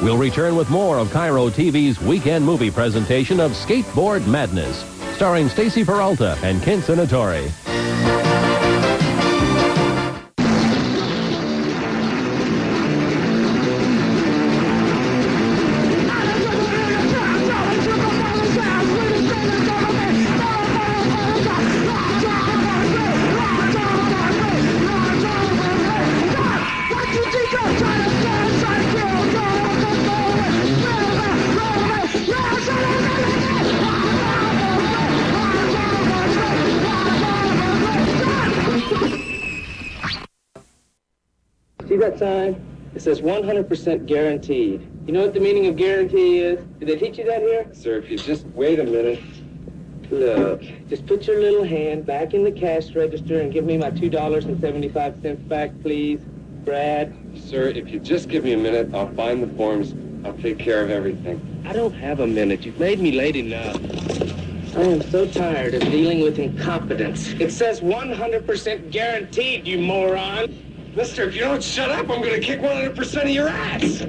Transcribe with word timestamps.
We'll 0.00 0.16
return 0.16 0.54
with 0.54 0.70
more 0.70 0.96
of 0.96 1.08
KIRO 1.08 1.50
TV's 1.50 2.00
weekend 2.00 2.44
movie 2.44 2.70
presentation 2.70 3.40
of 3.40 3.50
Skateboard 3.52 4.24
Madness, 4.28 4.84
starring 5.16 5.48
Stacy 5.48 5.84
Peralta 5.84 6.38
and 6.42 6.62
Ken 6.62 6.80
Senatore. 6.80 8.27
Says 43.08 43.22
100% 43.22 44.04
guaranteed. 44.04 44.86
You 45.06 45.14
know 45.14 45.22
what 45.22 45.32
the 45.32 45.40
meaning 45.40 45.66
of 45.66 45.76
guarantee 45.76 46.40
is? 46.40 46.62
Did 46.78 46.88
they 46.88 46.96
teach 46.96 47.16
you 47.16 47.24
that 47.24 47.40
here? 47.40 47.66
Sir, 47.72 47.96
if 47.96 48.10
you 48.10 48.18
just 48.18 48.44
wait 48.48 48.78
a 48.80 48.84
minute. 48.84 49.20
Look, 50.10 50.62
just 50.88 51.06
put 51.06 51.26
your 51.26 51.40
little 51.40 51.64
hand 51.64 52.04
back 52.04 52.34
in 52.34 52.44
the 52.44 52.52
cash 52.52 52.94
register 52.94 53.40
and 53.40 53.50
give 53.50 53.64
me 53.64 53.78
my 53.78 53.90
$2.75 53.90 55.48
back, 55.48 55.70
please. 55.80 56.20
Brad, 56.66 57.14
Sir, 57.34 57.68
if 57.68 57.88
you 57.88 57.98
just 57.98 58.28
give 58.28 58.44
me 58.44 58.52
a 58.52 58.58
minute, 58.58 58.94
I'll 58.94 59.14
find 59.14 59.42
the 59.42 59.56
forms. 59.56 59.94
I'll 60.26 60.36
take 60.36 60.58
care 60.58 60.82
of 60.82 60.90
everything. 60.90 61.40
I 61.66 61.72
don't 61.72 61.94
have 61.94 62.20
a 62.20 62.26
minute. 62.26 62.66
You've 62.66 62.78
made 62.78 63.00
me 63.00 63.12
late 63.12 63.36
enough. 63.36 63.76
I 64.76 64.82
am 64.82 65.00
so 65.10 65.26
tired 65.26 65.72
of 65.72 65.80
dealing 65.80 66.20
with 66.20 66.38
incompetence. 66.38 67.28
It 67.40 67.52
says 67.52 67.80
100% 67.80 68.90
guaranteed, 68.90 69.66
you 69.66 69.78
moron. 69.78 70.67
Mister, 70.98 71.22
if 71.28 71.34
you 71.36 71.42
don't 71.42 71.62
shut 71.62 71.92
up, 71.92 72.10
I'm 72.10 72.20
gonna 72.20 72.40
kick 72.40 72.58
100% 72.58 73.22
of 73.22 73.28
your 73.28 73.46
ass! 73.48 74.02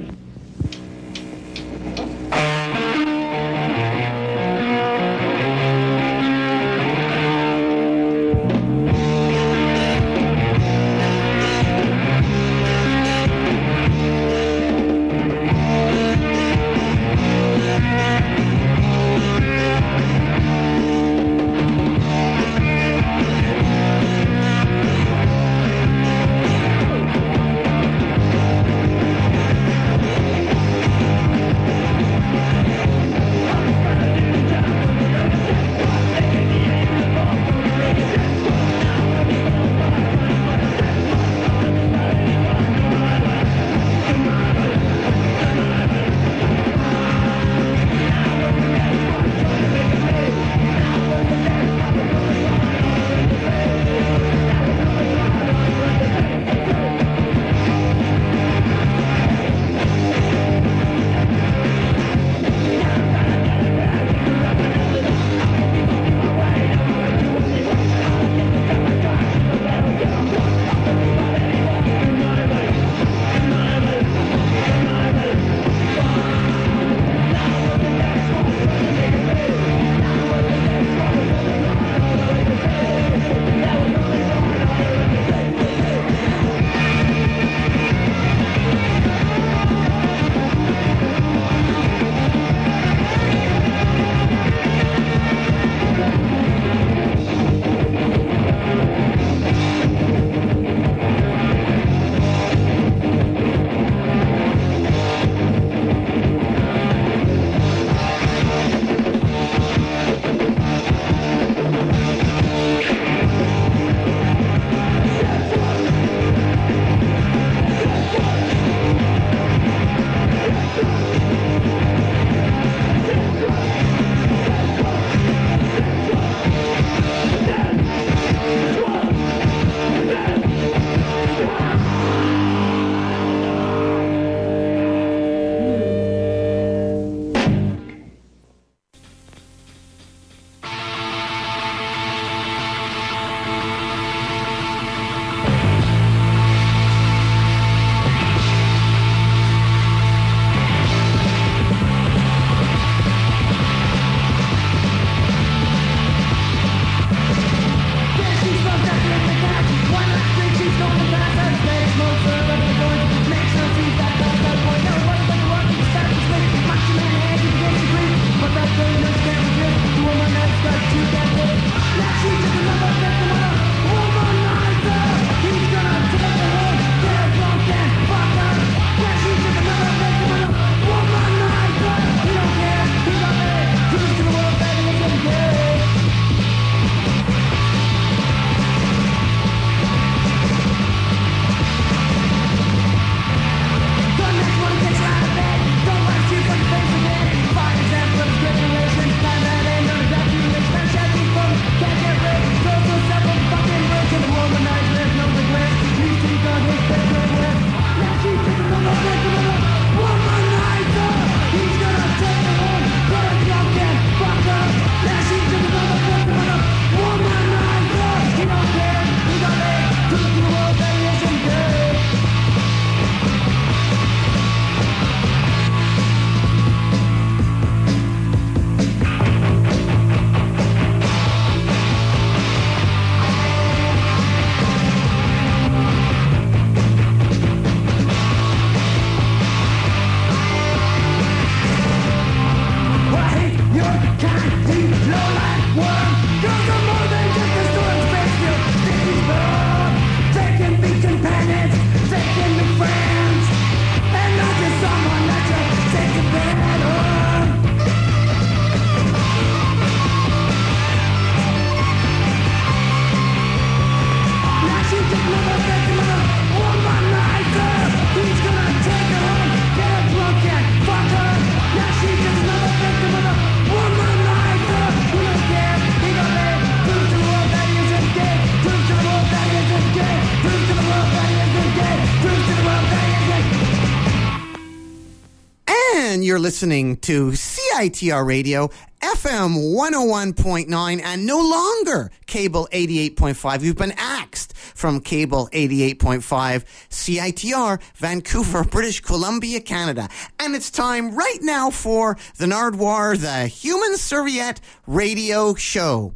Listening 286.59 286.97
to 286.97 287.31
CITR 287.31 288.25
Radio, 288.27 288.67
FM 288.99 289.73
101.9, 289.73 291.01
and 291.01 291.25
no 291.25 291.37
longer 291.37 292.11
cable 292.25 292.67
88.5. 292.73 293.61
You've 293.61 293.77
been 293.77 293.93
axed 293.95 294.57
from 294.57 294.99
cable 294.99 295.47
88.5, 295.53 296.65
CITR, 296.89 297.81
Vancouver, 297.95 298.65
British 298.65 298.99
Columbia, 298.99 299.61
Canada. 299.61 300.09
And 300.37 300.53
it's 300.53 300.69
time 300.69 301.15
right 301.15 301.39
now 301.41 301.69
for 301.69 302.17
the 302.35 302.47
Nardwuar, 302.47 303.17
the 303.17 303.47
Human 303.47 303.95
Serviette 303.95 304.59
Radio 304.85 305.55
Show. 305.55 306.13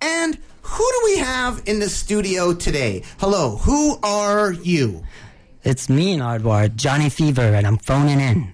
And 0.00 0.38
who 0.62 0.90
do 0.92 1.00
we 1.04 1.18
have 1.18 1.62
in 1.66 1.78
the 1.80 1.90
studio 1.90 2.54
today? 2.54 3.02
Hello, 3.18 3.56
who 3.56 3.98
are 4.02 4.50
you? 4.50 5.04
It's 5.62 5.90
me, 5.90 6.16
Nardwuar, 6.16 6.74
Johnny 6.74 7.10
Fever, 7.10 7.42
and 7.42 7.66
I'm 7.66 7.76
phoning 7.76 8.20
in. 8.20 8.50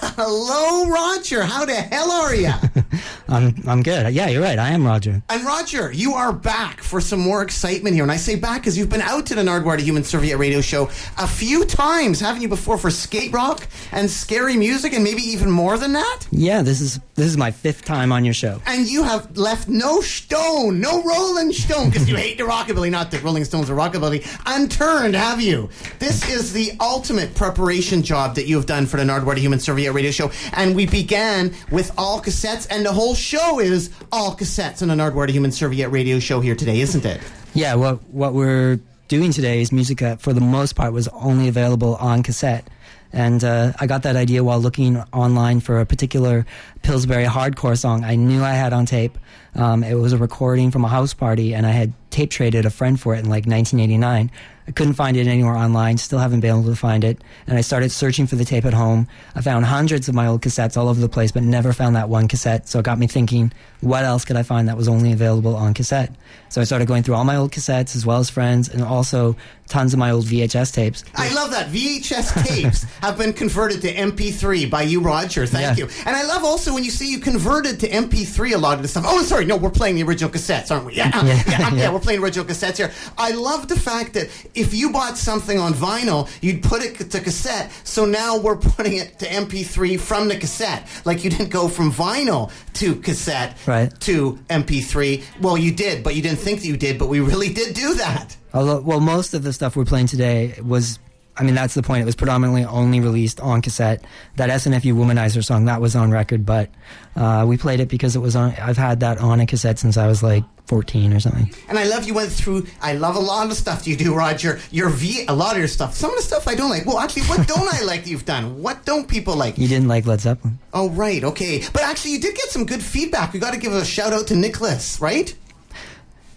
Hello, 0.00 0.88
Roger. 0.88 1.42
How 1.42 1.64
the 1.64 1.74
hell 1.74 2.10
are 2.10 2.34
you? 2.34 2.50
I'm 3.28 3.54
I'm 3.66 3.82
good. 3.82 4.12
Yeah, 4.12 4.28
you're 4.28 4.42
right. 4.42 4.58
I 4.58 4.70
am 4.70 4.84
Roger. 4.86 5.22
and 5.30 5.44
Roger, 5.44 5.90
you 5.92 6.14
are 6.14 6.32
back 6.32 6.82
for 6.82 7.00
some 7.00 7.20
more 7.20 7.42
excitement 7.42 7.94
here. 7.94 8.02
And 8.04 8.12
I 8.12 8.16
say 8.16 8.34
back 8.36 8.60
because 8.60 8.76
you've 8.76 8.90
been 8.90 9.00
out 9.00 9.26
to 9.26 9.34
the 9.34 9.42
Nardwuar 9.42 9.78
the 9.78 9.82
Human 9.84 10.04
Serviette 10.04 10.38
radio 10.38 10.60
show 10.60 10.90
a 11.18 11.26
few 11.26 11.64
times, 11.64 12.20
haven't 12.20 12.42
you, 12.42 12.48
before 12.48 12.76
for 12.76 12.90
skate 12.90 13.32
rock 13.32 13.66
and 13.92 14.10
scary 14.10 14.56
music 14.56 14.92
and 14.92 15.02
maybe 15.02 15.22
even 15.22 15.50
more 15.50 15.78
than 15.78 15.94
that? 15.94 16.20
Yeah, 16.30 16.60
this 16.62 16.80
is 16.80 17.00
this 17.14 17.26
is 17.26 17.36
my 17.38 17.50
fifth 17.50 17.84
time 17.84 18.12
on 18.12 18.24
your 18.24 18.34
show. 18.34 18.60
And 18.66 18.86
you 18.86 19.02
have 19.04 19.36
left 19.38 19.68
no 19.68 20.00
stone, 20.02 20.80
no 20.80 21.02
Rolling 21.02 21.52
Stone, 21.52 21.90
because 21.90 22.08
you 22.08 22.16
hate 22.24 22.36
the 22.38 22.44
rockabilly, 22.44 22.90
not 22.90 23.10
that 23.12 23.22
Rolling 23.22 23.44
Stones 23.44 23.70
are 23.70 23.74
rockabilly, 23.76 24.26
unturned, 24.46 25.14
have 25.14 25.40
you? 25.40 25.70
This 26.00 26.28
is 26.30 26.52
the 26.52 26.72
ultimate 26.80 27.34
preparation 27.34 28.02
job 28.02 28.34
that 28.34 28.46
you 28.46 28.56
have 28.56 28.66
done 28.66 28.84
for 28.86 28.98
the 28.98 29.04
Nardwuar 29.04 29.34
the 29.36 29.40
Human 29.40 29.58
Serviette 29.58 29.81
radio 29.90 30.12
show. 30.12 30.30
And 30.52 30.76
we 30.76 30.86
began 30.86 31.52
with 31.70 31.90
all 31.98 32.20
cassettes, 32.20 32.68
and 32.70 32.86
the 32.86 32.92
whole 32.92 33.16
show 33.16 33.58
is 33.58 33.90
all 34.12 34.36
cassettes 34.36 34.82
on 34.82 34.90
an 34.90 34.98
Nardwuar 34.98 35.26
to 35.26 35.32
Human 35.32 35.50
Serviette 35.50 35.90
radio 35.90 36.20
show 36.20 36.40
here 36.40 36.54
today, 36.54 36.80
isn't 36.80 37.04
it? 37.04 37.20
Yeah, 37.54 37.74
what 37.74 38.02
what 38.10 38.34
we're 38.34 38.78
doing 39.08 39.32
today 39.32 39.60
is 39.60 39.72
music 39.72 39.98
that, 39.98 40.20
for 40.20 40.32
the 40.32 40.40
most 40.40 40.74
part, 40.74 40.92
was 40.92 41.08
only 41.08 41.48
available 41.48 41.96
on 41.96 42.22
cassette. 42.22 42.68
And 43.12 43.44
uh, 43.44 43.72
I 43.78 43.86
got 43.86 44.04
that 44.04 44.16
idea 44.16 44.42
while 44.42 44.58
looking 44.58 44.96
online 45.12 45.60
for 45.60 45.80
a 45.80 45.86
particular 45.86 46.46
Pillsbury 46.82 47.26
hardcore 47.26 47.76
song 47.76 48.04
I 48.04 48.14
knew 48.14 48.42
I 48.42 48.52
had 48.52 48.72
on 48.72 48.86
tape. 48.86 49.18
Um, 49.54 49.84
it 49.84 49.94
was 49.94 50.12
a 50.12 50.18
recording 50.18 50.70
from 50.70 50.84
a 50.84 50.88
house 50.88 51.12
party, 51.14 51.54
and 51.54 51.66
I 51.66 51.70
had 51.72 51.92
tape 52.10 52.30
traded 52.30 52.64
a 52.66 52.70
friend 52.70 52.98
for 53.00 53.14
it 53.14 53.18
in 53.20 53.26
like 53.26 53.46
1989. 53.46 54.30
I 54.64 54.70
couldn't 54.70 54.92
find 54.94 55.16
it 55.16 55.26
anywhere 55.26 55.56
online, 55.56 55.98
still 55.98 56.20
haven't 56.20 56.38
been 56.40 56.50
able 56.50 56.64
to 56.70 56.76
find 56.76 57.02
it. 57.02 57.20
And 57.48 57.58
I 57.58 57.62
started 57.62 57.90
searching 57.90 58.28
for 58.28 58.36
the 58.36 58.44
tape 58.44 58.64
at 58.64 58.72
home. 58.74 59.08
I 59.34 59.40
found 59.40 59.64
hundreds 59.64 60.08
of 60.08 60.14
my 60.14 60.28
old 60.28 60.40
cassettes 60.42 60.76
all 60.76 60.88
over 60.88 61.00
the 61.00 61.08
place, 61.08 61.32
but 61.32 61.42
never 61.42 61.72
found 61.72 61.96
that 61.96 62.08
one 62.08 62.28
cassette. 62.28 62.68
So 62.68 62.78
it 62.78 62.84
got 62.84 62.98
me 62.98 63.08
thinking, 63.08 63.52
what 63.80 64.04
else 64.04 64.24
could 64.24 64.36
I 64.36 64.44
find 64.44 64.68
that 64.68 64.76
was 64.76 64.86
only 64.86 65.10
available 65.12 65.56
on 65.56 65.74
cassette? 65.74 66.14
So 66.48 66.60
I 66.60 66.64
started 66.64 66.86
going 66.86 67.02
through 67.02 67.16
all 67.16 67.24
my 67.24 67.34
old 67.36 67.50
cassettes 67.50 67.96
as 67.96 68.06
well 68.06 68.18
as 68.18 68.30
friends, 68.30 68.68
and 68.68 68.82
also 68.84 69.36
tons 69.68 69.94
of 69.94 69.98
my 69.98 70.10
old 70.12 70.26
VHS 70.26 70.72
tapes. 70.72 71.02
I 71.16 71.32
love 71.34 71.50
that. 71.50 71.70
VHS 71.70 72.46
tapes 72.46 72.84
have 73.00 73.18
been 73.18 73.32
converted 73.32 73.80
to 73.82 73.92
MP3 73.92 74.70
by 74.70 74.82
you, 74.82 75.00
Roger. 75.00 75.44
Thank 75.46 75.76
Yeah. 75.78 75.86
you. 75.86 75.90
And 76.06 76.14
I 76.14 76.22
love 76.24 76.44
also 76.44 76.72
when 76.72 76.84
you 76.84 76.90
say 76.92 77.06
you 77.06 77.18
converted 77.18 77.80
to 77.80 77.88
MP3 77.88 78.54
a 78.54 78.58
lot 78.58 78.76
of 78.76 78.82
the 78.82 78.88
stuff. 78.88 79.04
Oh, 79.08 79.22
sorry. 79.22 79.41
No, 79.46 79.56
we're 79.56 79.70
playing 79.70 79.96
the 79.96 80.02
original 80.02 80.30
cassettes, 80.30 80.70
aren't 80.70 80.86
we? 80.86 80.94
Yeah. 81.02 81.10
Yeah, 81.24 81.42
yeah, 81.46 81.74
Yeah. 81.74 81.92
we're 81.92 82.00
playing 82.00 82.22
original 82.22 82.44
cassettes 82.44 82.76
here. 82.76 82.90
I 83.18 83.30
love 83.32 83.68
the 83.68 83.78
fact 83.78 84.12
that 84.14 84.28
if 84.54 84.74
you 84.74 84.90
bought 84.92 85.16
something 85.18 85.58
on 85.58 85.72
vinyl, 85.74 86.28
you'd 86.42 86.62
put 86.62 86.82
it 86.82 87.10
to 87.10 87.20
cassette. 87.20 87.70
So 87.84 88.04
now 88.04 88.38
we're 88.38 88.56
putting 88.56 88.94
it 88.98 89.18
to 89.20 89.26
MP3 89.26 89.98
from 89.98 90.28
the 90.28 90.36
cassette. 90.36 90.86
Like 91.04 91.24
you 91.24 91.30
didn't 91.30 91.50
go 91.50 91.68
from 91.68 91.90
vinyl 91.92 92.50
to 92.74 92.94
cassette 92.96 93.56
Right. 93.66 93.90
to 94.00 94.38
MP3. 94.50 95.22
Well, 95.40 95.56
you 95.58 95.72
did, 95.72 96.02
but 96.04 96.14
you 96.14 96.22
didn't 96.22 96.38
think 96.38 96.60
that 96.60 96.66
you 96.66 96.76
did, 96.76 96.98
but 96.98 97.08
we 97.08 97.20
really 97.20 97.52
did 97.52 97.74
do 97.74 97.94
that. 97.94 98.36
Although, 98.54 98.80
well, 98.80 99.00
most 99.00 99.32
of 99.34 99.42
the 99.42 99.52
stuff 99.52 99.76
we're 99.76 99.84
playing 99.86 100.06
today 100.08 100.54
was, 100.62 100.98
I 101.36 101.44
mean, 101.44 101.54
that's 101.54 101.74
the 101.74 101.82
point. 101.82 102.02
It 102.02 102.04
was 102.04 102.14
predominantly 102.14 102.64
only 102.64 103.00
released 103.00 103.40
on 103.40 103.62
cassette. 103.62 104.04
That 104.36 104.50
SNFU 104.50 104.94
Womanizer 104.94 105.42
song, 105.42 105.64
that 105.64 105.80
was 105.80 105.96
on 105.96 106.10
record, 106.10 106.44
but 106.44 106.68
uh, 107.16 107.46
we 107.48 107.56
played 107.56 107.80
it 107.80 107.88
because 107.88 108.14
it 108.16 108.18
was 108.18 108.36
on, 108.36 108.50
I've 108.52 108.76
had 108.76 109.00
that 109.00 109.18
on 109.18 109.40
a 109.40 109.46
cassette 109.46 109.78
since 109.78 109.96
I 109.96 110.06
was 110.06 110.22
like 110.22 110.44
14 110.66 111.12
or 111.12 111.20
something. 111.20 111.50
And 111.68 111.78
I 111.78 111.84
love 111.84 112.04
you 112.04 112.14
went 112.14 112.30
through. 112.30 112.66
I 112.82 112.94
love 112.94 113.16
a 113.16 113.20
lot 113.20 113.50
of 113.50 113.56
stuff 113.56 113.86
you 113.86 113.96
do, 113.96 114.14
Roger. 114.14 114.60
Your 114.70 114.90
V, 114.90 115.24
a 115.26 115.34
lot 115.34 115.52
of 115.52 115.58
your 115.58 115.68
stuff. 115.68 115.94
Some 115.94 116.10
of 116.10 116.16
the 116.16 116.22
stuff 116.22 116.46
I 116.46 116.54
don't 116.54 116.70
like. 116.70 116.84
Well, 116.84 116.98
actually, 116.98 117.22
what 117.22 117.46
don't 117.48 117.74
I 117.74 117.82
like 117.82 118.04
that 118.04 118.10
you've 118.10 118.26
done? 118.26 118.62
What 118.62 118.84
don't 118.84 119.08
people 119.08 119.34
like? 119.34 119.56
You 119.56 119.68
didn't 119.68 119.88
like 119.88 120.06
Led 120.06 120.20
Zeppelin? 120.20 120.58
Oh, 120.74 120.90
right, 120.90 121.24
okay. 121.24 121.62
But 121.72 121.82
actually, 121.82 122.12
you 122.12 122.20
did 122.20 122.34
get 122.34 122.50
some 122.50 122.66
good 122.66 122.82
feedback. 122.82 123.32
We 123.32 123.40
got 123.40 123.54
to 123.54 123.60
give 123.60 123.72
a 123.72 123.84
shout 123.84 124.12
out 124.12 124.26
to 124.28 124.36
Nicholas, 124.36 125.00
right? 125.00 125.34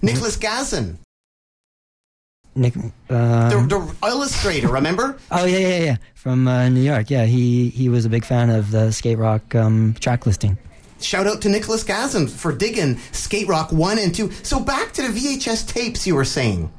Nicholas 0.02 0.38
Gazin, 0.38 0.98
Nick, 2.56 2.76
uh, 3.10 3.50
the, 3.50 3.68
the 3.68 4.08
illustrator. 4.08 4.70
Remember? 4.70 5.18
oh, 5.32 5.46
yeah, 5.46 5.58
yeah, 5.58 5.84
yeah. 5.84 5.98
From 6.14 6.48
uh, 6.48 6.70
New 6.70 6.82
York. 6.82 7.10
Yeah, 7.10 7.26
he, 7.26 7.70
he 7.70 7.90
was 7.90 8.06
a 8.06 8.10
big 8.10 8.26
fan 8.26 8.50
of 8.50 8.72
the 8.72 8.92
skate 8.92 9.18
rock 9.18 9.54
um, 9.56 9.94
track 10.00 10.26
listing. 10.26 10.58
Shout 11.02 11.28
out 11.28 11.42
to 11.42 11.50
Nicholas 11.50 11.84
Gazin 11.84 12.30
for 12.30 12.54
digging 12.54 12.98
Skate 13.12 13.48
Rock 13.48 13.72
one 13.72 14.00
and 14.00 14.16
two. 14.16 14.32
So 14.44 14.60
back 14.60 14.94
to 14.94 15.02
the 15.02 15.10
VHS 15.10 15.68
tapes 15.68 16.08
you 16.08 16.16
were 16.16 16.26
saying. 16.26 16.72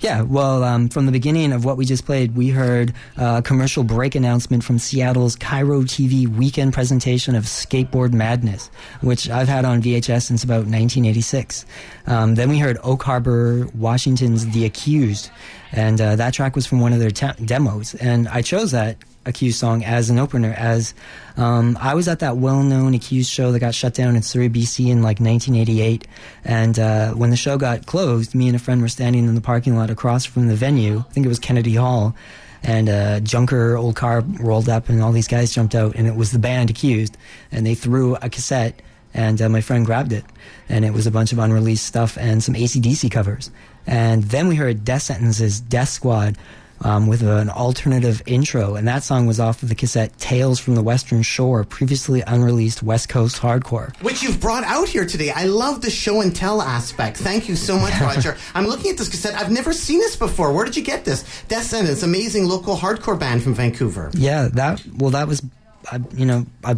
Yeah, 0.00 0.22
well, 0.22 0.64
um, 0.64 0.88
from 0.88 1.04
the 1.04 1.12
beginning 1.12 1.52
of 1.52 1.66
what 1.66 1.76
we 1.76 1.84
just 1.84 2.06
played, 2.06 2.34
we 2.34 2.48
heard 2.48 2.94
uh, 3.18 3.36
a 3.38 3.42
commercial 3.42 3.84
break 3.84 4.14
announcement 4.14 4.64
from 4.64 4.78
Seattle's 4.78 5.36
KIRO 5.36 5.82
TV 5.82 6.26
weekend 6.26 6.72
presentation 6.72 7.34
of 7.34 7.44
Skateboard 7.44 8.14
Madness, 8.14 8.70
which 9.02 9.28
I've 9.28 9.48
had 9.48 9.66
on 9.66 9.82
VHS 9.82 10.22
since 10.22 10.42
about 10.42 10.64
1986. 10.64 11.66
Um, 12.06 12.34
then 12.34 12.48
we 12.48 12.58
heard 12.58 12.78
Oak 12.82 13.02
Harbor, 13.02 13.68
Washington's 13.74 14.46
The 14.48 14.64
Accused, 14.64 15.30
and 15.72 16.00
uh, 16.00 16.16
that 16.16 16.32
track 16.32 16.56
was 16.56 16.66
from 16.66 16.80
one 16.80 16.94
of 16.94 16.98
their 16.98 17.10
te- 17.10 17.44
demos. 17.44 17.94
And 17.96 18.26
I 18.28 18.40
chose 18.40 18.70
that 18.70 18.96
Accused 19.26 19.58
song 19.58 19.84
as 19.84 20.08
an 20.08 20.18
opener, 20.18 20.54
as 20.56 20.94
um, 21.36 21.76
I 21.80 21.94
was 21.94 22.08
at 22.08 22.20
that 22.20 22.38
well-known 22.38 22.94
Accused 22.94 23.30
show 23.30 23.52
that 23.52 23.58
got 23.58 23.74
shut 23.74 23.92
down 23.92 24.16
in 24.16 24.22
Surrey, 24.22 24.48
BC, 24.48 24.88
in 24.88 25.02
like 25.02 25.20
1988. 25.20 26.06
And 26.44 26.78
uh, 26.78 27.10
when 27.12 27.28
the 27.28 27.36
show 27.36 27.58
got 27.58 27.84
closed, 27.84 28.34
me 28.34 28.46
and 28.46 28.56
a 28.56 28.58
friend 28.58 28.80
were 28.80 28.88
standing 28.88 29.26
in 29.26 29.34
the 29.34 29.40
parking 29.42 29.76
lot 29.76 29.90
across 29.90 30.24
from 30.24 30.48
the 30.48 30.54
venue. 30.54 31.00
I 31.00 31.12
think 31.12 31.26
it 31.26 31.28
was 31.28 31.38
Kennedy 31.38 31.74
Hall. 31.74 32.14
And 32.62 32.88
a 32.88 33.20
junker 33.20 33.76
old 33.76 33.94
car 33.94 34.22
rolled 34.22 34.68
up, 34.68 34.88
and 34.88 35.02
all 35.02 35.12
these 35.12 35.28
guys 35.28 35.52
jumped 35.52 35.74
out, 35.74 35.96
and 35.96 36.06
it 36.06 36.14
was 36.14 36.32
the 36.32 36.38
band 36.38 36.70
Accused. 36.70 37.16
And 37.52 37.66
they 37.66 37.74
threw 37.74 38.16
a 38.16 38.30
cassette, 38.30 38.80
and 39.12 39.40
uh, 39.42 39.48
my 39.48 39.60
friend 39.60 39.84
grabbed 39.84 40.12
it, 40.12 40.24
and 40.68 40.84
it 40.84 40.92
was 40.92 41.06
a 41.06 41.10
bunch 41.10 41.32
of 41.32 41.38
unreleased 41.38 41.84
stuff 41.84 42.16
and 42.16 42.42
some 42.42 42.54
ACDC 42.54 43.10
covers. 43.10 43.50
And 43.86 44.24
then 44.24 44.48
we 44.48 44.56
heard 44.56 44.84
Death 44.84 45.02
Sentence's 45.02 45.60
Death 45.60 45.88
Squad 45.88 46.36
um, 46.82 47.06
with 47.06 47.22
an 47.22 47.50
alternative 47.50 48.22
intro, 48.26 48.74
and 48.74 48.86
that 48.88 49.02
song 49.02 49.26
was 49.26 49.38
off 49.40 49.62
of 49.62 49.68
the 49.68 49.74
cassette 49.74 50.16
Tales 50.18 50.58
from 50.58 50.74
the 50.74 50.82
Western 50.82 51.22
Shore, 51.22 51.64
previously 51.64 52.22
unreleased 52.26 52.82
West 52.82 53.08
Coast 53.08 53.36
hardcore. 53.40 53.94
which 54.02 54.22
you've 54.22 54.40
brought 54.40 54.64
out 54.64 54.88
here 54.88 55.04
today. 55.04 55.30
I 55.30 55.44
love 55.44 55.82
the 55.82 55.90
show 55.90 56.20
and 56.20 56.34
tell 56.34 56.62
aspect. 56.62 57.16
Thank 57.18 57.48
you 57.48 57.56
so 57.56 57.78
much, 57.78 57.98
Roger. 58.00 58.36
I'm 58.54 58.66
looking 58.66 58.90
at 58.90 58.98
this 58.98 59.08
cassette. 59.08 59.34
I've 59.34 59.50
never 59.50 59.72
seen 59.72 59.98
this 59.98 60.16
before. 60.16 60.52
Where 60.52 60.64
did 60.64 60.76
you 60.76 60.82
get 60.82 61.04
this? 61.04 61.24
Death 61.48 61.64
Sentence, 61.64 62.02
amazing 62.02 62.46
local 62.46 62.76
hardcore 62.76 63.18
band 63.18 63.42
from 63.42 63.54
Vancouver. 63.54 64.10
Yeah, 64.14 64.48
that 64.52 64.82
well, 64.96 65.10
that 65.10 65.28
was, 65.28 65.42
I, 65.90 66.00
you 66.14 66.26
know, 66.26 66.46
I, 66.64 66.76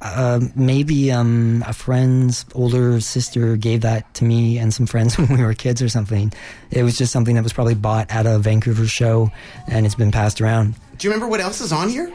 uh, 0.00 0.40
maybe 0.54 1.12
um, 1.12 1.62
a 1.66 1.72
friend's 1.72 2.44
older 2.54 3.00
sister 3.00 3.56
gave 3.56 3.82
that 3.82 4.12
to 4.14 4.24
me 4.24 4.58
and 4.58 4.72
some 4.72 4.86
friends 4.86 5.18
when 5.18 5.28
we 5.28 5.42
were 5.44 5.54
kids 5.54 5.82
or 5.82 5.88
something. 5.88 6.32
It 6.70 6.82
was 6.82 6.96
just 6.96 7.12
something 7.12 7.34
that 7.34 7.42
was 7.42 7.52
probably 7.52 7.74
bought 7.74 8.10
at 8.10 8.26
a 8.26 8.38
Vancouver 8.38 8.86
show, 8.86 9.30
and 9.68 9.86
it's 9.86 9.94
been 9.94 10.12
passed 10.12 10.40
around. 10.40 10.74
Do 10.98 11.06
you 11.06 11.12
remember 11.12 11.28
what 11.28 11.40
else 11.40 11.60
is 11.60 11.72
on 11.72 11.88
here? 11.88 12.12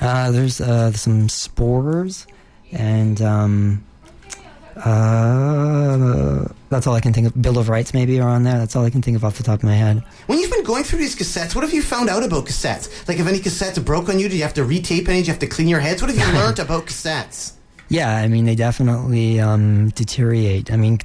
Uh, 0.00 0.30
there's 0.30 0.60
uh, 0.60 0.92
some 0.92 1.28
spores, 1.28 2.26
and 2.70 3.20
um, 3.20 3.84
uh, 4.76 6.48
that's 6.70 6.86
all 6.86 6.94
I 6.94 7.00
can 7.00 7.12
think 7.12 7.26
of. 7.26 7.40
Bill 7.40 7.58
of 7.58 7.68
Rights 7.68 7.92
maybe 7.92 8.18
are 8.20 8.28
on 8.28 8.44
there. 8.44 8.58
That's 8.58 8.74
all 8.76 8.84
I 8.84 8.90
can 8.90 9.02
think 9.02 9.16
of 9.16 9.24
off 9.24 9.36
the 9.36 9.42
top 9.42 9.58
of 9.60 9.64
my 9.64 9.74
head. 9.74 10.02
When 10.26 10.38
you've 10.38 10.50
been 10.50 10.64
going 10.64 10.84
through 10.84 11.00
these 11.00 11.16
cassettes, 11.16 11.54
what 11.54 11.62
have 11.62 11.72
you 11.72 11.82
found 11.82 12.08
out 12.08 12.22
about 12.22 12.46
cassettes? 12.46 13.06
Like, 13.08 13.18
if 13.18 13.26
any 13.26 13.38
cassettes 13.38 13.82
broke 13.84 14.08
on 14.08 14.18
you, 14.18 14.28
do 14.28 14.36
you 14.36 14.42
have 14.42 14.54
to 14.54 14.62
retape 14.62 15.08
any? 15.08 15.20
Do 15.20 15.26
you 15.26 15.32
have 15.32 15.38
to 15.40 15.46
clean 15.46 15.68
your 15.68 15.80
heads? 15.80 16.02
What 16.02 16.10
have 16.10 16.18
you 16.18 16.34
learned 16.40 16.58
about 16.58 16.86
cassettes? 16.86 17.52
Yeah, 17.88 18.16
I 18.16 18.28
mean 18.28 18.46
they 18.46 18.54
definitely 18.54 19.38
um, 19.38 19.90
deteriorate. 19.90 20.72
I 20.72 20.76
mean, 20.76 20.98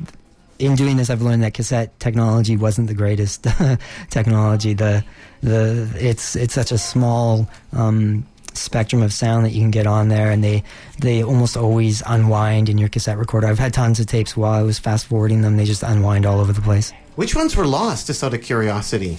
in 0.58 0.76
doing 0.76 0.96
this, 0.96 1.10
I've 1.10 1.22
learned 1.22 1.44
that 1.44 1.54
cassette 1.54 2.00
technology 2.00 2.56
wasn't 2.56 2.88
the 2.88 2.94
greatest 2.94 3.46
technology. 4.10 4.74
The 4.74 5.04
the 5.42 5.90
it's 6.00 6.38
it's 6.38 6.54
such 6.54 6.72
a 6.72 6.78
small 6.78 7.50
um, 7.74 8.26
spectrum 8.58 9.02
of 9.02 9.14
sound 9.14 9.46
that 9.46 9.52
you 9.52 9.62
can 9.62 9.72
get 9.72 9.88
on 9.88 10.10
there, 10.10 10.32
and 10.32 10.44
they 10.44 10.64
they 11.00 11.24
almost 11.24 11.58
always 11.58 12.02
unwind 12.06 12.70
in 12.70 12.78
your 12.78 12.90
cassette 12.90 13.18
recorder. 13.18 13.48
I've 13.48 13.60
had 13.60 13.74
tons 13.74 14.00
of 14.00 14.08
tapes 14.08 14.36
while 14.36 14.54
I 14.54 14.64
was 14.64 14.80
fast 14.80 15.08
forwarding 15.08 15.42
them; 15.42 15.58
they 15.58 15.66
just 15.66 15.84
unwind 15.84 16.26
all 16.26 16.40
over 16.40 16.54
the 16.54 16.62
place. 16.62 16.92
Which 17.16 17.36
ones 17.36 17.56
were 17.56 17.66
lost, 17.66 18.08
just 18.08 18.24
out 18.24 18.34
of 18.34 18.42
curiosity? 18.42 19.18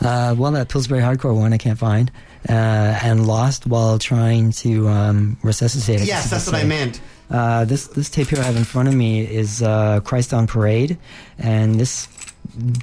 Uh, 0.00 0.34
well, 0.36 0.52
that 0.52 0.68
Pillsbury 0.68 1.00
Hardcore 1.00 1.34
one 1.34 1.52
I 1.52 1.58
can't 1.58 1.78
find, 1.78 2.10
uh, 2.48 2.52
and 2.52 3.26
lost 3.26 3.66
while 3.66 3.98
trying 3.98 4.52
to 4.52 4.88
um, 4.88 5.38
resuscitate 5.42 6.02
it. 6.02 6.06
Yes, 6.06 6.30
that's 6.30 6.46
what 6.46 6.54
I 6.54 6.64
meant. 6.64 7.00
Uh, 7.30 7.64
this 7.64 7.88
this 7.88 8.08
tape 8.08 8.28
here 8.28 8.40
I 8.40 8.44
have 8.44 8.56
in 8.56 8.64
front 8.64 8.88
of 8.88 8.94
me 8.94 9.22
is 9.22 9.62
uh, 9.62 10.00
Christ 10.00 10.32
on 10.32 10.46
Parade, 10.46 10.98
and 11.38 11.74
this 11.74 12.06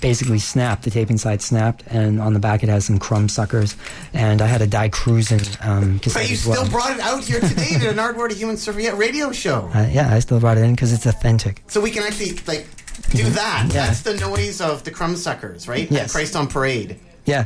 basically 0.01 0.39
snapped. 0.39 0.83
The 0.83 0.89
tape 0.91 1.09
inside 1.09 1.41
snapped, 1.41 1.83
and 1.87 2.21
on 2.21 2.33
the 2.33 2.39
back 2.39 2.63
it 2.63 2.69
has 2.69 2.85
some 2.85 2.99
Crumbsuckers. 2.99 3.75
And 4.13 4.41
I 4.41 4.47
had 4.47 4.61
a 4.61 4.67
Die 4.67 4.89
Kreuzen 4.89 5.41
um, 5.65 5.99
But 6.03 6.27
you 6.29 6.33
as 6.33 6.45
well. 6.45 6.57
still 6.65 6.71
brought 6.71 6.91
it 6.91 6.99
out 6.99 7.23
here 7.23 7.39
today 7.39 7.77
to 7.79 7.89
an 7.89 7.97
Ardwar 7.97 8.29
to 8.29 8.35
Human 8.35 8.57
Serviette 8.57 8.97
radio 8.97 9.31
show. 9.31 9.69
uh, 9.73 9.87
yeah, 9.91 10.13
I 10.13 10.19
still 10.19 10.39
brought 10.39 10.57
it 10.57 10.61
in 10.63 10.71
because 10.73 10.93
it's 10.93 11.05
authentic. 11.05 11.63
So 11.67 11.81
we 11.81 11.91
can 11.91 12.03
actually, 12.03 12.33
like, 12.47 12.67
do 13.11 13.23
that. 13.23 13.65
Yeah. 13.67 13.87
That's 13.87 14.01
the 14.01 14.15
noise 14.17 14.61
of 14.61 14.83
the 14.83 14.91
Crumbsuckers, 14.91 15.67
right? 15.67 15.89
Yes. 15.91 16.11
Christ 16.11 16.35
on 16.35 16.47
Parade. 16.47 16.99
Yeah. 17.25 17.45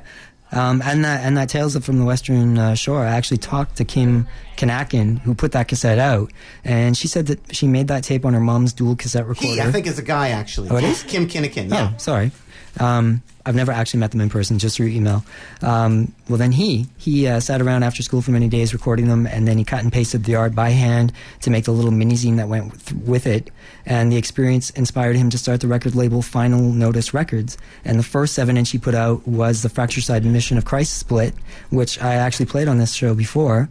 Um, 0.51 0.81
and 0.85 1.03
that 1.03 1.25
and 1.25 1.37
that 1.37 1.49
Tales 1.49 1.75
of 1.75 1.83
from 1.83 1.99
the 1.99 2.05
Western 2.05 2.57
uh, 2.57 2.73
Shore. 2.73 3.03
I 3.03 3.11
actually 3.11 3.37
talked 3.37 3.75
to 3.77 3.85
Kim 3.85 4.27
Kanakin, 4.55 5.19
who 5.19 5.35
put 5.35 5.51
that 5.51 5.67
cassette 5.67 5.99
out, 5.99 6.31
and 6.63 6.95
she 6.97 7.07
said 7.07 7.27
that 7.27 7.53
she 7.55 7.67
made 7.67 7.89
that 7.89 8.03
tape 8.03 8.25
on 8.25 8.33
her 8.33 8.39
mom's 8.39 8.71
dual 8.71 8.95
cassette 8.95 9.27
recorder. 9.27 9.61
He, 9.61 9.61
I 9.61 9.71
think, 9.71 9.87
is 9.87 9.99
a 9.99 10.03
guy, 10.03 10.29
actually. 10.29 10.69
Oh, 10.69 10.77
it 10.77 10.85
is? 10.85 11.03
Kim 11.03 11.27
Kinakin, 11.27 11.69
yeah. 11.69 11.91
Oh, 11.93 11.97
sorry. 11.97 12.31
Um, 12.79 13.21
I've 13.45 13.55
never 13.55 13.71
actually 13.71 14.01
met 14.01 14.11
them 14.11 14.21
in 14.21 14.29
person, 14.29 14.59
just 14.59 14.77
through 14.77 14.87
email. 14.87 15.23
Um, 15.61 16.13
well, 16.27 16.37
then 16.37 16.51
he 16.51 16.87
he 16.97 17.27
uh, 17.27 17.39
sat 17.39 17.61
around 17.61 17.83
after 17.83 18.03
school 18.03 18.21
for 18.21 18.31
many 18.31 18.49
days 18.49 18.73
recording 18.73 19.07
them, 19.07 19.25
and 19.25 19.47
then 19.47 19.57
he 19.57 19.63
cut 19.63 19.81
and 19.83 19.91
pasted 19.91 20.25
the 20.25 20.35
art 20.35 20.53
by 20.53 20.69
hand 20.69 21.13
to 21.41 21.49
make 21.49 21.65
the 21.65 21.71
little 21.71 21.91
mini 21.91 22.15
zine 22.15 22.35
that 22.37 22.49
went 22.49 22.71
with, 22.71 22.93
with 22.93 23.27
it. 23.27 23.49
And 23.85 24.11
the 24.11 24.17
experience 24.17 24.69
inspired 24.71 25.15
him 25.15 25.29
to 25.29 25.37
start 25.37 25.61
the 25.61 25.67
record 25.67 25.95
label 25.95 26.21
Final 26.21 26.61
Notice 26.61 27.13
Records. 27.13 27.57
And 27.85 27.97
the 27.97 28.03
first 28.03 28.33
seven 28.33 28.57
inch 28.57 28.71
he 28.71 28.77
put 28.77 28.95
out 28.95 29.25
was 29.25 29.63
the 29.63 29.69
Fracture 29.69 30.01
Side 30.01 30.25
Mission 30.25 30.57
of 30.57 30.65
Christ 30.65 30.97
split, 30.97 31.33
which 31.69 32.01
I 32.01 32.15
actually 32.15 32.47
played 32.47 32.67
on 32.67 32.79
this 32.79 32.93
show 32.93 33.15
before. 33.15 33.69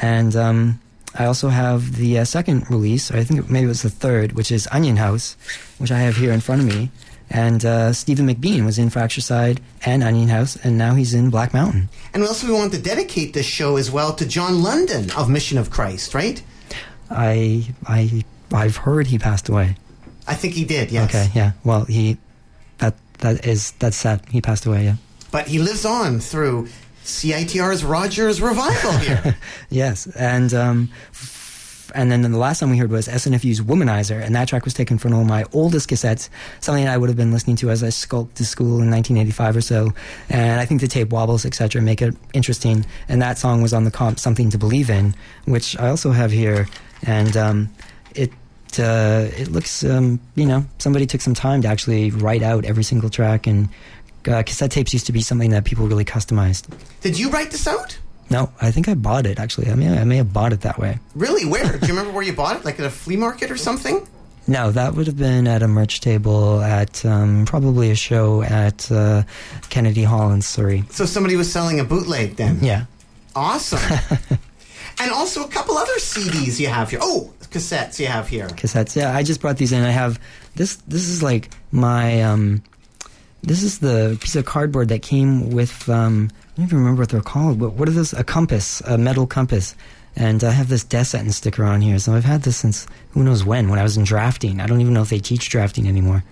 And 0.00 0.34
um, 0.34 0.80
I 1.14 1.26
also 1.26 1.48
have 1.48 1.96
the 1.96 2.20
uh, 2.20 2.24
second 2.24 2.70
release, 2.70 3.10
or 3.10 3.16
I 3.16 3.24
think 3.24 3.50
maybe 3.50 3.66
it 3.66 3.68
was 3.68 3.82
the 3.82 3.90
third, 3.90 4.32
which 4.32 4.50
is 4.50 4.68
Onion 4.72 4.96
House, 4.96 5.36
which 5.78 5.90
I 5.90 5.98
have 5.98 6.16
here 6.16 6.32
in 6.32 6.40
front 6.40 6.62
of 6.62 6.68
me. 6.68 6.90
And 7.30 7.64
uh, 7.64 7.92
Stephen 7.92 8.26
McBean 8.26 8.64
was 8.64 8.78
in 8.78 8.88
Fracture 8.90 9.20
Side 9.20 9.60
and 9.84 10.02
Onion 10.02 10.28
House, 10.28 10.56
and 10.56 10.78
now 10.78 10.94
he's 10.94 11.12
in 11.12 11.28
Black 11.30 11.52
Mountain. 11.52 11.88
And 12.14 12.22
also, 12.22 12.46
we 12.46 12.54
want 12.54 12.72
to 12.72 12.80
dedicate 12.80 13.34
this 13.34 13.46
show 13.46 13.76
as 13.76 13.90
well 13.90 14.14
to 14.14 14.26
John 14.26 14.62
London 14.62 15.10
of 15.12 15.28
Mission 15.28 15.58
of 15.58 15.70
Christ, 15.70 16.14
right? 16.14 16.42
I 17.10 17.66
I 17.86 18.24
I've 18.52 18.76
heard 18.76 19.06
he 19.08 19.18
passed 19.18 19.48
away. 19.48 19.76
I 20.26 20.34
think 20.34 20.54
he 20.54 20.64
did, 20.64 20.90
yes. 20.90 21.08
Okay, 21.14 21.30
yeah. 21.34 21.52
Well, 21.64 21.84
he 21.84 22.16
that 22.78 22.94
that 23.18 23.46
is 23.46 23.72
that's 23.72 23.96
sad. 23.96 24.22
He 24.30 24.40
passed 24.40 24.66
away. 24.66 24.84
Yeah. 24.84 24.96
But 25.30 25.48
he 25.48 25.58
lives 25.58 25.84
on 25.84 26.20
through 26.20 26.68
CITR's 27.04 27.84
Rogers 27.84 28.40
Revival 28.40 28.92
here. 28.92 29.36
Yes, 29.70 30.06
and 30.16 30.52
um, 30.54 30.90
and 31.94 32.10
then 32.10 32.22
the 32.22 32.36
last 32.36 32.60
time 32.60 32.70
we 32.70 32.78
heard 32.78 32.90
was 32.90 33.08
SNFU's 33.08 33.60
Womanizer, 33.60 34.22
and 34.22 34.34
that 34.34 34.48
track 34.48 34.64
was 34.64 34.74
taken 34.74 34.98
from 34.98 35.12
one 35.12 35.22
of 35.22 35.26
my 35.26 35.44
oldest 35.52 35.88
cassettes, 35.88 36.28
something 36.60 36.86
I 36.86 36.96
would 36.96 37.08
have 37.08 37.16
been 37.16 37.32
listening 37.32 37.56
to 37.56 37.70
as 37.70 37.82
I 37.82 37.90
skulked 37.90 38.36
to 38.36 38.46
school 38.46 38.80
in 38.80 38.90
1985 38.90 39.56
or 39.56 39.60
so. 39.60 39.92
And 40.28 40.60
I 40.60 40.64
think 40.64 40.80
the 40.80 40.88
tape 40.88 41.10
wobbles, 41.10 41.44
etc., 41.44 41.82
make 41.82 42.02
it 42.02 42.14
interesting. 42.32 42.84
And 43.08 43.22
that 43.22 43.38
song 43.38 43.62
was 43.62 43.72
on 43.72 43.84
the 43.84 43.90
comp 43.90 44.18
"Something 44.18 44.50
to 44.50 44.58
Believe 44.58 44.90
In," 44.90 45.14
which 45.44 45.78
I 45.78 45.88
also 45.88 46.10
have 46.10 46.30
here, 46.30 46.68
and 47.04 47.36
um, 47.36 47.68
it. 48.14 48.32
Uh, 48.78 49.30
it 49.34 49.48
looks, 49.48 49.82
um, 49.82 50.20
you 50.34 50.44
know, 50.44 50.62
somebody 50.76 51.06
took 51.06 51.22
some 51.22 51.32
time 51.32 51.62
to 51.62 51.68
actually 51.68 52.10
write 52.10 52.42
out 52.42 52.66
every 52.66 52.84
single 52.84 53.08
track, 53.08 53.46
and 53.46 53.70
uh, 54.28 54.42
cassette 54.42 54.70
tapes 54.70 54.92
used 54.92 55.06
to 55.06 55.12
be 55.12 55.22
something 55.22 55.50
that 55.50 55.64
people 55.64 55.86
really 55.86 56.04
customized. 56.04 56.66
did 57.00 57.18
you 57.18 57.30
write 57.30 57.50
this 57.50 57.66
out? 57.66 57.98
No, 58.30 58.52
I 58.60 58.70
think 58.70 58.88
I 58.88 58.94
bought 58.94 59.26
it 59.26 59.38
actually. 59.38 59.70
I 59.70 59.74
mean, 59.74 59.92
I 59.96 60.04
may 60.04 60.16
have 60.16 60.32
bought 60.32 60.52
it 60.52 60.60
that 60.62 60.78
way. 60.78 60.98
Really? 61.14 61.44
Where? 61.44 61.78
Do 61.78 61.86
you 61.86 61.92
remember 61.94 62.12
where 62.12 62.22
you 62.22 62.32
bought 62.32 62.56
it? 62.56 62.64
Like 62.64 62.78
at 62.78 62.86
a 62.86 62.90
flea 62.90 63.16
market 63.16 63.50
or 63.50 63.56
something? 63.56 64.06
No, 64.46 64.70
that 64.70 64.94
would 64.94 65.06
have 65.06 65.18
been 65.18 65.46
at 65.46 65.62
a 65.62 65.68
merch 65.68 66.00
table 66.00 66.60
at 66.62 67.04
um, 67.04 67.44
probably 67.44 67.90
a 67.90 67.94
show 67.94 68.42
at 68.42 68.90
uh, 68.90 69.22
Kennedy 69.68 70.04
Hall 70.04 70.30
in 70.32 70.40
Surrey. 70.40 70.84
So 70.90 71.04
somebody 71.04 71.36
was 71.36 71.52
selling 71.52 71.80
a 71.80 71.84
bootleg 71.84 72.36
then? 72.36 72.58
Yeah. 72.62 72.86
Awesome. 73.36 73.78
and 74.98 75.10
also 75.12 75.44
a 75.44 75.48
couple 75.48 75.76
other 75.76 75.92
CDs 75.98 76.58
you 76.58 76.68
have 76.68 76.88
here. 76.90 76.98
Oh, 77.02 77.30
cassettes 77.50 77.98
you 77.98 78.06
have 78.06 78.28
here. 78.28 78.48
cassettes. 78.48 78.96
Yeah, 78.96 79.14
I 79.14 79.22
just 79.22 79.40
brought 79.40 79.58
these 79.58 79.72
in. 79.72 79.82
I 79.84 79.90
have 79.90 80.18
this. 80.56 80.76
This 80.88 81.08
is 81.08 81.22
like 81.22 81.50
my. 81.70 82.22
Um, 82.22 82.62
this 83.42 83.62
is 83.62 83.78
the 83.78 84.18
piece 84.20 84.34
of 84.34 84.44
cardboard 84.44 84.88
that 84.88 85.02
came 85.02 85.50
with. 85.50 85.88
Um, 85.88 86.30
don't 86.58 86.66
even 86.66 86.78
remember 86.78 87.02
what 87.02 87.10
they're 87.10 87.20
called. 87.20 87.60
But 87.60 87.74
what 87.74 87.88
are 87.88 87.92
those? 87.92 88.12
A 88.12 88.24
compass, 88.24 88.80
a 88.80 88.98
metal 88.98 89.28
compass. 89.28 89.76
And 90.16 90.42
I 90.42 90.50
have 90.50 90.68
this 90.68 90.82
death 90.82 91.06
sentence 91.06 91.36
sticker 91.36 91.64
on 91.64 91.80
here. 91.80 92.00
So 92.00 92.14
I've 92.14 92.24
had 92.24 92.42
this 92.42 92.56
since 92.56 92.88
who 93.10 93.22
knows 93.22 93.44
when. 93.44 93.68
When 93.68 93.78
I 93.78 93.84
was 93.84 93.96
in 93.96 94.02
drafting, 94.02 94.60
I 94.60 94.66
don't 94.66 94.80
even 94.80 94.92
know 94.92 95.02
if 95.02 95.10
they 95.10 95.20
teach 95.20 95.50
drafting 95.50 95.86
anymore. 95.86 96.24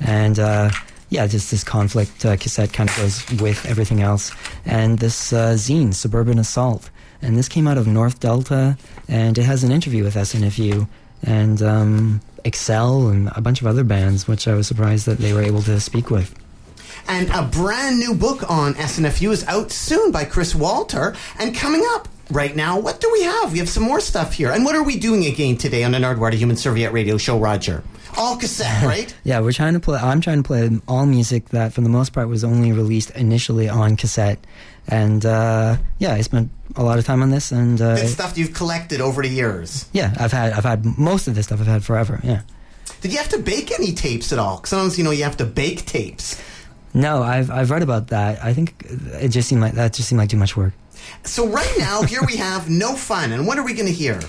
And 0.00 0.40
uh, 0.40 0.70
yeah, 1.10 1.28
just 1.28 1.52
this 1.52 1.62
conflict 1.62 2.26
uh, 2.26 2.36
cassette 2.36 2.72
kind 2.72 2.90
of 2.90 2.96
goes 2.96 3.30
with 3.40 3.64
everything 3.66 4.02
else. 4.02 4.32
And 4.64 4.98
this 4.98 5.32
uh, 5.32 5.52
zine, 5.52 5.94
Suburban 5.94 6.40
Assault. 6.40 6.90
And 7.22 7.36
this 7.36 7.48
came 7.48 7.68
out 7.68 7.78
of 7.78 7.86
North 7.86 8.18
Delta, 8.18 8.76
and 9.06 9.36
it 9.36 9.44
has 9.44 9.62
an 9.62 9.70
interview 9.70 10.02
with 10.02 10.14
SNFU 10.14 10.88
and 11.22 11.62
um, 11.62 12.22
Excel 12.44 13.08
and 13.08 13.30
a 13.36 13.42
bunch 13.42 13.60
of 13.60 13.66
other 13.66 13.84
bands, 13.84 14.26
which 14.26 14.48
I 14.48 14.54
was 14.54 14.66
surprised 14.66 15.06
that 15.06 15.18
they 15.18 15.32
were 15.32 15.42
able 15.42 15.62
to 15.62 15.78
speak 15.78 16.10
with. 16.10 16.34
And 17.10 17.28
a 17.30 17.42
brand 17.42 17.98
new 17.98 18.14
book 18.14 18.48
on 18.48 18.74
SNFU 18.74 19.32
is 19.32 19.44
out 19.48 19.72
soon 19.72 20.12
by 20.12 20.24
Chris 20.24 20.54
Walter. 20.54 21.16
And 21.40 21.52
coming 21.54 21.82
up 21.94 22.08
right 22.30 22.54
now, 22.54 22.78
what 22.78 23.00
do 23.00 23.10
we 23.12 23.22
have? 23.24 23.52
We 23.52 23.58
have 23.58 23.68
some 23.68 23.82
more 23.82 23.98
stuff 23.98 24.32
here. 24.32 24.52
And 24.52 24.64
what 24.64 24.76
are 24.76 24.84
we 24.84 24.96
doing 24.96 25.26
again 25.26 25.56
today 25.56 25.82
on 25.82 25.90
the 25.90 25.98
Nardwuar, 25.98 26.30
the 26.30 26.36
Human 26.36 26.56
Serviette 26.56 26.92
Radio 26.92 27.18
Show, 27.18 27.36
Roger? 27.36 27.82
All 28.16 28.36
cassette, 28.36 28.82
right? 28.86 29.12
Yeah, 29.24 29.40
we're 29.40 29.50
trying 29.52 29.74
to 29.74 29.80
play. 29.80 29.98
I'm 29.98 30.20
trying 30.20 30.40
to 30.40 30.46
play 30.46 30.70
all 30.86 31.04
music 31.04 31.48
that, 31.48 31.72
for 31.72 31.80
the 31.80 31.88
most 31.88 32.12
part, 32.12 32.28
was 32.28 32.44
only 32.44 32.70
released 32.70 33.10
initially 33.10 33.68
on 33.68 33.96
cassette. 33.96 34.38
And 34.86 35.26
uh, 35.26 35.78
yeah, 35.98 36.14
I 36.14 36.20
spent 36.20 36.50
a 36.76 36.84
lot 36.84 37.00
of 37.00 37.04
time 37.04 37.22
on 37.22 37.30
this, 37.30 37.50
and 37.50 37.80
uh, 37.80 37.96
Good 37.96 38.08
stuff 38.08 38.38
you've 38.38 38.54
collected 38.54 39.00
over 39.00 39.20
the 39.22 39.28
years. 39.28 39.86
yeah, 39.92 40.14
I've 40.18 40.32
had 40.32 40.52
I've 40.52 40.64
had 40.64 40.84
most 40.98 41.26
of 41.28 41.34
this 41.34 41.46
stuff 41.46 41.60
I've 41.60 41.66
had 41.66 41.84
forever. 41.84 42.20
Yeah. 42.22 42.42
Did 43.00 43.12
you 43.12 43.18
have 43.18 43.28
to 43.30 43.38
bake 43.38 43.72
any 43.72 43.92
tapes 43.92 44.32
at 44.32 44.38
all? 44.38 44.64
Sometimes, 44.64 44.96
you 44.98 45.04
know, 45.04 45.10
you 45.10 45.24
have 45.24 45.36
to 45.38 45.44
bake 45.44 45.86
tapes. 45.86 46.40
No, 46.94 47.22
I've 47.22 47.50
I've 47.50 47.70
read 47.70 47.82
about 47.82 48.08
that. 48.08 48.42
I 48.44 48.52
think 48.52 48.84
it 48.88 49.28
just 49.28 49.48
seemed 49.48 49.60
like 49.60 49.74
that 49.74 49.92
just 49.92 50.08
seemed 50.08 50.18
like 50.18 50.30
too 50.30 50.36
much 50.36 50.56
work. 50.56 50.72
So 51.24 51.46
right 51.46 51.72
now, 51.78 52.02
here 52.02 52.20
we 52.26 52.36
have 52.36 52.68
No 52.68 52.94
Fun. 52.94 53.32
And 53.32 53.46
what 53.46 53.58
are 53.58 53.64
we 53.64 53.74
going 53.74 53.86
to 53.86 53.92
hear? 53.92 54.20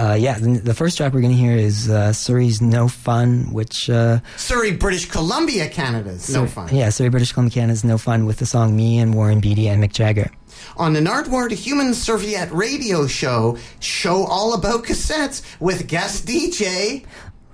Uh, 0.00 0.14
yeah, 0.18 0.38
the, 0.38 0.58
the 0.58 0.74
first 0.74 0.96
track 0.96 1.12
we're 1.12 1.20
going 1.20 1.32
to 1.32 1.38
hear 1.38 1.56
is 1.56 1.90
uh, 1.90 2.12
Surrey's 2.12 2.60
No 2.62 2.86
Fun, 2.86 3.52
which 3.52 3.90
uh, 3.90 4.20
Surrey, 4.36 4.70
British 4.70 5.06
Columbia, 5.06 5.68
Canada's 5.68 6.32
No 6.32 6.46
Fun. 6.46 6.72
Yeah, 6.72 6.90
Surrey, 6.90 7.08
British 7.10 7.32
Columbia, 7.32 7.54
Canada's 7.54 7.82
No 7.82 7.98
Fun 7.98 8.24
with 8.24 8.36
the 8.38 8.46
song 8.46 8.76
Me 8.76 8.98
and 9.00 9.12
Warren 9.14 9.40
Beatty 9.40 9.68
and 9.68 9.82
Mick 9.82 9.92
Jagger. 9.92 10.30
On 10.76 10.94
an 10.94 11.04
Nardwuar, 11.04 11.48
the 11.48 11.56
Human 11.56 11.94
Serviette 11.94 12.52
Radio 12.52 13.06
Show, 13.08 13.58
show 13.80 14.24
all 14.24 14.54
about 14.54 14.84
cassettes 14.84 15.42
with 15.60 15.88
guest 15.88 16.26
DJ. 16.26 17.04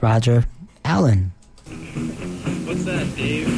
Roger 0.03 0.45
Allen. 0.85 1.33
What's 1.67 2.85
that, 2.85 3.17
Dave? 3.17 3.49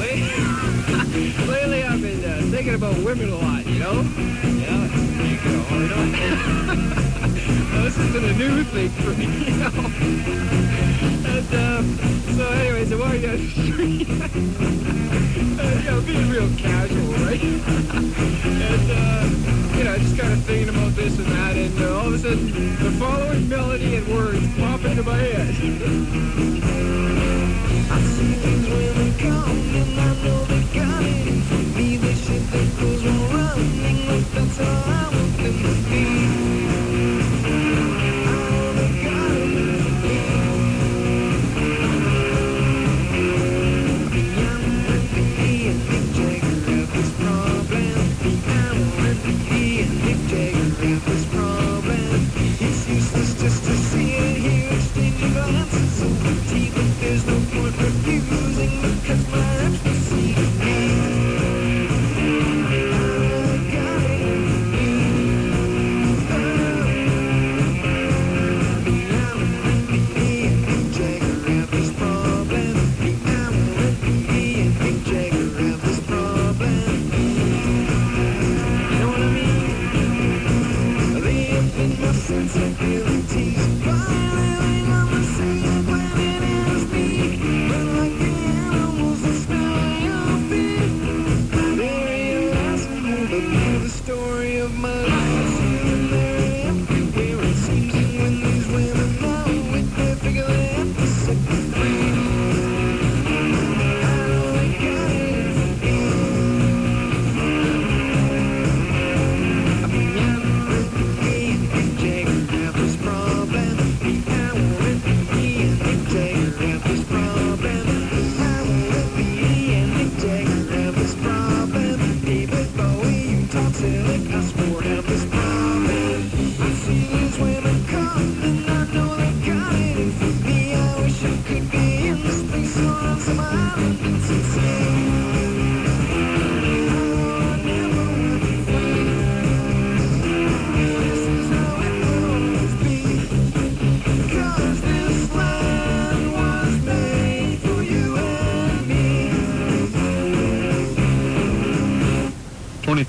Lately, 0.00 1.46
lately 1.46 1.84
I've 1.84 2.02
been 2.02 2.24
uh, 2.24 2.42
thinking 2.50 2.74
about 2.74 2.96
women 3.04 3.30
a 3.30 3.36
lot, 3.36 3.64
you 3.64 3.78
know? 3.78 4.02
Yeah, 4.02 4.90
you 5.22 5.38
you 5.38 5.88
know. 5.88 6.02
this 7.84 7.96
isn't 7.96 8.24
a 8.24 8.32
new 8.34 8.64
thing 8.64 8.90
for 8.90 9.10
me, 9.10 9.26
you 9.46 9.56
know? 9.56 9.70
And, 11.30 11.54
uh, 11.54 11.82
so 12.34 12.48
anyways, 12.50 12.90
I'm 12.90 12.98
walking 12.98 13.22
down 13.22 13.36
the 13.36 13.48
street. 13.50 14.08
uh, 15.60 15.78
you 15.78 15.90
know, 15.90 16.00
being 16.00 16.28
real 16.28 16.50
casual, 16.58 17.12
right? 17.24 17.40
and, 17.40 18.90
uh, 18.90 19.78
you 19.78 19.84
know, 19.84 19.96
just 19.98 20.18
kind 20.18 20.32
of 20.32 20.42
thinking 20.42 20.70
about 20.70 20.92
this 20.96 21.16
and 21.18 21.26
that, 21.26 21.56
and 21.56 21.82
uh, 21.82 21.98
all 22.00 22.08
of 22.08 22.14
a 22.14 22.18
sudden, 22.18 22.50
the 22.82 22.90
following 22.98 23.48
melody 23.48 23.94
and 23.94 24.08
words 24.08 24.44
pop 24.58 24.84
into 24.84 25.04
my 25.04 25.18
head. 25.18 26.73
Just 27.94 28.34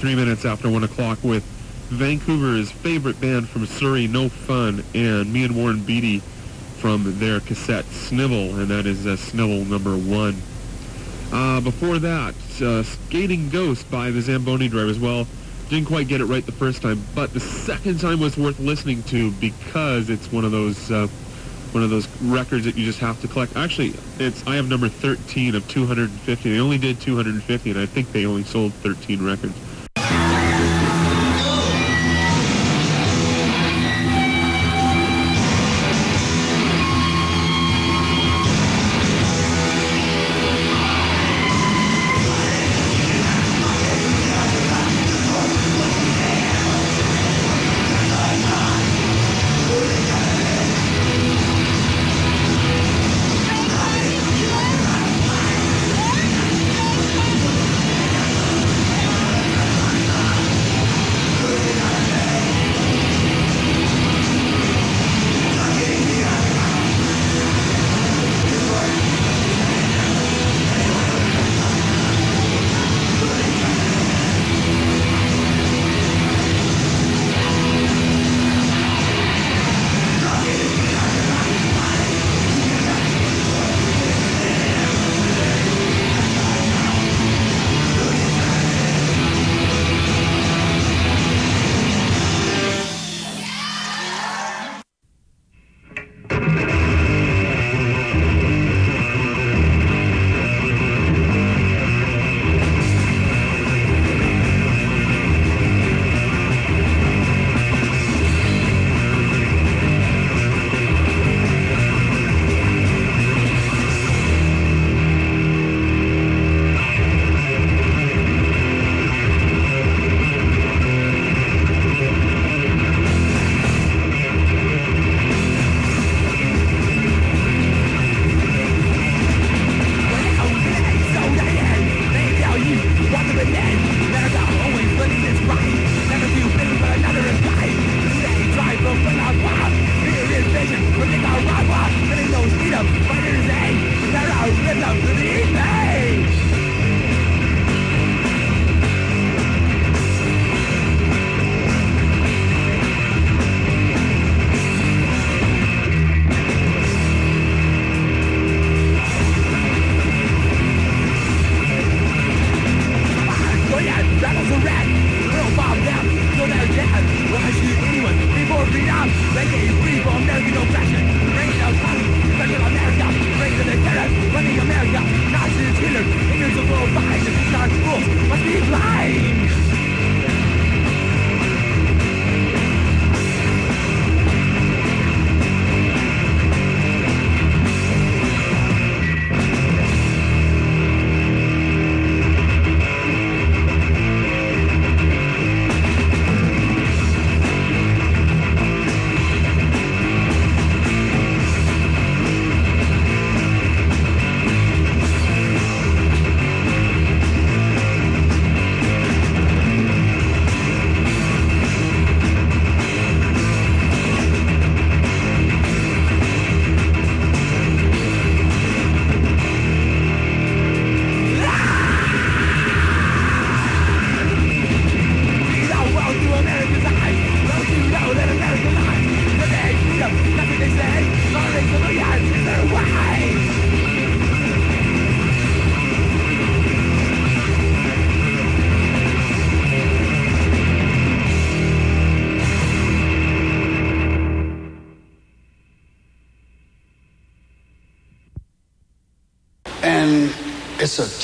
23 0.05 0.23
minutes 0.23 0.45
after 0.45 0.69
1 0.69 0.83
o'clock 0.83 1.17
with 1.23 1.43
Vancouver's 1.89 2.69
favorite 2.69 3.19
band 3.19 3.49
from 3.49 3.65
Surrey, 3.65 4.05
No 4.05 4.29
Fun, 4.29 4.83
and 4.93 5.33
me 5.33 5.43
and 5.43 5.55
Warren 5.55 5.79
Beatty 5.83 6.19
from 6.77 7.17
their 7.17 7.39
cassette 7.39 7.85
Snivel, 7.85 8.59
and 8.59 8.67
that 8.67 8.85
is 8.85 9.07
uh, 9.07 9.17
Snivel 9.17 9.65
number 9.65 9.97
one. 9.97 10.39
Uh, 11.33 11.59
before 11.59 11.97
that, 11.97 12.35
uh, 12.61 12.83
Skating 12.83 13.49
Ghost 13.49 13.89
by 13.89 14.11
the 14.11 14.21
Zamboni 14.21 14.67
Drivers. 14.67 14.99
Well, 14.99 15.25
didn't 15.69 15.87
quite 15.87 16.07
get 16.07 16.21
it 16.21 16.25
right 16.25 16.45
the 16.45 16.51
first 16.51 16.83
time, 16.83 17.03
but 17.15 17.33
the 17.33 17.39
second 17.39 17.99
time 17.99 18.19
was 18.19 18.37
worth 18.37 18.59
listening 18.59 19.01
to 19.05 19.31
because 19.31 20.11
it's 20.11 20.31
one 20.31 20.45
of 20.45 20.51
those 20.51 20.91
uh, 20.91 21.07
one 21.71 21.81
of 21.81 21.89
those 21.89 22.07
records 22.21 22.65
that 22.65 22.75
you 22.75 22.85
just 22.85 22.99
have 22.99 23.19
to 23.21 23.27
collect. 23.27 23.57
Actually, 23.57 23.95
it's 24.19 24.45
I 24.45 24.53
have 24.57 24.69
number 24.69 24.87
13 24.87 25.55
of 25.55 25.67
250. 25.67 26.51
They 26.51 26.59
only 26.59 26.77
did 26.77 27.01
250, 27.01 27.71
and 27.71 27.79
I 27.79 27.87
think 27.87 28.11
they 28.11 28.27
only 28.27 28.43
sold 28.43 28.71
13 28.75 29.25
records. 29.25 29.55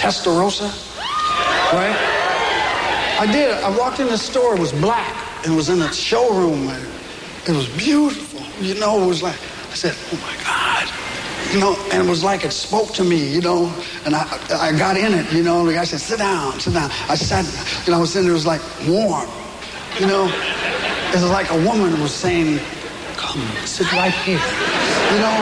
Testarossa, 0.02 0.70
right? 1.74 1.96
I 3.20 3.32
did. 3.32 3.54
I 3.64 3.70
walked 3.78 4.00
in 4.00 4.08
the 4.08 4.18
store. 4.18 4.56
It 4.56 4.60
was 4.60 4.72
black. 4.74 5.16
And 5.44 5.54
it 5.54 5.56
was 5.56 5.70
in 5.70 5.80
a 5.82 5.94
showroom. 5.94 6.70
It 7.48 7.56
was 7.56 7.70
beautiful. 7.78 8.42
You 8.60 8.80
know, 8.80 9.04
it 9.04 9.06
was 9.06 9.22
like 9.22 9.36
I 9.36 9.76
said, 9.76 9.96
"Oh 10.12 10.18
my 10.18 10.36
God." 10.44 10.90
You 11.54 11.60
know, 11.60 11.76
and 11.92 12.02
it 12.02 12.10
was 12.10 12.24
like 12.24 12.46
it 12.46 12.52
spoke 12.52 12.94
to 12.94 13.04
me, 13.04 13.28
you 13.28 13.42
know, 13.42 13.72
and 14.06 14.16
I, 14.16 14.24
I 14.52 14.72
got 14.72 14.96
in 14.96 15.14
it, 15.14 15.32
you 15.34 15.44
know, 15.44 15.66
the 15.66 15.74
guy 15.74 15.84
said, 15.84 16.00
sit 16.00 16.20
down, 16.20 16.58
sit 16.62 16.74
down. 16.74 16.90
I 17.10 17.16
sat, 17.16 17.44
you 17.86 17.92
know, 17.92 17.98
I 17.98 18.02
was 18.02 18.16
in 18.16 18.24
there, 18.24 18.32
it 18.32 18.36
was 18.36 18.46
like 18.46 18.62
warm, 18.88 19.28
you 20.00 20.08
know. 20.08 20.32
It 21.10 21.16
was 21.16 21.30
like 21.30 21.52
a 21.52 21.58
woman 21.66 22.00
was 22.00 22.14
saying, 22.14 22.60
come, 23.18 23.42
sit 23.66 23.92
right 23.92 24.14
here, 24.14 24.40
you 25.12 25.20
know. 25.20 25.36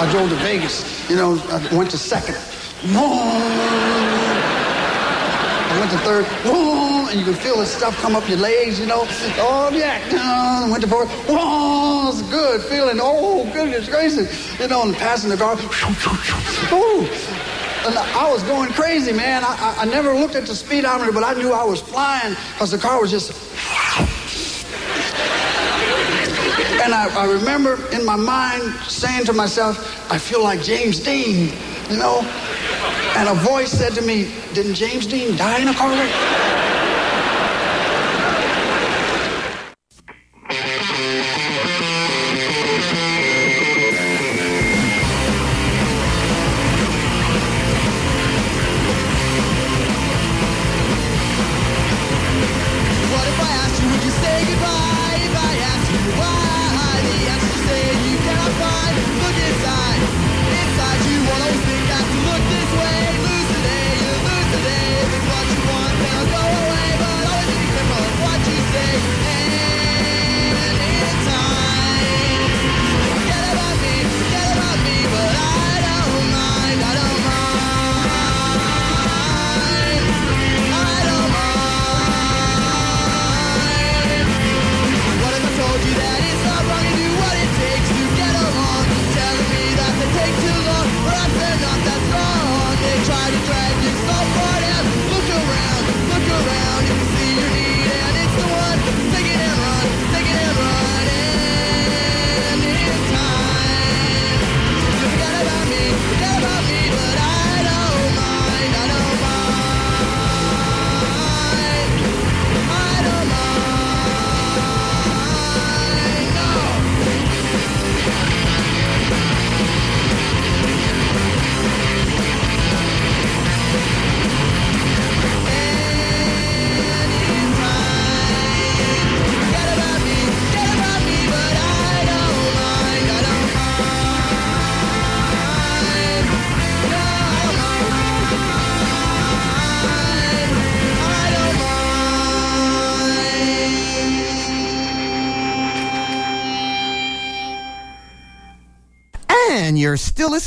I 0.00 0.08
drove 0.12 0.28
to 0.30 0.36
Vegas, 0.36 1.10
you 1.10 1.16
know, 1.16 1.42
I 1.50 1.74
went 1.74 1.90
to 1.90 1.98
second. 1.98 2.38
I 2.80 2.94
went 5.80 5.90
to 5.90 5.98
third, 5.98 6.24
and 7.10 7.18
you 7.18 7.24
could 7.24 7.38
feel 7.38 7.56
the 7.58 7.66
stuff 7.66 7.96
come 8.00 8.14
up 8.14 8.28
your 8.28 8.38
legs, 8.38 8.78
you 8.78 8.86
know. 8.86 9.04
Oh, 9.38 9.70
yeah. 9.72 10.00
I 10.12 10.68
went 10.70 10.82
to 10.84 10.88
fourth, 10.88 11.10
oh, 11.28 12.10
it's 12.12 12.22
good 12.30 12.62
feeling. 12.62 12.98
Oh, 13.00 13.50
goodness 13.52 13.88
gracious. 13.88 14.60
You 14.60 14.68
know, 14.68 14.82
and 14.82 14.94
passing 14.94 15.28
the 15.28 15.36
car, 15.36 15.56
oh. 15.58 17.08
And 17.84 17.98
I 17.98 18.30
was 18.30 18.42
going 18.44 18.70
crazy, 18.72 19.12
man. 19.12 19.42
I, 19.44 19.56
I, 19.78 19.82
I 19.82 19.84
never 19.86 20.14
looked 20.14 20.36
at 20.36 20.46
the 20.46 20.54
speedometer, 20.54 21.10
but 21.10 21.24
I 21.24 21.34
knew 21.34 21.52
I 21.52 21.64
was 21.64 21.80
flying 21.80 22.36
because 22.52 22.70
the 22.70 22.78
car 22.78 23.00
was 23.00 23.10
just. 23.10 23.32
And 26.80 26.94
I, 26.94 27.08
I 27.16 27.24
remember 27.26 27.78
in 27.92 28.04
my 28.04 28.16
mind 28.16 28.62
saying 28.86 29.24
to 29.26 29.32
myself, 29.32 30.10
I 30.12 30.18
feel 30.18 30.42
like 30.44 30.62
James 30.62 31.00
Dean, 31.00 31.52
you 31.90 31.96
know? 31.96 32.22
And 33.18 33.28
a 33.28 33.34
voice 33.34 33.72
said 33.72 33.94
to 33.94 34.00
me, 34.02 34.30
Didn't 34.54 34.74
James 34.74 35.04
Dean 35.04 35.36
die 35.36 35.58
in 35.58 35.66
a 35.66 35.74
car 35.74 35.90
wreck? 35.90 36.57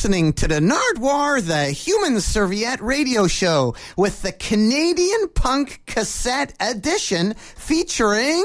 Listening 0.02 0.34
to 0.34 0.48
the 0.48 0.60
Nardwuar, 0.60 1.46
the 1.46 1.66
Human 1.66 2.22
Serviette 2.22 2.82
radio 2.82 3.28
show 3.28 3.76
with 3.96 4.24
the 4.24 4.32
Canadian 4.32 5.28
Punk 5.36 5.84
Cassette 5.86 6.56
Edition 6.60 7.36
featuring 7.36 8.44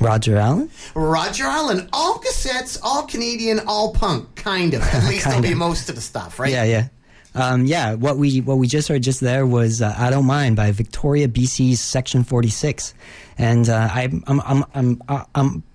Roger 0.00 0.38
Allen? 0.38 0.70
Roger 0.94 1.44
Allen. 1.44 1.90
All 1.92 2.18
cassettes, 2.20 2.78
all 2.82 3.02
Canadian, 3.02 3.60
all 3.66 3.92
punk, 3.92 4.36
kind 4.36 4.72
of. 4.72 4.80
At 4.80 5.04
least 5.10 5.26
that'll 5.26 5.42
be 5.42 5.52
most 5.52 5.90
of 5.90 5.96
the 5.96 6.00
stuff, 6.00 6.38
right? 6.38 6.50
Yeah, 6.50 6.64
yeah. 6.64 6.88
Um, 7.34 7.66
yeah, 7.66 7.92
what 7.92 8.16
we 8.16 8.40
what 8.40 8.56
we 8.56 8.68
just 8.68 8.88
heard 8.88 9.02
just 9.02 9.20
there 9.20 9.46
was 9.46 9.82
uh, 9.82 9.94
"I 9.98 10.08
Don't 10.08 10.24
Mind" 10.24 10.56
by 10.56 10.72
Victoria 10.72 11.28
BC's 11.28 11.78
Section 11.78 12.24
Forty 12.24 12.48
Six, 12.48 12.94
and 13.36 13.68
uh, 13.68 13.90
I'm 13.92 14.24
I'm 14.26 14.40
I'm 14.40 14.64
I'm, 14.74 15.02
uh, 15.08 15.24
I'm 15.34 15.60
p- 15.60 15.67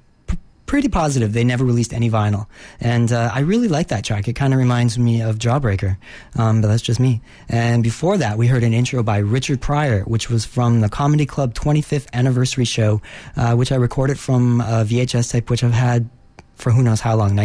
pretty 0.65 0.89
positive 0.89 1.34
they 1.34 1.43
never 1.43 1.63
released 1.65 1.93
any 1.93 2.10
vinyl, 2.10 2.47
and 2.80 3.12
uh, 3.12 3.32
I 3.34 3.41
really 3.41 3.67
like 3.67 3.89
that 3.89 4.04
track. 4.04 4.28
It 4.28 4.34
kind 4.34 4.54
of 4.54 4.60
reminds 4.60 4.97
me 4.97 5.21
of 5.21 5.38
Jawbreaker, 5.38 5.97
um, 6.38 6.62
but 6.62 6.67
that's 6.67 6.82
just 6.82 6.99
me. 6.99 7.21
And 7.49 7.84
before 7.84 8.17
that, 8.17 8.38
we 8.38 8.47
heard 8.47 8.63
an 8.63 8.73
intro 8.73 9.04
by 9.04 9.17
Richard 9.17 9.62
Pryor, 9.62 10.02
which 10.04 10.30
was 10.30 10.45
from 10.45 10.82
the 10.82 10.89
Comedy 10.89 11.26
Club 11.26 11.54
25th 11.54 12.08
anniversary 12.13 12.65
show, 12.65 13.02
uh, 13.36 13.56
which 13.56 13.71
I 13.71 13.76
recorded 13.76 14.19
from 14.19 14.62
a 14.62 14.86
VHS 14.86 15.32
tape, 15.32 15.49
which 15.49 15.63
I've 15.63 15.73
had 15.73 16.10
for 16.56 16.71
who 16.71 16.84
knows 16.84 17.02
how 17.02 17.15
long, 17.15 17.36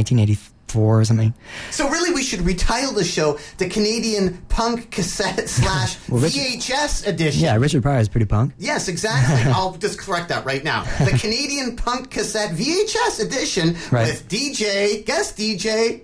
1984 0.75 1.01
or 1.01 1.05
something. 1.05 1.35
So 1.71 1.89
really, 1.89 2.13
we 2.13 2.23
should 2.23 2.41
retitle 2.41 2.95
the 2.95 3.05
show 3.05 3.39
the 3.59 3.69
Canadian 3.69 4.39
Punk 4.49 4.91
Cassette 4.91 5.49
slash 5.49 5.97
Well, 6.09 6.21
Richard- 6.21 6.41
VHS 6.41 7.07
Edition. 7.07 7.43
Yeah, 7.43 7.57
Richard 7.57 7.83
Pryor 7.83 8.01
is 8.01 8.09
pretty 8.09 8.27
punk. 8.27 8.55
Yes, 8.59 8.89
exactly. 8.89 9.51
I'll 9.53 9.75
just 9.77 9.99
correct 9.99 10.29
that 10.29 10.45
right 10.45 10.63
now. 10.65 10.85
The 11.05 11.17
Canadian 11.21 11.77
Punk 11.77 12.11
Cassette 12.11 12.51
VHS 12.53 13.25
Edition 13.25 13.77
Right. 13.91 14.07
with 14.09 14.29
DJ, 14.29 15.05
guest 15.05 15.37
DJ. 15.37 16.03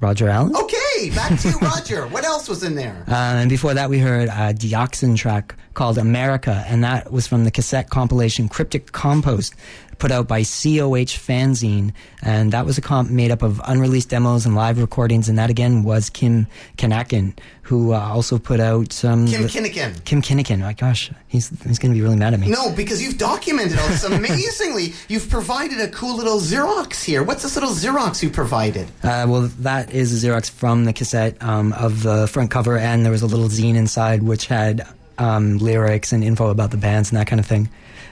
Roger 0.00 0.28
Allen. 0.28 0.54
Okay, 0.54 1.10
back 1.14 1.38
to 1.40 1.48
you, 1.48 1.58
Roger. 1.60 2.06
What 2.08 2.24
else 2.24 2.46
was 2.46 2.62
in 2.62 2.74
there? 2.74 3.04
Uh, 3.08 3.12
and 3.14 3.48
before 3.48 3.72
that, 3.72 3.88
we 3.88 3.98
heard 3.98 4.28
a 4.28 4.52
Dioxin 4.52 5.16
track 5.16 5.54
called 5.72 5.96
America, 5.96 6.62
and 6.68 6.84
that 6.84 7.10
was 7.10 7.26
from 7.26 7.44
the 7.44 7.50
cassette 7.50 7.88
compilation 7.88 8.48
Cryptic 8.48 8.92
Compost, 8.92 9.54
put 9.98 10.10
out 10.10 10.28
by 10.28 10.40
COH 10.40 11.16
Fanzine. 11.16 11.92
And 12.22 12.52
that 12.52 12.66
was 12.66 12.78
a 12.78 12.80
comp 12.80 13.10
made 13.10 13.30
up 13.30 13.42
of 13.42 13.60
unreleased 13.64 14.08
demos 14.08 14.46
and 14.46 14.54
live 14.54 14.78
recordings, 14.78 15.28
and 15.28 15.38
that 15.38 15.50
again 15.50 15.82
was 15.82 16.10
Kim 16.10 16.46
Kanakin, 16.78 17.36
who 17.62 17.92
uh, 17.92 17.98
also 17.98 18.38
put 18.38 18.60
out 18.60 18.92
some. 18.92 19.26
Kim 19.26 19.42
Kinakin. 19.44 20.04
Kim 20.04 20.22
Kinakin. 20.22 20.60
My 20.60 20.72
gosh, 20.72 21.10
he's, 21.28 21.48
he's 21.62 21.78
going 21.78 21.92
to 21.92 21.98
be 21.98 22.02
really 22.02 22.16
mad 22.16 22.34
at 22.34 22.40
me. 22.40 22.48
No, 22.48 22.72
because 22.72 23.02
you've 23.02 23.18
documented 23.18 23.78
all 23.78 23.88
this 23.88 24.04
amazingly. 24.04 24.92
You've 25.08 25.28
provided 25.28 25.80
a 25.80 25.88
cool 25.88 26.16
little 26.16 26.38
Xerox 26.38 27.04
here. 27.04 27.22
What's 27.22 27.42
this 27.42 27.54
little 27.56 27.70
Xerox 27.70 28.22
you 28.22 28.30
provided? 28.30 28.86
Uh, 29.02 29.26
well, 29.28 29.42
that 29.60 29.92
is 29.92 30.24
a 30.24 30.26
Xerox 30.26 30.50
from 30.50 30.84
the 30.84 30.92
cassette 30.92 31.42
um, 31.42 31.72
of 31.74 32.02
the 32.02 32.26
front 32.28 32.50
cover, 32.50 32.78
and 32.78 33.04
there 33.04 33.12
was 33.12 33.22
a 33.22 33.26
little 33.26 33.48
zine 33.48 33.76
inside 33.76 34.22
which 34.22 34.46
had 34.46 34.86
um, 35.18 35.58
lyrics 35.58 36.12
and 36.12 36.24
info 36.24 36.48
about 36.48 36.70
the 36.70 36.76
bands 36.76 37.10
and 37.10 37.18
that 37.18 37.26
kind 37.26 37.40
of 37.40 37.46
thing. 37.46 37.68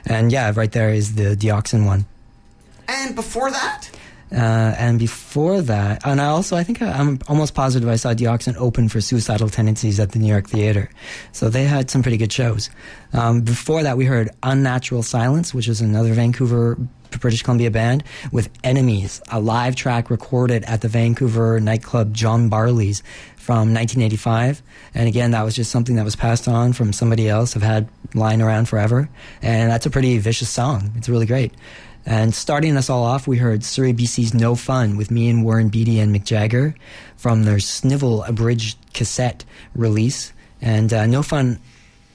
And 0.07 0.33
yeah, 0.33 0.53
right 0.55 0.71
there 0.71 0.91
is 0.91 1.15
the 1.15 1.37
Dioxin 1.37 1.87
one. 1.87 2.07
And 2.89 3.15
before 3.15 3.51
that? 3.51 3.91
Uh, 4.33 4.75
and 4.79 4.99
before 4.99 5.61
that, 5.61 6.07
and 6.07 6.19
I 6.19 6.27
also, 6.27 6.57
I 6.57 6.65
think 6.65 6.81
I, 6.81 6.91
I'm 6.91 7.19
almost 7.29 7.55
positive 7.55 7.87
I 7.87 7.97
saw 7.97 8.15
Dioxin 8.15 8.57
open 8.57 8.89
for 8.89 8.99
Suicidal 8.99 9.51
Tendencies 9.51 10.01
at 10.01 10.13
the 10.13 10.19
New 10.19 10.29
York 10.29 10.49
Theater. 10.49 10.89
So 11.33 11.51
they 11.51 11.65
had 11.65 11.91
some 11.91 12.03
pretty 12.03 12.17
good 12.17 12.33
shows. 12.33 12.71
Um, 13.13 13.43
before 13.43 13.83
that, 13.83 13.99
we 13.99 14.07
heard 14.07 14.31
Unnatural 14.43 15.03
Silence, 15.03 15.53
which 15.53 15.69
is 15.69 15.83
another 15.83 16.15
Vancouver, 16.15 16.79
British 17.21 17.43
Columbia 17.43 17.71
band, 17.71 18.05
with 18.31 18.49
Enemies, 18.65 19.21
a 19.31 19.39
live 19.39 19.77
track 19.77 20.09
recorded 20.09 20.65
at 20.65 20.81
the 20.81 20.89
Vancouver 20.89 21.61
nightclub 21.61 22.15
John 22.15 22.49
Barley's 22.49 23.03
from 23.43 23.75
1985. 23.75 24.63
And 24.95 25.09
again, 25.09 25.33
that 25.33 25.43
was 25.43 25.57
just 25.57 25.73
something 25.73 25.97
that 25.97 26.05
was 26.05 26.15
passed 26.15 26.47
on 26.47 26.73
from 26.73 26.93
somebody 26.93 27.29
else. 27.29 27.57
I've 27.57 27.63
had 27.63 27.89
lying 28.15 28.41
around 28.41 28.67
forever. 28.67 29.09
And 29.43 29.69
that's 29.69 29.85
a 29.85 29.91
pretty 29.91 30.17
vicious 30.19 30.49
song. 30.49 30.93
It's 30.97 31.09
really 31.09 31.27
great. 31.27 31.53
And 32.07 32.33
starting 32.33 32.77
us 32.77 32.89
all 32.89 33.03
off, 33.03 33.27
we 33.27 33.39
heard 33.39 33.65
Surrey 33.65 33.93
BC's 33.93 34.33
No 34.33 34.55
Fun 34.55 34.97
with 34.97 35.11
me 35.11 35.29
and 35.29 35.45
Warren 35.45 35.71
Beatty 35.71 35.99
and 35.99 36.15
Mick 36.15 36.23
Jagger 36.23 36.77
from 37.17 37.43
their 37.43 37.59
Snivel 37.59 38.23
abridged 38.23 38.79
cassette 38.95 39.45
release. 39.75 40.33
And 40.61 40.93
uh, 40.93 41.07
No 41.07 41.25
Fun, 41.25 41.59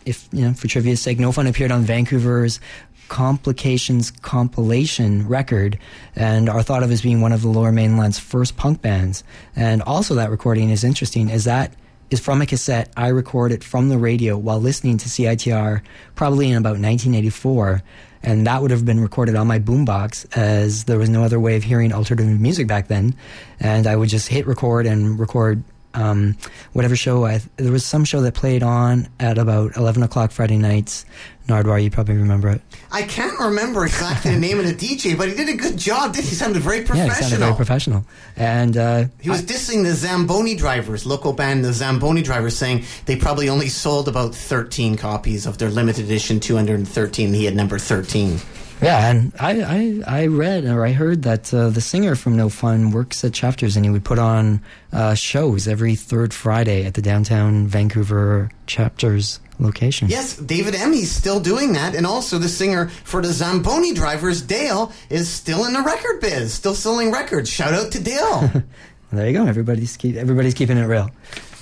if 0.06 0.30
you 0.32 0.44
know, 0.44 0.54
for 0.54 0.70
trivia's 0.70 1.02
sake, 1.02 1.20
No 1.20 1.34
Fun 1.34 1.46
appeared 1.46 1.74
on 1.74 1.84
Vancouver's 1.84 2.62
Complications 3.08 4.12
compilation 4.12 5.28
record 5.28 5.78
and 6.16 6.50
are 6.50 6.64
thought 6.64 6.84
of 6.84 6.92
as 6.92 7.02
being 7.02 7.22
one 7.22 7.32
of 7.32 7.42
the 7.42 7.48
Lower 7.48 7.72
Mainland's 7.72 8.20
first 8.20 8.58
punk 8.58 8.82
bands. 8.82 9.24
And 9.56 9.82
also, 9.82 10.16
that 10.16 10.30
recording 10.30 10.70
is 10.70 10.84
interesting, 10.84 11.30
is 11.30 11.46
that 11.46 11.74
is 12.10 12.20
from 12.20 12.42
a 12.42 12.46
cassette 12.46 12.90
I 12.96 13.10
recorded 13.10 13.64
from 13.64 13.90
the 13.90 13.98
radio 13.98 14.38
while 14.38 14.60
listening 14.60 14.98
to 15.00 15.10
CITR 15.10 15.82
probably 16.16 16.50
in 16.50 16.58
about 16.58 16.80
1984 16.80 17.84
and 18.24 18.48
that 18.48 18.62
would 18.62 18.72
have 18.72 18.86
been 18.86 19.02
recorded 19.02 19.36
on 19.36 19.46
my 19.46 19.60
boombox 19.60 20.26
as 20.38 20.86
there 20.86 20.98
was 20.98 21.10
no 21.10 21.24
other 21.24 21.38
way 21.40 21.58
of 21.58 21.64
hearing 21.64 21.92
alternative 21.92 22.40
music 22.40 22.66
back 22.66 22.88
then 22.88 23.14
and 23.60 23.88
I 23.88 23.98
would 23.98 24.08
just 24.08 24.30
hit 24.30 24.48
record 24.48 24.86
and 24.86 25.20
record 25.20 25.64
um, 25.94 26.38
whatever 26.74 26.96
show 26.96 27.26
I 27.26 27.42
there 27.58 27.72
was 27.72 27.86
some 27.86 28.06
show 28.06 28.22
that 28.22 28.36
played 28.36 28.64
on 28.64 29.08
at 29.20 29.38
about 29.38 29.76
eleven 29.78 30.04
o'clock 30.04 30.32
Friday 30.32 30.58
nights. 30.58 31.06
Nardwuar, 31.48 31.84
you 31.84 31.90
probably 31.90 32.18
remember 32.18 32.50
it. 32.50 32.62
I 32.92 33.04
can't 33.04 33.38
remember 33.40 33.86
exactly 33.86 34.32
the 34.32 34.40
name 34.40 34.60
of 34.60 34.66
the 34.66 34.74
DJ, 34.88 35.18
but 35.18 35.28
he 35.28 35.36
did 35.36 35.50
a 35.50 35.56
good 35.58 35.78
job. 35.78 36.14
Did 36.14 36.24
he? 36.24 36.30
He 36.30 36.36
sounded 36.36 36.62
very 36.62 36.80
Yeah, 36.80 36.86
professional. 36.86 37.12
it 37.12 37.22
sounded 37.22 37.40
very 37.40 37.56
professional. 37.56 38.06
And 38.36 38.78
uh, 38.78 39.06
He 39.22 39.30
was 39.30 39.42
dissing 39.42 39.84
the 39.84 39.94
Zamboni 39.94 40.56
drivers, 40.56 41.06
local 41.06 41.34
band, 41.34 41.66
the 41.66 41.74
Zamboni 41.74 42.22
drivers, 42.22 42.56
saying 42.58 42.84
they 43.06 43.16
probably 43.16 43.50
only 43.50 43.70
sold 43.70 44.08
about 44.08 44.34
13 44.34 44.96
copies 44.98 45.46
of 45.46 45.58
their 45.58 45.70
limited 45.70 46.06
edition 46.06 46.40
213. 46.40 47.34
He 47.34 47.46
had 47.46 47.56
number 47.56 47.78
13. 47.80 48.40
Yeah, 48.80 49.10
and 49.10 49.34
I, 49.40 50.02
I, 50.08 50.22
I 50.22 50.28
read 50.28 50.66
or 50.66 50.86
I 50.86 50.92
heard 50.92 51.24
that 51.24 51.52
uh, 51.52 51.70
the 51.70 51.82
singer 51.82 52.14
from 52.16 52.38
No 52.38 52.48
Fun 52.48 52.92
works 52.92 53.24
at 53.24 53.34
Chapters, 53.34 53.76
and 53.76 53.84
he 53.84 53.90
would 53.90 54.06
put 54.06 54.20
on 54.20 54.62
uh, 54.94 55.16
shows 55.16 55.68
every 55.68 55.96
third 55.96 56.32
Friday 56.32 56.86
at 56.86 56.94
the 56.94 57.02
downtown 57.02 57.66
Vancouver 57.66 58.52
Chapters 58.68 59.40
location. 59.60 60.08
Yes, 60.08 60.36
David 60.38 60.76
Emmy's 60.76 61.12
still 61.12 61.40
doing 61.40 61.74
that, 61.74 61.96
and 61.96 62.06
also 62.06 62.38
the 62.38 62.50
singer 62.50 62.90
for 62.90 63.22
the 63.22 63.32
Zamboni 63.32 63.94
drivers, 63.94 64.42
Dale, 64.42 64.92
is 65.10 65.30
still 65.30 65.66
in 65.66 65.74
the 65.74 65.82
record 65.82 66.22
biz, 66.22 66.54
still 66.54 66.76
selling 66.76 67.12
records. 67.12 67.50
Shout 67.50 67.74
out 67.74 67.92
to 67.94 68.04
Dale. 68.04 68.64
There 69.10 69.26
you 69.26 69.32
go. 69.32 69.46
Everybody's 69.46 69.96
keep, 69.96 70.18
everybody's 70.18 70.54
keeping 70.54 70.78
it 70.78 70.84
real. 70.84 71.10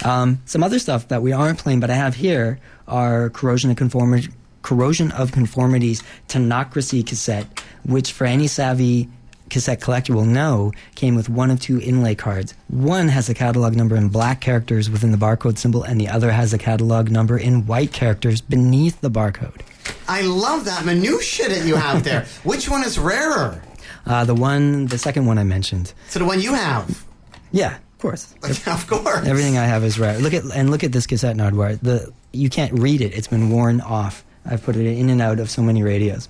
Um, 0.03 0.41
some 0.45 0.63
other 0.63 0.79
stuff 0.79 1.09
that 1.09 1.21
we 1.21 1.31
aren't 1.31 1.59
playing, 1.59 1.79
but 1.79 1.91
I 1.91 1.93
have 1.93 2.15
here 2.15 2.59
are 2.87 3.29
corrosion 3.29 3.69
of 3.69 3.77
conformity, 3.77 4.29
corrosion 4.63 5.11
of 5.11 5.31
conformities 5.31 6.01
Technocracy 6.27 7.05
cassette, 7.05 7.63
which 7.83 8.13
for 8.13 8.25
any 8.25 8.47
savvy 8.47 9.09
cassette 9.49 9.81
collector 9.81 10.13
will 10.13 10.25
know 10.25 10.71
came 10.95 11.15
with 11.15 11.29
one 11.29 11.51
of 11.51 11.59
two 11.59 11.79
inlay 11.79 12.15
cards. 12.15 12.53
One 12.67 13.07
has 13.09 13.29
a 13.29 13.33
catalog 13.33 13.75
number 13.75 13.95
in 13.95 14.09
black 14.09 14.41
characters 14.41 14.89
within 14.89 15.11
the 15.11 15.17
barcode 15.17 15.57
symbol, 15.57 15.83
and 15.83 15.99
the 15.99 16.07
other 16.07 16.31
has 16.31 16.53
a 16.53 16.57
catalog 16.57 17.11
number 17.11 17.37
in 17.37 17.65
white 17.67 17.93
characters 17.93 18.41
beneath 18.41 18.99
the 19.01 19.11
barcode. 19.11 19.61
I 20.07 20.21
love 20.21 20.65
that 20.65 20.85
minutia 20.85 21.49
that 21.49 21.65
you 21.65 21.75
have 21.75 22.03
there. 22.03 22.25
Which 22.43 22.69
one 22.69 22.83
is 22.83 22.97
rarer? 22.97 23.61
Uh, 24.05 24.23
the 24.25 24.35
one, 24.35 24.85
the 24.87 24.97
second 24.97 25.25
one 25.25 25.37
I 25.37 25.43
mentioned. 25.43 25.93
So 26.09 26.19
the 26.19 26.25
one 26.25 26.41
you 26.41 26.53
have. 26.53 27.05
Yeah, 27.51 27.75
of 27.75 27.97
course. 27.99 28.35
of 28.67 28.87
course. 28.87 29.25
Everything 29.25 29.57
I 29.57 29.65
have 29.65 29.83
is 29.83 29.97
rare. 29.97 30.17
Look 30.19 30.33
at 30.33 30.43
and 30.53 30.69
look 30.69 30.83
at 30.83 30.91
this 30.91 31.07
cassette 31.07 31.35
Nardwuar. 31.35 31.79
The 31.81 32.11
you 32.31 32.49
can't 32.49 32.73
read 32.73 33.01
it. 33.01 33.13
It's 33.13 33.27
been 33.27 33.49
worn 33.49 33.81
off. 33.81 34.23
I've 34.45 34.63
put 34.63 34.75
it 34.75 34.85
in 34.85 35.09
and 35.09 35.21
out 35.21 35.39
of 35.39 35.49
so 35.49 35.63
many 35.63 35.81
radios. 35.81 36.27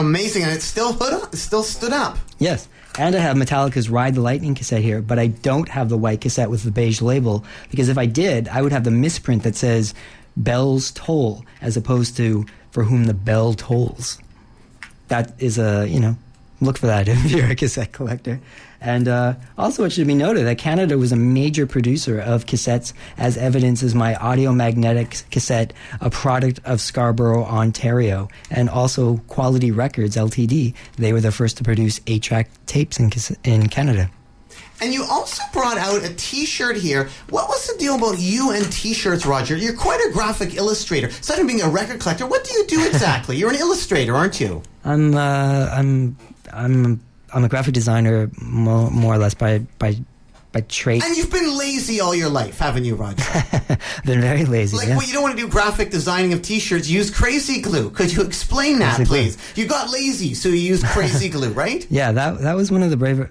Amazing, 0.00 0.44
and 0.44 0.52
it 0.52 0.62
still 0.62 0.94
hood 0.94 1.12
up, 1.12 1.34
it 1.34 1.36
still 1.36 1.62
stood 1.62 1.92
up. 1.92 2.16
Yes. 2.38 2.68
And 2.98 3.14
I 3.14 3.18
have 3.18 3.36
Metallica's 3.36 3.90
Ride 3.90 4.14
the 4.14 4.22
Lightning 4.22 4.54
cassette 4.54 4.82
here, 4.82 5.02
but 5.02 5.18
I 5.18 5.28
don't 5.28 5.68
have 5.68 5.88
the 5.90 5.98
white 5.98 6.22
cassette 6.22 6.50
with 6.50 6.64
the 6.64 6.70
beige 6.70 7.00
label 7.00 7.44
because 7.70 7.88
if 7.88 7.98
I 7.98 8.06
did, 8.06 8.48
I 8.48 8.62
would 8.62 8.72
have 8.72 8.84
the 8.84 8.90
misprint 8.90 9.42
that 9.44 9.56
says 9.56 9.94
Bells 10.36 10.90
Toll 10.92 11.44
as 11.60 11.76
opposed 11.76 12.16
to 12.16 12.46
For 12.72 12.84
Whom 12.84 13.04
the 13.04 13.14
Bell 13.14 13.52
Tolls. 13.54 14.18
That 15.08 15.34
is 15.38 15.58
a, 15.58 15.86
you 15.86 16.00
know, 16.00 16.16
look 16.60 16.78
for 16.78 16.86
that 16.86 17.08
if 17.08 17.30
you're 17.30 17.50
a 17.50 17.54
cassette 17.54 17.92
collector. 17.92 18.40
And 18.80 19.08
uh, 19.08 19.34
also, 19.58 19.84
it 19.84 19.90
should 19.90 20.06
be 20.06 20.14
noted 20.14 20.46
that 20.46 20.58
Canada 20.58 20.96
was 20.96 21.12
a 21.12 21.16
major 21.16 21.66
producer 21.66 22.18
of 22.18 22.46
cassettes, 22.46 22.92
as 23.18 23.36
evidence 23.36 23.82
is 23.82 23.94
my 23.94 24.14
Audio 24.14 24.52
magnetic 24.52 25.22
cassette, 25.30 25.72
a 26.00 26.08
product 26.08 26.60
of 26.64 26.80
Scarborough, 26.80 27.44
Ontario, 27.44 28.28
and 28.50 28.70
also 28.70 29.18
Quality 29.28 29.70
Records 29.70 30.16
Ltd. 30.16 30.74
They 30.96 31.12
were 31.12 31.20
the 31.20 31.32
first 31.32 31.58
to 31.58 31.64
produce 31.64 32.00
eight-track 32.06 32.50
tapes 32.66 32.98
in, 32.98 33.10
in 33.44 33.68
Canada. 33.68 34.10
And 34.80 34.94
you 34.94 35.04
also 35.04 35.42
brought 35.52 35.76
out 35.76 36.02
a 36.02 36.14
T-shirt 36.14 36.76
here. 36.76 37.10
What 37.28 37.48
was 37.48 37.66
the 37.66 37.78
deal 37.78 37.96
about 37.96 38.18
you 38.18 38.50
and 38.52 38.70
T-shirts, 38.72 39.26
Roger? 39.26 39.54
You're 39.56 39.76
quite 39.76 40.00
a 40.08 40.12
graphic 40.12 40.54
illustrator. 40.54 41.08
Aside 41.08 41.36
from 41.36 41.48
being 41.48 41.60
a 41.60 41.68
record 41.68 42.00
collector, 42.00 42.26
what 42.26 42.44
do 42.44 42.54
you 42.54 42.66
do 42.66 42.86
exactly? 42.86 43.36
You're 43.36 43.50
an 43.50 43.56
illustrator, 43.56 44.16
aren't 44.16 44.40
you? 44.40 44.62
I'm 44.84 45.14
uh, 45.14 45.68
I'm 45.70 46.16
I'm 46.50 47.00
I'm 47.32 47.44
a 47.44 47.48
graphic 47.48 47.74
designer 47.74 48.30
more, 48.40 48.90
more 48.90 49.14
or 49.14 49.18
less 49.18 49.34
by 49.34 49.58
by 49.78 49.96
by 50.52 50.60
trade. 50.62 51.02
And 51.04 51.16
you've 51.16 51.30
been 51.30 51.56
lazy 51.56 52.00
all 52.00 52.14
your 52.14 52.28
life, 52.28 52.58
haven't 52.58 52.84
you, 52.84 52.96
Roger? 52.96 53.22
Been 54.04 54.20
very 54.20 54.44
lazy. 54.44 54.76
Like, 54.76 54.88
yeah. 54.88 54.96
well, 54.96 55.06
you 55.06 55.12
don't 55.12 55.22
want 55.22 55.36
to 55.36 55.40
do 55.40 55.48
graphic 55.48 55.90
designing 55.90 56.32
of 56.32 56.42
T-shirts. 56.42 56.88
Use 56.88 57.08
Crazy 57.08 57.60
Glue. 57.60 57.90
Could 57.90 58.12
you 58.12 58.22
explain 58.22 58.80
that, 58.80 58.96
Crazy 58.96 59.08
glue. 59.08 59.18
please? 59.22 59.38
You 59.56 59.66
got 59.66 59.90
lazy, 59.90 60.34
so 60.34 60.48
you 60.48 60.56
used 60.56 60.84
Crazy 60.86 61.28
Glue, 61.36 61.52
right? 61.52 61.86
Yeah, 61.88 62.12
that 62.12 62.40
that 62.40 62.56
was 62.56 62.72
one 62.72 62.82
of 62.82 62.90
the 62.90 62.96
braver. 62.96 63.30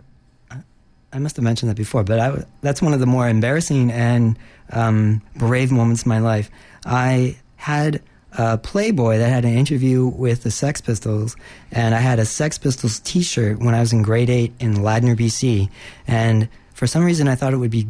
I 1.12 1.18
must 1.18 1.36
have 1.38 1.44
mentioned 1.44 1.72
that 1.72 1.76
before, 1.76 2.04
but 2.04 2.20
I, 2.20 2.44
that's 2.62 2.82
one 2.82 2.94
of 2.94 3.00
the 3.00 3.08
more 3.08 3.28
embarrassing 3.28 3.92
and 3.92 4.38
um, 4.72 5.22
brave 5.36 5.72
moments 5.72 6.04
in 6.04 6.10
my 6.10 6.20
life. 6.20 6.52
I 6.86 7.38
had 7.56 8.02
a 8.34 8.58
Playboy 8.58 9.18
that 9.18 9.30
had 9.30 9.46
an 9.46 9.56
interview 9.56 10.06
with 10.06 10.44
the 10.44 10.52
Sex 10.52 10.82
Pistols, 10.82 11.36
and 11.72 11.96
I 11.96 12.00
had 12.00 12.20
a 12.20 12.26
Sex 12.26 12.58
Pistols 12.58 13.00
T-shirt 13.00 13.60
when 13.60 13.74
I 13.74 13.80
was 13.80 13.92
in 13.94 14.02
grade 14.02 14.30
eight 14.30 14.54
in 14.60 14.76
Ladner, 14.76 15.18
BC, 15.18 15.70
and 16.08 16.48
for 16.74 16.88
some 16.88 17.04
reason 17.04 17.28
I 17.28 17.36
thought 17.36 17.54
it 17.54 17.58
would 17.58 17.72
be 17.72 17.88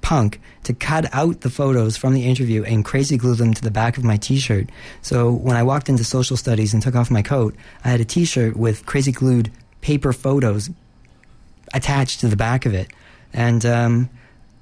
punk 0.00 0.40
to 0.64 0.72
cut 0.72 1.12
out 1.14 1.42
the 1.42 1.50
photos 1.50 1.96
from 1.96 2.14
the 2.14 2.24
interview 2.24 2.64
and 2.64 2.84
crazy 2.84 3.16
glue 3.16 3.34
them 3.34 3.52
to 3.54 3.62
the 3.62 3.70
back 3.70 3.98
of 3.98 4.04
my 4.04 4.16
t-shirt. 4.16 4.68
So 5.02 5.30
when 5.30 5.56
I 5.56 5.62
walked 5.62 5.88
into 5.88 6.04
social 6.04 6.36
studies 6.36 6.72
and 6.72 6.82
took 6.82 6.94
off 6.94 7.10
my 7.10 7.22
coat, 7.22 7.54
I 7.84 7.88
had 7.88 8.00
a 8.00 8.04
t-shirt 8.04 8.56
with 8.56 8.86
crazy 8.86 9.12
glued 9.12 9.52
paper 9.82 10.12
photos 10.12 10.70
attached 11.74 12.20
to 12.20 12.28
the 12.28 12.36
back 12.36 12.66
of 12.66 12.74
it. 12.74 12.92
And 13.32 13.64
um, 13.64 14.10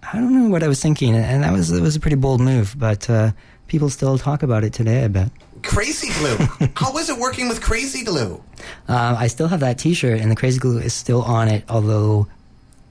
I 0.03 0.19
don't 0.19 0.35
know 0.35 0.49
what 0.49 0.62
I 0.62 0.69
was 0.69 0.83
thinking, 0.83 1.14
and 1.14 1.43
that 1.43 1.53
was 1.53 1.71
it 1.71 1.81
was 1.81 1.97
a 1.97 2.01
pretty 2.01 2.17
bold 2.17 2.41
move, 2.41 2.75
but 2.79 3.09
uh, 3.09 3.33
people 3.69 3.89
still 3.91 4.19
talk 4.19 4.43
about 4.43 4.65
it 4.65 4.73
today. 4.73 5.05
I 5.05 5.09
bet. 5.09 5.31
Crazy 5.63 6.09
Glue. 6.19 6.69
How 6.77 6.93
was 6.93 7.09
it 7.09 7.19
working 7.19 7.49
with 7.49 7.61
Crazy 7.61 8.05
Glue? 8.05 8.43
Um, 8.89 9.17
I 9.17 9.29
still 9.29 9.49
have 9.49 9.61
that 9.61 9.79
T-shirt, 9.79 10.21
and 10.21 10.31
the 10.31 10.37
crazy 10.37 10.59
glue 10.59 10.79
is 10.79 10.95
still 10.95 11.23
on 11.23 11.49
it. 11.49 11.65
Although, 11.69 12.27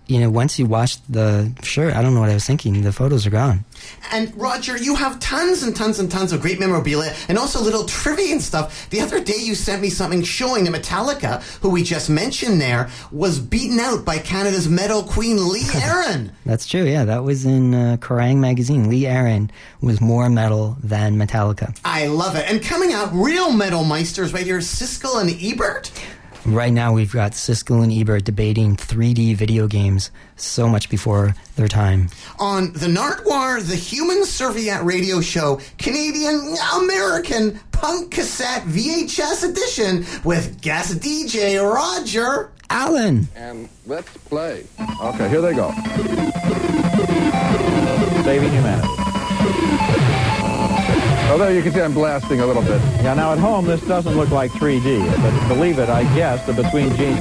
you 0.08 0.20
know, 0.20 0.30
once 0.30 0.58
you 0.58 0.66
wash 0.66 0.96
the 1.10 1.52
shirt, 1.62 1.94
I 1.96 2.02
don't 2.02 2.14
know 2.14 2.22
what 2.22 2.30
I 2.30 2.34
was 2.34 2.46
thinking. 2.46 2.82
The 2.82 2.94
photos 2.94 3.26
are 3.28 3.30
gone. 3.32 3.66
And 4.12 4.36
Roger, 4.38 4.78
you 4.78 4.96
have 4.96 5.20
tons 5.20 5.64
and 5.64 5.76
tons 5.76 6.00
and 6.00 6.10
tons 6.10 6.32
of 6.32 6.42
great 6.42 6.60
memorabilia 6.60 7.14
and 7.28 7.38
also 7.38 7.62
little 7.62 7.86
trivia 7.86 8.32
and 8.32 8.42
stuff. 8.42 8.90
The 8.90 9.02
other 9.02 9.22
day 9.24 9.38
you 9.38 9.56
sent 9.56 9.82
me 9.82 9.90
something 9.90 10.24
showing 10.24 10.64
that 10.64 10.74
Metallica, 10.74 11.42
who 11.62 11.70
we 11.70 11.84
just 11.84 12.10
mentioned 12.10 12.62
there, 12.62 12.90
was 13.12 13.40
beaten 13.40 13.80
out 13.80 14.06
by 14.06 14.20
Canada's 14.20 14.70
metal 14.70 15.04
queen 15.04 15.50
Lee 15.52 15.66
Aaron. 15.76 16.32
That's 16.46 16.66
true. 16.66 16.84
Yeah, 16.84 17.06
that 17.06 17.24
was 17.24 17.46
in 17.46 17.74
uh, 17.74 17.98
Kerrang 18.00 18.38
magazine. 18.38 18.90
Lee 18.90 19.06
Aaron 19.06 19.52
was 19.82 20.00
more 20.02 20.30
metal 20.30 20.78
than 20.82 21.18
Metallica. 21.18 21.78
I 21.84 22.08
love 22.08 22.36
it. 22.36 22.50
And 22.50 22.62
coming 22.62 22.94
out, 22.94 23.10
real 23.14 23.52
metal 23.52 23.84
meisters 23.84 24.34
right 24.34 24.46
here, 24.46 24.60
Siskel 24.60 25.20
and 25.22 25.30
Ebert. 25.42 25.92
Right 26.48 26.72
now, 26.72 26.94
we've 26.94 27.12
got 27.12 27.34
Siskel 27.34 27.84
and 27.84 27.92
Ebert 27.92 28.24
debating 28.24 28.78
3D 28.78 29.36
video 29.36 29.68
games 29.68 30.12
so 30.38 30.70
much 30.70 30.90
before 30.90 31.36
their 31.58 31.68
time. 31.68 32.08
On 32.40 32.72
the 32.72 32.88
Nardwuar, 32.88 33.62
the 33.68 33.76
Human 33.76 34.24
Serviette 34.24 34.86
radio 34.86 35.20
show, 35.20 35.60
Canadian 35.78 36.56
American 36.74 37.60
punk 37.74 38.12
cassette 38.12 38.64
VHS 38.64 39.50
edition 39.50 40.06
with 40.24 40.62
guest 40.62 41.02
DJ 41.02 41.62
Roger 41.62 42.50
Allen. 42.70 43.28
And 43.36 43.68
let's 43.86 44.16
play. 44.18 44.66
Okay, 45.02 45.28
here 45.28 45.42
they 45.42 45.54
go. 45.54 45.74
Saving 48.24 48.52
humanity. 48.52 49.07
There 51.36 51.54
you 51.54 51.62
can 51.62 51.72
see 51.72 51.82
I'm 51.82 51.94
blasting 51.94 52.42
a 52.42 52.46
little 52.48 52.64
bit. 52.64 52.82
Yeah, 53.04 53.14
now 53.14 53.32
at 53.32 53.38
home 53.38 53.66
this 53.66 53.80
doesn't 53.82 54.18
look 54.18 54.32
like 54.32 54.52
3D, 54.52 55.06
but 55.22 55.48
believe 55.48 55.78
it, 55.78 55.88
I 55.88 56.04
guess 56.16 56.46
the 56.46 56.52
between 56.52 56.94
jeans, 56.96 57.20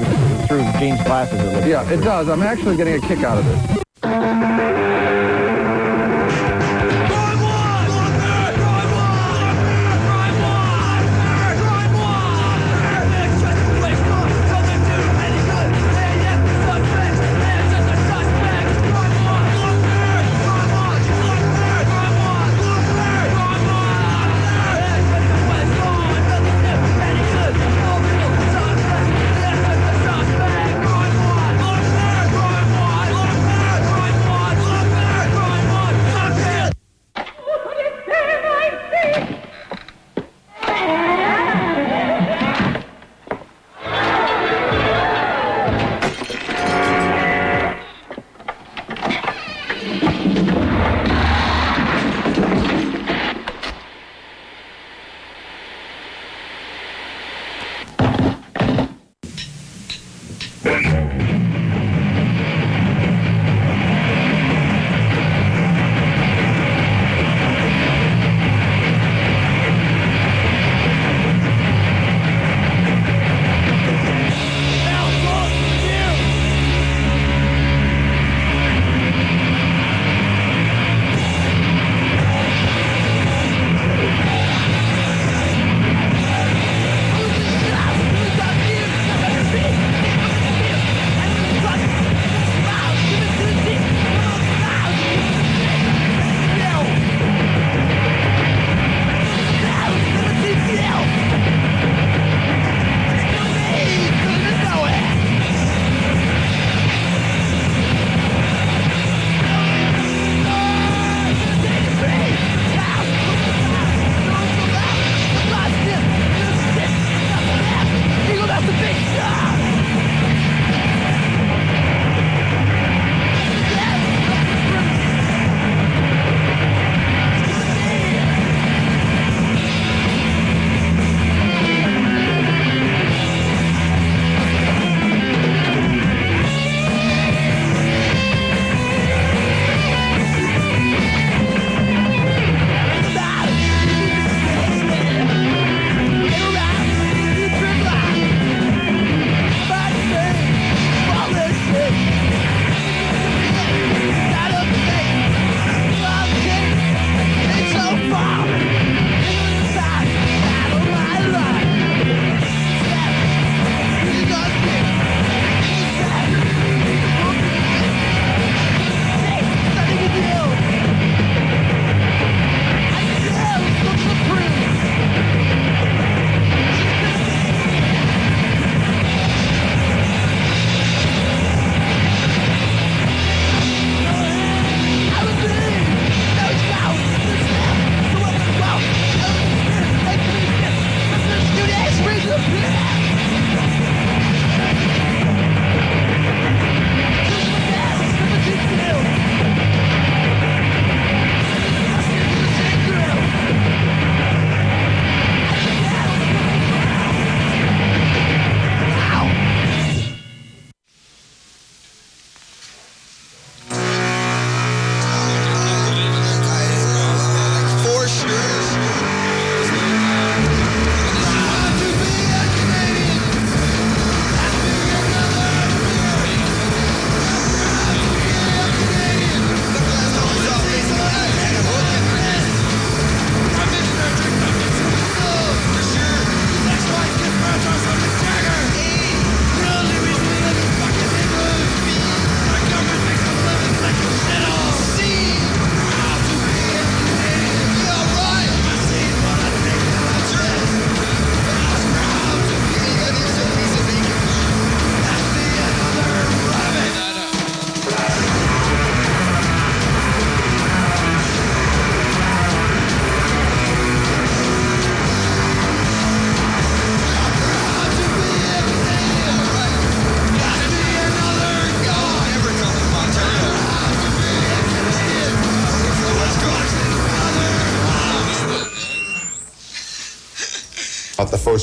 through 0.49 0.62
jeans 0.81 1.03
glasses 1.05 1.38
it 1.38 1.53
looks 1.53 1.66
Yeah, 1.66 1.83
like 1.83 1.92
it 1.92 2.03
does. 2.03 2.29
I'm 2.29 2.42
actually 2.42 2.77
getting 2.77 2.95
a 2.95 3.01
kick 3.01 3.23
out 3.23 3.38
of 3.38 3.45
this. 3.45 4.56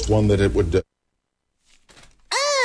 One 0.09 0.27
that 0.27 0.41
it 0.41 0.53
would. 0.53 0.75
Uh, 0.75 0.81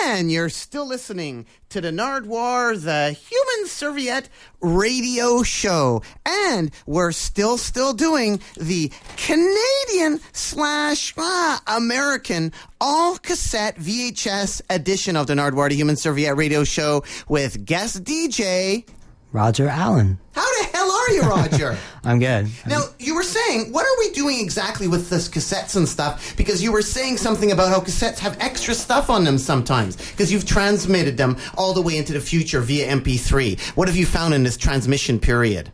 And 0.04 0.32
you're 0.32 0.48
still 0.48 0.86
listening 0.86 1.44
to 1.68 1.80
the 1.82 1.90
Nardwuar, 1.90 2.82
the 2.82 3.12
Human 3.12 3.68
Serviette 3.68 4.30
radio 4.62 5.42
show. 5.42 6.02
And 6.24 6.70
we're 6.86 7.12
still, 7.12 7.58
still 7.58 7.92
doing 7.92 8.40
the 8.56 8.90
Canadian 9.18 10.20
slash 10.32 11.12
ah, 11.18 11.60
American 11.66 12.52
all 12.80 13.18
cassette 13.18 13.76
VHS 13.76 14.62
edition 14.70 15.14
of 15.14 15.26
the 15.26 15.34
Nardwuar, 15.34 15.68
the 15.68 15.76
Human 15.76 15.96
Serviette 15.96 16.36
radio 16.36 16.64
show 16.64 17.04
with 17.28 17.66
guest 17.66 18.02
DJ. 18.04 18.86
Roger 19.32 19.68
Allen. 19.68 20.18
How 20.32 20.42
the 20.42 20.68
hell 20.72 20.90
are 20.90 21.10
you, 21.10 21.22
Roger? 21.22 21.76
I'm 22.04 22.18
good. 22.18 22.48
Now, 22.66 22.84
you 22.98 23.14
were 23.14 23.22
saying, 23.22 23.72
what 23.72 23.84
are 23.84 23.98
we 23.98 24.10
doing 24.12 24.40
exactly 24.40 24.88
with 24.88 25.10
this 25.10 25.28
cassettes 25.28 25.76
and 25.76 25.86
stuff? 25.88 26.34
Because 26.36 26.62
you 26.62 26.72
were 26.72 26.82
saying 26.82 27.18
something 27.18 27.52
about 27.52 27.68
how 27.68 27.80
cassettes 27.80 28.18
have 28.20 28.38
extra 28.40 28.74
stuff 28.74 29.10
on 29.10 29.24
them 29.24 29.36
sometimes, 29.36 29.96
because 29.96 30.32
you've 30.32 30.46
transmitted 30.46 31.16
them 31.18 31.36
all 31.56 31.74
the 31.74 31.82
way 31.82 31.98
into 31.98 32.14
the 32.14 32.20
future 32.20 32.60
via 32.60 32.88
MP3. 32.88 33.60
What 33.76 33.88
have 33.88 33.96
you 33.96 34.06
found 34.06 34.32
in 34.32 34.44
this 34.44 34.56
transmission 34.56 35.18
period? 35.20 35.70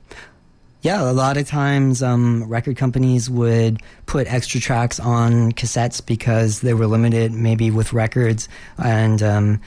Yeah, 0.83 1.09
a 1.09 1.13
lot 1.13 1.39
of 1.39 1.47
times 1.47 2.03
um, 2.03 2.45
record 2.45 2.77
companies 2.77 3.31
would 3.31 3.81
put 4.05 4.27
extra 4.27 4.61
tracks 4.61 5.01
on 5.01 5.53
cassettes 5.53 6.05
because 6.05 6.61
they 6.61 6.75
were 6.75 6.87
limited, 6.87 7.33
maybe 7.33 7.71
with 7.71 7.95
records, 7.95 8.51
and 8.77 9.23
um, 9.23 9.61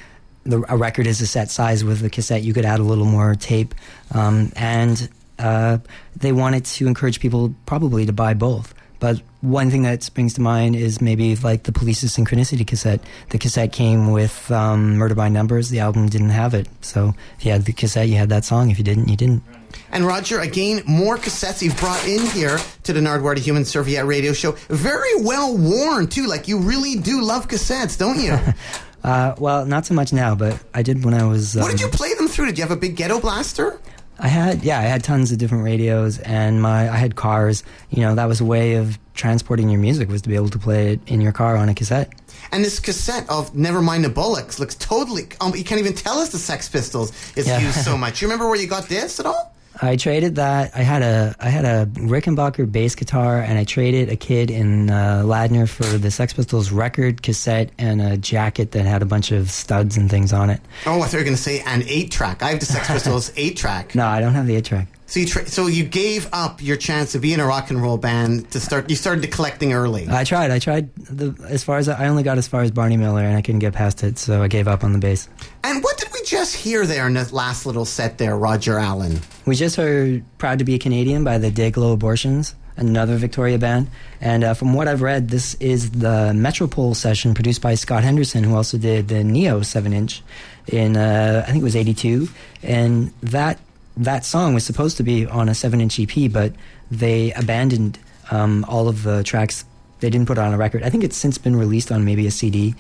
the, 0.48 0.66
a 0.70 0.78
record 0.78 1.08
is 1.08 1.22
a 1.22 1.28
set 1.28 1.52
size. 1.52 1.84
With 1.84 2.04
a 2.04 2.10
cassette, 2.10 2.44
you 2.44 2.54
could 2.54 2.66
add 2.66 2.80
a 2.80 2.84
little 2.84 3.06
more 3.06 3.36
tape, 3.36 3.76
um, 4.14 4.52
and 4.56 5.10
uh, 5.38 5.78
they 6.16 6.32
wanted 6.32 6.66
to 6.66 6.88
encourage 6.88 7.20
people 7.20 7.54
probably 7.66 8.06
to 8.06 8.14
buy 8.14 8.34
both. 8.34 8.74
But 9.00 9.22
one 9.42 9.70
thing 9.70 9.84
that 9.84 10.02
springs 10.02 10.34
to 10.36 10.42
mind 10.42 10.76
is 10.76 11.02
maybe 11.02 11.36
like 11.36 11.64
the 11.64 11.72
Police's 11.72 12.16
Synchronicity 12.16 12.66
cassette. 12.66 13.02
The 13.30 13.38
cassette 13.38 13.72
came 13.72 14.12
with 14.12 14.50
um, 14.52 14.98
Murder 14.98 15.14
by 15.14 15.30
Numbers. 15.30 15.70
The 15.70 15.80
album 15.82 16.10
didn't 16.10 16.30
have 16.30 16.56
it. 16.56 16.68
So 16.82 17.14
if 17.38 17.46
you 17.46 17.52
had 17.52 17.66
the 17.66 17.74
cassette, 17.74 18.08
you 18.08 18.16
had 18.16 18.30
that 18.30 18.44
song. 18.44 18.72
If 18.72 18.80
you 18.80 18.84
didn't, 18.84 19.10
you 19.10 19.16
didn't. 19.16 19.44
And 19.92 20.06
Roger, 20.06 20.40
again, 20.40 20.82
more 20.88 21.18
cassettes 21.18 21.62
you've 21.62 21.78
brought 21.78 22.04
in 22.08 22.26
here 22.28 22.58
to 22.84 22.94
the 22.94 23.00
Nardwuar 23.00 23.36
the 23.36 23.42
Human 23.42 23.66
Serviette 23.66 24.08
radio 24.08 24.34
show. 24.34 24.54
Very 24.70 25.22
well 25.22 25.56
worn, 25.56 26.08
too. 26.08 26.26
Like, 26.26 26.48
you 26.48 26.58
really 26.58 26.96
do 26.96 27.22
love 27.22 27.48
cassettes, 27.48 27.98
don't 27.98 28.20
you? 28.20 28.36
Uh, 29.04 29.36
well, 29.38 29.66
not 29.66 29.86
so 29.86 29.94
much 29.94 30.12
now, 30.12 30.36
but 30.36 30.60
I 30.74 30.82
did 30.84 31.06
when 31.06 31.14
I 31.14 31.26
was. 31.26 31.56
Um, 31.56 31.62
what 31.64 31.72
did 31.72 31.82
you 31.82 31.88
play 31.88 32.14
them 32.16 32.28
through? 32.28 32.48
Did 32.48 32.58
you 32.58 32.64
have 32.64 32.72
a 32.72 32.76
big 32.80 32.96
ghetto 32.96 33.20
blaster? 33.20 33.80
I 34.20 34.28
had, 34.30 34.64
yeah, 34.64 34.80
I 34.80 34.84
had 34.84 35.04
tons 35.04 35.32
of 35.32 35.38
different 35.38 35.64
radios, 35.64 36.18
and 36.20 36.60
my 36.62 36.90
I 36.90 36.98
had 36.98 37.16
cars. 37.16 37.64
You 37.92 38.02
know, 38.02 38.16
that 38.16 38.26
was 38.26 38.42
a 38.42 38.46
way 38.46 38.74
of 38.76 38.98
transporting 39.14 39.70
your 39.70 39.80
music 39.80 40.10
was 40.10 40.22
to 40.24 40.30
be 40.30 40.36
able 40.36 40.50
to 40.50 40.58
play 40.60 40.94
it 40.94 41.00
in 41.08 41.22
your 41.22 41.32
car 41.32 41.56
on 41.56 41.70
a 41.70 41.76
cassette. 41.76 42.12
And 42.52 42.64
this 42.66 42.80
cassette 42.80 43.30
of 43.30 43.54
Never 43.56 43.82
Mind 43.82 44.04
the 44.06 44.10
Bollocks 44.10 44.58
looks 44.60 44.74
totally. 44.76 45.28
Um, 45.42 45.56
you 45.56 45.64
can't 45.64 45.80
even 45.80 45.94
tell 45.94 46.18
us 46.20 46.30
the 46.30 46.38
Sex 46.40 46.68
Pistols 46.68 47.12
is 47.36 47.48
Yeah. 47.48 47.60
used 47.60 47.80
so 47.84 47.96
much. 48.04 48.22
You 48.22 48.28
remember 48.28 48.48
where 48.48 48.60
you 48.60 48.68
got 48.68 48.90
this 48.90 49.20
at 49.20 49.26
all? 49.28 49.54
I 49.82 49.96
traded 49.96 50.36
that. 50.36 50.72
I 50.76 50.82
had 50.82 51.02
a 51.02 51.36
I 51.40 51.50
had 51.50 51.66
a 51.66 51.86
Rickenbacker 51.86 52.72
bass 52.72 52.96
guitar, 52.96 53.40
and 53.40 53.58
I 53.58 53.64
traded 53.64 54.10
a 54.10 54.16
kid 54.16 54.50
in 54.50 54.90
uh, 54.90 55.24
Ladner 55.26 55.68
for 55.70 55.84
the 55.84 56.12
Sex 56.12 56.34
Pistols 56.34 56.72
record, 56.72 57.22
cassette, 57.22 57.72
and 57.78 58.02
a 58.02 58.18
jacket 58.18 58.72
that 58.72 58.86
had 58.86 59.02
a 59.02 59.06
bunch 59.06 59.32
of 59.32 59.50
studs 59.52 59.98
and 59.98 60.10
things 60.10 60.34
on 60.34 60.50
it. 60.50 60.62
Oh, 60.86 61.02
I 61.02 61.06
thought 61.06 61.14
you 61.14 61.20
were 61.20 61.24
going 61.26 61.36
to 61.36 61.42
say 61.42 61.62
an 61.62 61.84
eight 61.88 62.12
track. 62.12 62.42
I 62.42 62.50
have 62.50 62.60
the 62.60 62.66
Sex 62.66 62.88
Pistols 62.88 63.32
eight 63.38 63.58
track. 63.58 63.94
No, 63.96 64.06
I 64.08 64.20
don't 64.20 64.34
have 64.34 64.48
the 64.48 64.56
eight 64.56 64.66
track. 64.66 64.88
So 65.10 65.22
you 65.22 65.26
tra- 65.26 65.48
so 65.48 65.68
you 65.68 65.86
gave 65.86 66.28
up 66.34 66.62
your 66.62 66.76
chance 66.76 67.14
to 67.14 67.20
be 67.20 67.34
in 67.34 67.40
a 67.40 67.46
rock 67.46 67.70
and 67.70 67.82
roll 67.82 67.98
band 67.98 68.52
to 68.52 68.60
start. 68.60 68.90
You 68.90 68.98
started 68.98 69.32
collecting 69.32 69.72
early. 69.72 70.06
I 70.10 70.26
tried. 70.26 70.52
I 70.52 70.60
tried 70.60 70.94
the 70.96 71.34
as 71.48 71.64
far 71.64 71.78
as 71.78 71.88
I 71.88 72.08
only 72.08 72.24
got 72.24 72.38
as 72.38 72.48
far 72.48 72.62
as 72.62 72.72
Barney 72.72 72.98
Miller, 72.98 73.24
and 73.24 73.38
I 73.38 73.42
couldn't 73.42 73.60
get 73.60 73.74
past 73.74 74.04
it, 74.04 74.20
so 74.20 74.44
I 74.44 74.50
gave 74.50 74.68
up 74.68 74.84
on 74.84 74.92
the 74.92 75.00
bass. 75.00 75.30
And 75.64 75.82
what 75.82 75.98
did 75.98 76.10
we 76.14 76.22
just 76.24 76.56
hear 76.56 76.86
there 76.86 77.08
in 77.08 77.14
that 77.14 77.32
last 77.32 77.66
little 77.66 77.86
set 77.86 78.18
there, 78.18 78.38
Roger 78.38 78.78
Allen? 78.80 79.22
We 79.46 79.56
just 79.56 79.78
heard 79.78 80.26
"Proud 80.40 80.60
to 80.60 80.66
Be 80.66 80.76
a 80.76 80.80
Canadian" 80.80 81.24
by 81.24 81.38
the 81.38 81.52
Dayglo 81.52 81.94
Abortions, 81.94 82.54
another 82.76 83.16
Victoria 83.16 83.58
band. 83.58 83.90
And 84.20 84.44
uh, 84.44 84.56
from 84.56 84.74
what 84.74 84.90
I've 84.90 85.02
read, 85.02 85.30
this 85.30 85.54
is 85.62 85.90
the 85.92 86.34
Metropole 86.34 86.96
session 86.96 87.34
produced 87.34 87.62
by 87.62 87.76
Scott 87.76 88.04
Henderson, 88.04 88.44
who 88.44 88.58
also 88.58 88.78
did 88.78 89.08
the 89.08 89.24
Neo 89.24 89.62
seven-inch 89.62 90.22
in 90.68 90.98
uh, 90.98 91.46
I 91.48 91.52
think 91.52 91.62
it 91.62 91.64
was 91.64 91.78
'82, 91.78 92.28
and 92.62 93.14
that 93.24 93.58
that 93.98 94.26
song 94.26 94.54
was 94.54 94.64
supposed 94.66 94.98
to 94.98 95.04
be 95.04 95.26
on 95.26 95.50
a 95.50 95.56
seven-inch 95.56 96.00
EP, 96.00 96.32
but 96.32 96.54
they 96.90 97.34
abandoned 97.34 98.00
um, 98.32 98.66
all 98.68 98.88
of 98.88 99.04
the 99.04 99.24
tracks. 99.24 99.66
They 100.00 100.10
didn't 100.10 100.28
put 100.28 100.38
it 100.38 100.42
on 100.42 100.54
a 100.54 100.58
record. 100.58 100.84
I 100.84 100.90
think 100.90 101.04
it's 101.04 101.18
since 101.18 101.38
been 101.38 101.56
released 101.56 101.92
on 101.92 102.06
maybe 102.06 102.28
a 102.28 102.32
CD. 102.32 102.76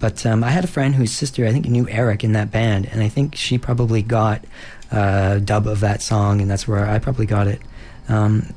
But 0.00 0.26
um, 0.26 0.42
I 0.42 0.50
had 0.50 0.64
a 0.64 0.68
friend 0.68 0.96
whose 0.96 1.12
sister, 1.12 1.46
I 1.46 1.52
think, 1.52 1.66
knew 1.66 1.88
Eric 1.88 2.24
in 2.24 2.32
that 2.32 2.50
band, 2.50 2.88
and 2.90 3.02
I 3.02 3.08
think 3.08 3.36
she 3.36 3.56
probably 3.56 4.02
got 4.02 4.44
a 4.90 5.40
dub 5.40 5.68
of 5.68 5.78
that 5.80 6.02
song, 6.02 6.40
and 6.40 6.50
that's 6.50 6.66
where 6.66 6.84
I 6.88 6.98
probably 6.98 7.26
got 7.26 7.46
it. 7.46 7.60
Um, 8.08 8.52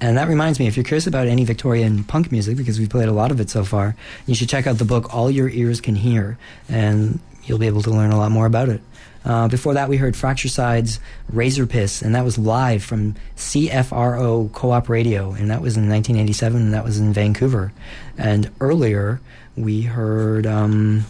and 0.00 0.16
that 0.16 0.28
reminds 0.28 0.58
me, 0.58 0.66
if 0.66 0.76
you're 0.76 0.84
curious 0.84 1.06
about 1.06 1.26
any 1.26 1.44
Victorian 1.44 2.04
punk 2.04 2.32
music, 2.32 2.56
because 2.56 2.78
we've 2.78 2.88
played 2.88 3.08
a 3.08 3.12
lot 3.12 3.30
of 3.30 3.40
it 3.40 3.50
so 3.50 3.64
far, 3.64 3.96
you 4.26 4.34
should 4.34 4.48
check 4.48 4.66
out 4.66 4.78
the 4.78 4.84
book 4.84 5.14
All 5.14 5.30
Your 5.30 5.50
Ears 5.50 5.80
Can 5.80 5.96
Hear, 5.96 6.38
and 6.70 7.20
you'll 7.44 7.58
be 7.58 7.66
able 7.66 7.82
to 7.82 7.90
learn 7.90 8.10
a 8.10 8.16
lot 8.16 8.30
more 8.30 8.46
about 8.46 8.68
it. 8.68 8.80
Uh, 9.24 9.48
before 9.48 9.74
that, 9.74 9.88
we 9.88 9.96
heard 9.96 10.16
Fracture 10.16 10.48
Side's 10.48 11.00
Razor 11.30 11.66
Piss, 11.66 12.02
and 12.02 12.14
that 12.14 12.24
was 12.24 12.38
live 12.38 12.82
from 12.82 13.14
CFRO 13.36 14.52
Co 14.52 14.70
op 14.70 14.88
Radio, 14.88 15.32
and 15.32 15.50
that 15.50 15.60
was 15.60 15.76
in 15.76 15.88
1987, 15.88 16.62
and 16.62 16.74
that 16.74 16.84
was 16.84 16.98
in 16.98 17.12
Vancouver. 17.12 17.72
And 18.16 18.50
earlier, 18.60 19.20
we 19.56 19.82
heard. 19.82 20.46
Um, 20.46 21.04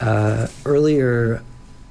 uh, 0.00 0.48
earlier, 0.64 1.42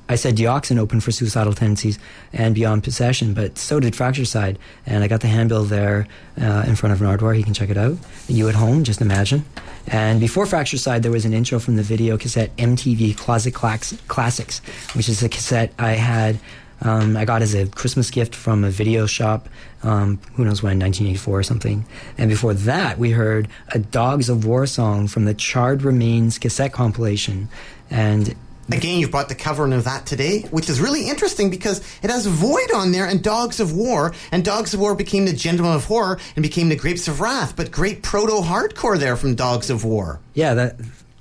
I 0.07 0.15
said 0.15 0.35
Dioxin 0.35 0.79
opened 0.79 1.03
for 1.03 1.11
Suicidal 1.11 1.53
Tendencies 1.53 1.99
and 2.33 2.55
Beyond 2.55 2.83
Possession, 2.83 3.35
but 3.35 3.59
so 3.59 3.79
did 3.79 3.95
Fracture 3.95 4.25
Side. 4.25 4.57
And 4.85 5.03
I 5.03 5.07
got 5.07 5.21
the 5.21 5.27
handbill 5.27 5.65
there 5.65 6.07
uh, 6.41 6.63
in 6.65 6.75
front 6.75 6.93
of 6.93 6.99
Nardwuar. 6.99 7.37
You 7.37 7.43
can 7.43 7.53
check 7.53 7.69
it 7.69 7.77
out. 7.77 7.97
You 8.27 8.49
at 8.49 8.55
home, 8.55 8.83
just 8.83 9.01
imagine. 9.01 9.45
And 9.91 10.19
before 10.19 10.45
Fracture 10.45 10.77
Side, 10.77 11.01
there 11.03 11.11
was 11.11 11.25
an 11.25 11.33
intro 11.33 11.59
from 11.59 11.75
the 11.75 11.83
video 11.83 12.17
cassette 12.17 12.55
MTV 12.57 13.17
Closet 13.17 13.53
Classics, 13.53 14.59
which 14.93 15.09
is 15.09 15.23
a 15.23 15.29
cassette 15.29 15.73
I 15.79 15.93
had. 15.93 16.39
Um, 16.81 17.17
I 17.17 17.25
got 17.25 17.41
as 17.41 17.53
a 17.55 17.67
Christmas 17.67 18.09
gift 18.09 18.35
from 18.35 18.63
a 18.63 18.69
video 18.69 19.05
shop, 19.05 19.49
um, 19.83 20.19
who 20.35 20.45
knows 20.45 20.63
when, 20.63 20.79
1984 20.79 21.39
or 21.39 21.43
something. 21.43 21.85
And 22.17 22.29
before 22.29 22.53
that, 22.53 22.97
we 22.97 23.11
heard 23.11 23.49
a 23.69 23.79
Dogs 23.79 24.29
of 24.29 24.45
War 24.45 24.65
song 24.65 25.07
from 25.07 25.25
the 25.25 25.33
Charred 25.33 25.81
Remains 25.81 26.37
cassette 26.37 26.71
compilation. 26.71 27.49
And 27.89 28.35
Again, 28.71 28.99
you've 28.99 29.11
brought 29.11 29.29
the 29.29 29.35
covering 29.35 29.73
of 29.73 29.85
that 29.85 30.05
today, 30.05 30.41
which 30.51 30.69
is 30.69 30.79
really 30.79 31.09
interesting 31.09 31.49
because 31.49 31.79
it 32.03 32.09
has 32.09 32.25
Void 32.25 32.71
on 32.73 32.91
there 32.91 33.05
and 33.07 33.23
Dogs 33.23 33.59
of 33.59 33.73
War, 33.73 34.13
and 34.31 34.45
Dogs 34.45 34.73
of 34.73 34.79
War 34.79 34.95
became 34.95 35.25
the 35.25 35.33
Gentlemen 35.33 35.75
of 35.75 35.85
Horror 35.85 36.19
and 36.35 36.43
became 36.43 36.69
the 36.69 36.75
Grapes 36.75 37.07
of 37.07 37.19
Wrath, 37.19 37.55
but 37.55 37.71
great 37.71 38.03
proto 38.03 38.41
hardcore 38.41 38.99
there 38.99 39.15
from 39.15 39.35
Dogs 39.35 39.69
of 39.69 39.83
War. 39.83 40.19
Yeah, 40.33 40.53
that. 40.53 40.75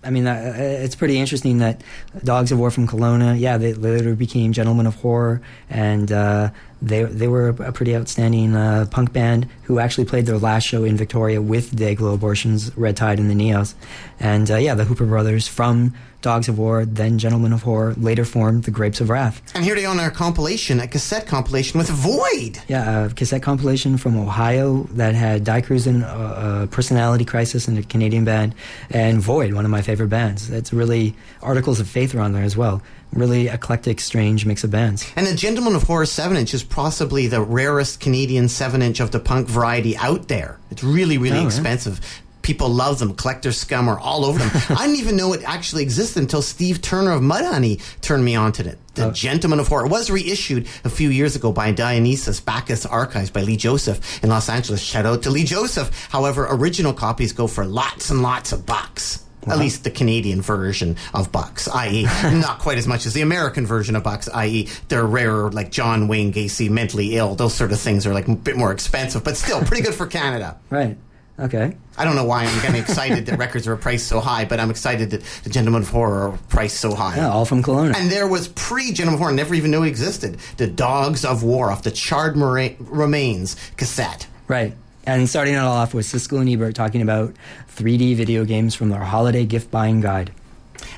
I 0.04 0.10
mean, 0.10 0.26
uh, 0.28 0.54
it's 0.56 0.94
pretty 0.94 1.18
interesting 1.18 1.58
that 1.58 1.82
Dogs 2.22 2.52
of 2.52 2.58
War 2.58 2.70
from 2.70 2.86
Kelowna, 2.86 3.38
yeah, 3.38 3.58
they 3.58 3.74
later 3.74 4.14
became 4.14 4.52
Gentlemen 4.52 4.86
of 4.86 4.94
Horror, 4.94 5.42
and 5.68 6.10
uh, 6.12 6.50
they 6.80 7.04
they 7.04 7.28
were 7.28 7.48
a 7.48 7.72
pretty 7.72 7.96
outstanding 7.96 8.54
uh, 8.54 8.86
punk 8.90 9.12
band 9.12 9.48
who 9.64 9.78
actually 9.78 10.04
played 10.04 10.26
their 10.26 10.38
last 10.38 10.64
show 10.64 10.84
in 10.84 10.96
Victoria 10.96 11.42
with 11.42 11.72
Dayglo 11.72 12.14
Abortions, 12.14 12.76
Red 12.76 12.96
Tide, 12.96 13.18
and 13.18 13.30
the 13.30 13.34
Neos, 13.34 13.74
and 14.20 14.50
uh, 14.50 14.56
yeah, 14.56 14.74
the 14.74 14.84
Hooper 14.84 15.06
brothers 15.06 15.48
from 15.48 15.94
Dogs 16.20 16.48
of 16.48 16.58
War, 16.58 16.84
then 16.84 17.18
Gentlemen 17.18 17.52
of 17.52 17.62
Horror, 17.62 17.94
later 17.94 18.24
formed 18.24 18.64
the 18.64 18.72
Grapes 18.72 19.00
of 19.00 19.08
Wrath. 19.08 19.40
And 19.54 19.64
here 19.64 19.76
they 19.76 19.84
are 19.84 19.90
on 19.90 20.00
our 20.00 20.10
compilation, 20.10 20.80
a 20.80 20.88
cassette 20.88 21.28
compilation 21.28 21.78
with 21.78 21.88
Void. 21.88 22.60
Yeah, 22.66 23.06
a 23.06 23.10
cassette 23.10 23.42
compilation 23.42 23.96
from 23.96 24.16
Ohio 24.16 24.84
that 24.94 25.14
had 25.14 25.44
Die 25.44 25.62
Kreuzen, 25.62 26.02
uh, 26.02 26.06
uh, 26.06 26.66
Personality 26.66 27.24
Crisis, 27.24 27.68
and 27.68 27.78
a 27.78 27.82
Canadian 27.82 28.24
band, 28.24 28.54
and 28.90 29.20
Void, 29.20 29.52
one 29.52 29.64
of 29.64 29.70
my 29.70 29.82
favorite 29.82 30.08
bands. 30.08 30.50
It's 30.50 30.72
really 30.72 31.14
Articles 31.40 31.78
of 31.78 31.88
Faith 31.88 32.14
are 32.16 32.20
on 32.20 32.32
there 32.32 32.42
as 32.42 32.56
well. 32.56 32.82
Really 33.12 33.48
eclectic, 33.48 34.00
strange 34.00 34.44
mix 34.44 34.64
of 34.64 34.70
bands. 34.70 35.10
And 35.16 35.26
the 35.26 35.34
Gentlemen 35.34 35.74
of 35.74 35.84
Horror 35.84 36.06
7 36.06 36.36
inch 36.36 36.52
is 36.54 36.62
possibly 36.62 37.26
the 37.26 37.40
rarest 37.40 38.00
Canadian 38.00 38.48
7 38.48 38.82
inch 38.82 39.00
of 39.00 39.10
the 39.10 39.18
punk 39.20 39.48
variety 39.48 39.96
out 39.96 40.28
there. 40.28 40.58
It's 40.70 40.84
really, 40.84 41.16
really 41.18 41.38
Oh, 41.38 41.40
yeah. 41.40 41.46
expensive. 41.46 42.00
People 42.42 42.68
love 42.70 42.98
them. 42.98 43.14
Collector 43.14 43.52
scum 43.52 43.88
are 43.88 43.98
all 43.98 44.24
over 44.24 44.38
them. 44.38 44.50
I 44.78 44.86
didn't 44.86 45.00
even 45.00 45.16
know 45.16 45.32
it 45.32 45.42
actually 45.44 45.82
existed 45.82 46.20
until 46.22 46.40
Steve 46.42 46.80
Turner 46.80 47.12
of 47.12 47.20
Mudhoney 47.20 47.80
turned 48.00 48.24
me 48.24 48.36
on 48.36 48.52
to 48.52 48.66
it. 48.68 48.78
The 48.94 49.06
oh. 49.08 49.10
Gentlemen 49.10 49.58
of 49.58 49.68
Horror 49.68 49.86
It 49.86 49.90
was 49.90 50.10
reissued 50.10 50.66
a 50.84 50.88
few 50.88 51.10
years 51.10 51.34
ago 51.36 51.50
by 51.52 51.72
Dionysus 51.72 52.40
Bacchus 52.40 52.86
Archives 52.86 53.30
by 53.30 53.40
Lee 53.42 53.56
Joseph 53.56 54.22
in 54.22 54.30
Los 54.30 54.48
Angeles. 54.48 54.80
Shout 54.80 55.04
out 55.06 55.22
to 55.24 55.30
Lee 55.30 55.44
Joseph. 55.44 56.08
However, 56.10 56.46
original 56.50 56.92
copies 56.94 57.32
go 57.32 57.46
for 57.48 57.64
lots 57.66 58.10
and 58.10 58.22
lots 58.22 58.52
of 58.52 58.64
bucks. 58.64 59.24
At 59.48 59.54
uh-huh. 59.54 59.62
least 59.62 59.84
the 59.84 59.90
Canadian 59.90 60.42
version 60.42 60.96
of 61.14 61.32
bucks, 61.32 61.68
i.e., 61.68 62.02
not 62.22 62.58
quite 62.58 62.78
as 62.78 62.86
much 62.86 63.06
as 63.06 63.14
the 63.14 63.22
American 63.22 63.66
version 63.66 63.96
of 63.96 64.02
bucks, 64.02 64.28
i.e., 64.28 64.68
they're 64.88 65.06
rarer, 65.06 65.50
like 65.50 65.70
John 65.70 66.08
Wayne 66.08 66.32
Gacy, 66.32 66.70
mentally 66.70 67.16
ill. 67.16 67.34
Those 67.34 67.54
sort 67.54 67.72
of 67.72 67.80
things 67.80 68.06
are 68.06 68.14
like 68.14 68.28
a 68.28 68.34
bit 68.34 68.56
more 68.56 68.72
expensive, 68.72 69.24
but 69.24 69.36
still 69.36 69.60
pretty 69.62 69.82
good 69.82 69.94
for 69.94 70.06
Canada. 70.06 70.56
Right. 70.70 70.98
Okay. 71.40 71.76
I 71.96 72.04
don't 72.04 72.16
know 72.16 72.24
why 72.24 72.44
I'm 72.44 72.62
getting 72.62 72.80
excited 72.80 73.26
that 73.26 73.38
records 73.38 73.66
are 73.68 73.76
priced 73.76 74.06
so 74.06 74.20
high, 74.20 74.44
but 74.44 74.58
I'm 74.58 74.70
excited 74.70 75.10
that 75.10 75.22
the 75.44 75.50
Gentlemen 75.50 75.82
of 75.82 75.88
Horror 75.88 76.30
are 76.30 76.38
priced 76.48 76.78
so 76.78 76.94
high. 76.94 77.16
Yeah, 77.16 77.30
all 77.30 77.44
from 77.44 77.62
Kelowna. 77.62 77.94
And 77.96 78.10
there 78.10 78.26
was 78.26 78.48
pre 78.48 78.92
Gentlemen 78.92 79.14
of 79.14 79.20
Horror, 79.20 79.32
never 79.32 79.54
even 79.54 79.70
knew 79.70 79.84
it 79.84 79.88
existed. 79.88 80.38
The 80.56 80.66
Dogs 80.66 81.24
of 81.24 81.42
War 81.42 81.70
off 81.70 81.82
the 81.82 81.90
Charred 81.90 82.36
Remains 82.36 83.56
cassette. 83.76 84.26
Right. 84.48 84.74
And 85.08 85.26
starting 85.26 85.54
it 85.54 85.56
all 85.56 85.72
off 85.72 85.94
with 85.94 86.04
Siskel 86.04 86.38
and 86.38 86.50
Ebert 86.50 86.74
talking 86.74 87.00
about 87.00 87.32
3D 87.76 88.14
video 88.14 88.44
games 88.44 88.74
from 88.74 88.90
their 88.90 89.00
holiday 89.00 89.46
gift 89.46 89.70
buying 89.70 90.02
guide. 90.02 90.30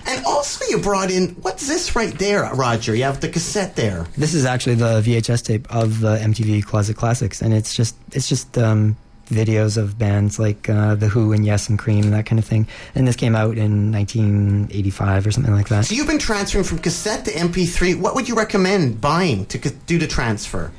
And 0.04 0.26
also, 0.26 0.64
you 0.68 0.78
brought 0.78 1.12
in 1.12 1.28
what's 1.42 1.68
this 1.68 1.94
right 1.94 2.12
there, 2.18 2.42
Roger? 2.52 2.92
You 2.92 3.04
have 3.04 3.20
the 3.20 3.28
cassette 3.28 3.76
there. 3.76 4.08
This 4.16 4.34
is 4.34 4.44
actually 4.44 4.74
the 4.74 5.00
VHS 5.00 5.44
tape 5.44 5.72
of 5.72 6.00
the 6.00 6.16
MTV 6.16 6.64
Closet 6.64 6.96
Classics, 6.96 7.40
and 7.40 7.54
it's 7.54 7.72
just 7.72 7.94
it's 8.10 8.28
just 8.28 8.58
um, 8.58 8.96
videos 9.28 9.76
of 9.76 9.96
bands 9.96 10.40
like 10.40 10.68
uh, 10.68 10.96
The 10.96 11.06
Who 11.06 11.32
and 11.32 11.46
Yes 11.46 11.68
and 11.68 11.78
Cream 11.78 12.02
and 12.02 12.12
that 12.12 12.26
kind 12.26 12.40
of 12.40 12.44
thing. 12.44 12.66
And 12.96 13.06
this 13.06 13.14
came 13.14 13.36
out 13.36 13.58
in 13.58 13.92
1985 13.92 15.26
or 15.28 15.30
something 15.30 15.54
like 15.54 15.68
that. 15.68 15.84
So 15.84 15.94
you've 15.94 16.08
been 16.08 16.18
transferring 16.18 16.64
from 16.64 16.80
cassette 16.80 17.26
to 17.26 17.30
MP3. 17.30 18.00
What 18.00 18.16
would 18.16 18.28
you 18.28 18.34
recommend 18.34 19.00
buying 19.00 19.46
to 19.46 19.58
do 19.58 19.98
the 20.00 20.08
transfer? 20.08 20.72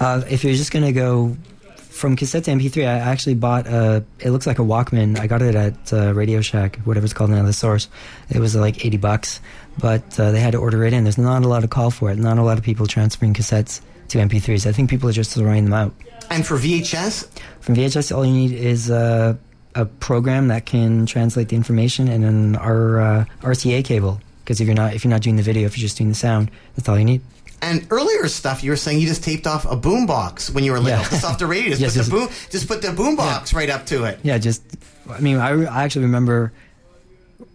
Uh, 0.00 0.24
if 0.28 0.42
you're 0.42 0.54
just 0.54 0.72
going 0.72 0.84
to 0.84 0.92
go 0.92 1.36
from 2.02 2.16
cassette 2.16 2.42
to 2.42 2.50
MP3, 2.50 2.84
I 2.84 2.98
actually 2.98 3.36
bought 3.36 3.68
a. 3.68 4.04
It 4.18 4.30
looks 4.30 4.44
like 4.44 4.58
a 4.58 4.62
Walkman. 4.62 5.20
I 5.20 5.28
got 5.28 5.40
it 5.40 5.54
at 5.54 5.92
uh, 5.92 6.12
Radio 6.12 6.40
Shack, 6.40 6.80
whatever 6.80 7.04
it's 7.04 7.14
called 7.14 7.30
now, 7.30 7.44
the 7.44 7.52
source. 7.52 7.88
It 8.28 8.40
was 8.40 8.56
like 8.56 8.84
80 8.84 8.96
bucks, 8.96 9.40
but 9.78 10.18
uh, 10.18 10.32
they 10.32 10.40
had 10.40 10.50
to 10.50 10.58
order 10.58 10.84
it 10.84 10.92
in. 10.92 11.04
There's 11.04 11.16
not 11.16 11.44
a 11.44 11.48
lot 11.48 11.62
of 11.62 11.70
call 11.70 11.92
for 11.92 12.10
it. 12.10 12.18
Not 12.18 12.38
a 12.38 12.42
lot 12.42 12.58
of 12.58 12.64
people 12.64 12.88
transferring 12.88 13.34
cassettes 13.34 13.80
to 14.08 14.18
MP3s. 14.18 14.66
I 14.66 14.72
think 14.72 14.90
people 14.90 15.08
are 15.08 15.12
just 15.12 15.32
throwing 15.32 15.62
them 15.62 15.74
out. 15.74 15.94
And 16.28 16.44
for 16.44 16.56
VHS? 16.56 17.38
From 17.60 17.76
VHS, 17.76 18.14
all 18.14 18.26
you 18.26 18.32
need 18.32 18.50
is 18.50 18.90
uh, 18.90 19.36
a 19.76 19.84
program 19.84 20.48
that 20.48 20.66
can 20.66 21.06
translate 21.06 21.50
the 21.50 21.56
information 21.56 22.08
and 22.08 22.24
an 22.24 22.56
R, 22.56 23.00
uh, 23.00 23.24
RCA 23.42 23.84
cable. 23.84 24.20
Because 24.42 24.60
if 24.60 24.66
you're 24.66 24.74
not 24.74 24.94
if 24.94 25.04
you're 25.04 25.10
not 25.12 25.22
doing 25.22 25.36
the 25.36 25.44
video, 25.44 25.66
if 25.66 25.78
you're 25.78 25.86
just 25.86 25.98
doing 25.98 26.08
the 26.08 26.16
sound, 26.16 26.50
that's 26.74 26.88
all 26.88 26.98
you 26.98 27.04
need. 27.04 27.20
And 27.62 27.86
earlier 27.90 28.26
stuff, 28.28 28.62
you 28.64 28.70
were 28.70 28.76
saying 28.76 28.98
you 29.00 29.06
just 29.06 29.22
taped 29.22 29.46
off 29.46 29.64
a 29.64 29.76
boombox 29.76 30.52
when 30.52 30.64
you 30.64 30.72
were 30.72 30.80
little. 30.80 30.98
Yeah. 30.98 31.08
Just 31.10 31.24
off 31.24 31.38
the 31.38 31.46
radio. 31.46 31.70
Just, 31.76 31.80
Yes, 31.80 31.92
put, 31.92 31.96
yes. 31.96 32.06
the 32.06 32.12
boom, 32.12 32.28
just 32.50 32.68
put 32.68 32.82
the 32.82 32.88
boombox 32.88 33.54
right 33.54 33.70
up 33.70 33.86
to 33.86 34.02
it. 34.04 34.18
Yeah, 34.24 34.36
just 34.38 34.62
I 35.08 35.20
mean, 35.20 35.36
I, 35.38 35.50
I 35.66 35.84
actually 35.84 36.06
remember 36.06 36.52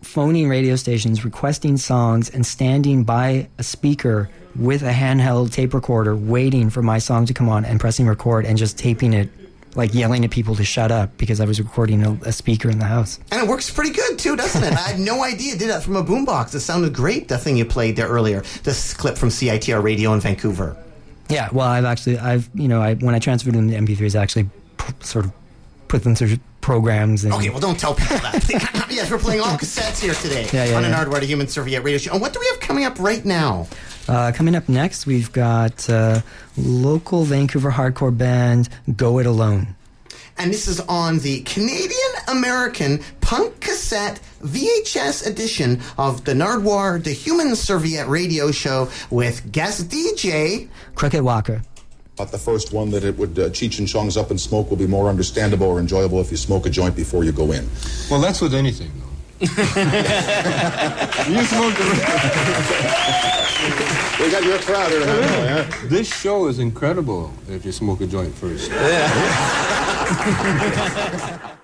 phoning 0.01 0.47
radio 0.47 0.76
stations, 0.78 1.26
requesting 1.26 1.76
songs, 1.78 2.30
and 2.30 2.45
standing 2.45 3.03
by 3.03 3.49
a 3.58 3.64
speaker 3.64 4.30
with 4.55 4.82
a 4.82 4.91
handheld 4.91 5.51
tape 5.51 5.74
recorder, 5.74 6.16
waiting 6.16 6.70
for 6.70 6.82
my 6.82 6.99
song 6.99 7.26
to 7.26 7.34
come 7.34 7.49
on 7.49 7.66
and 7.66 7.80
pressing 7.80 8.08
record 8.08 8.45
and 8.45 8.58
just 8.58 8.78
taping 8.78 9.14
it, 9.14 9.30
like 9.78 9.93
yelling 9.93 10.25
at 10.25 10.32
people 10.32 10.55
to 10.55 10.65
shut 10.65 10.91
up 10.91 11.15
because 11.17 11.39
I 11.39 11.45
was 11.45 11.59
recording 11.61 12.03
a, 12.03 12.11
a 12.25 12.32
speaker 12.34 12.69
in 12.69 12.80
the 12.80 12.86
house. 12.86 13.19
And 13.32 13.41
it 13.41 13.47
works 13.47 13.69
pretty 13.69 13.91
good 13.91 14.19
too, 14.19 14.36
doesn't 14.36 14.61
it? 14.63 14.73
I 14.73 14.89
had 14.89 14.99
no 14.99 15.23
idea 15.34 15.53
it 15.53 15.59
did 15.59 15.69
that 15.69 15.84
from 15.84 15.95
a 15.95 16.03
boombox. 16.03 16.53
It 16.53 16.59
sounded 16.59 16.93
great, 16.93 17.30
the 17.30 17.38
thing 17.38 17.55
you 17.55 17.63
played 17.65 17.95
there 17.95 18.07
earlier. 18.07 18.41
This 18.63 18.93
clip 18.93 19.17
from 19.17 19.30
CITR 19.30 19.82
Radio 19.82 20.11
in 20.13 20.19
Vancouver. 20.19 20.75
Yeah, 21.30 21.49
well, 21.51 21.67
I've 21.67 21.86
actually, 21.86 22.17
I've, 22.19 22.49
you 22.53 22.67
know, 22.67 22.82
I 22.82 22.95
when 22.95 23.13
I 23.15 23.19
transferred 23.19 23.53
them 23.53 23.69
to 23.69 23.75
MP3s, 23.78 24.17
I 24.17 24.23
actually 24.23 24.49
p- 24.78 24.93
sort 25.01 25.25
of 25.25 25.32
put 25.88 26.03
them 26.03 26.15
through 26.15 26.38
programs. 26.61 27.23
And, 27.23 27.34
Okay, 27.34 27.49
well, 27.49 27.59
don't 27.59 27.80
tell 27.80 27.93
people 27.93 28.17
that. 28.17 28.45
yes, 28.89 29.11
we're 29.11 29.17
playing 29.19 29.41
all 29.41 29.57
cassettes 29.57 30.01
here 30.01 30.13
today 30.15 30.49
Yeah, 30.51 30.65
yeah, 30.71 30.78
on 30.78 30.84
an 30.86 30.91
yeah. 30.91 31.05
Nardwuar 31.05 31.19
to 31.19 31.25
Human 31.25 31.47
Serviette 31.47 31.84
radio 31.84 31.97
show. 31.97 32.11
And 32.13 32.21
what 32.21 32.34
do 32.34 32.39
we 32.39 32.47
have 32.47 32.59
coming 32.59 32.84
up 32.86 32.99
right 32.99 33.23
now? 33.23 33.67
Uh, 34.08 34.32
coming 34.34 34.55
up 34.55 34.70
next, 34.70 35.05
we've 35.05 35.32
got 35.32 35.89
uh, 35.89 36.22
local 36.58 37.24
Vancouver 37.24 37.72
hardcore 37.72 38.16
band 38.18 38.70
Go 38.95 39.20
It 39.20 39.26
Alone. 39.26 39.76
And 40.38 40.51
this 40.51 40.68
is 40.68 40.80
on 40.82 41.20
the 41.20 41.41
Canadian 41.41 42.12
American 42.28 43.01
punk 43.22 43.60
cassette 43.60 44.20
VHS 44.43 45.26
edition 45.26 45.82
of 45.97 46.26
the 46.26 46.34
Nardwuar, 46.34 47.03
the 47.03 47.12
Human 47.12 47.55
Serviette 47.55 48.08
radio 48.08 48.51
show 48.51 48.88
with 49.10 49.51
guest 49.51 49.89
DJ 49.89 50.70
Crooked 50.93 51.22
Walker. 51.22 51.64
But 52.16 52.32
the 52.32 52.38
first 52.38 52.72
one 52.72 52.91
that 52.91 53.03
it 53.03 53.18
would 53.18 53.38
uh, 53.38 53.49
Cheech 53.49 53.80
and 53.80 53.88
Chong's 53.88 54.16
Up 54.16 54.30
and 54.30 54.39
Smoke 54.39 54.70
will 54.70 54.78
be 54.78 54.88
more 54.88 55.10
understandable 55.10 55.68
or 55.68 55.80
enjoyable 55.80 56.22
if 56.22 56.32
you 56.32 56.38
smoke 56.38 56.66
a 56.66 56.70
joint 56.70 56.95
before 56.95 57.24
you 57.24 57.32
go 57.32 57.51
in. 57.51 57.68
Well, 58.10 58.22
that's 58.22 58.39
with 58.41 58.53
anything, 58.53 58.91
though. 58.95 59.05
You 61.28 61.43
smoke 61.43 61.74
We 64.20 64.32
got 64.32 64.43
your 64.43 64.57
crowd 64.59 64.91
here 64.91 65.05
huh? 65.05 65.63
This 65.89 66.07
show 66.07 66.47
is 66.49 66.59
incredible 66.59 67.32
if 67.47 67.65
you 67.65 67.72
smoke 67.72 68.01
a 68.01 68.07
joint 68.07 68.34
first. 68.36 68.72
Tämä 68.72 69.09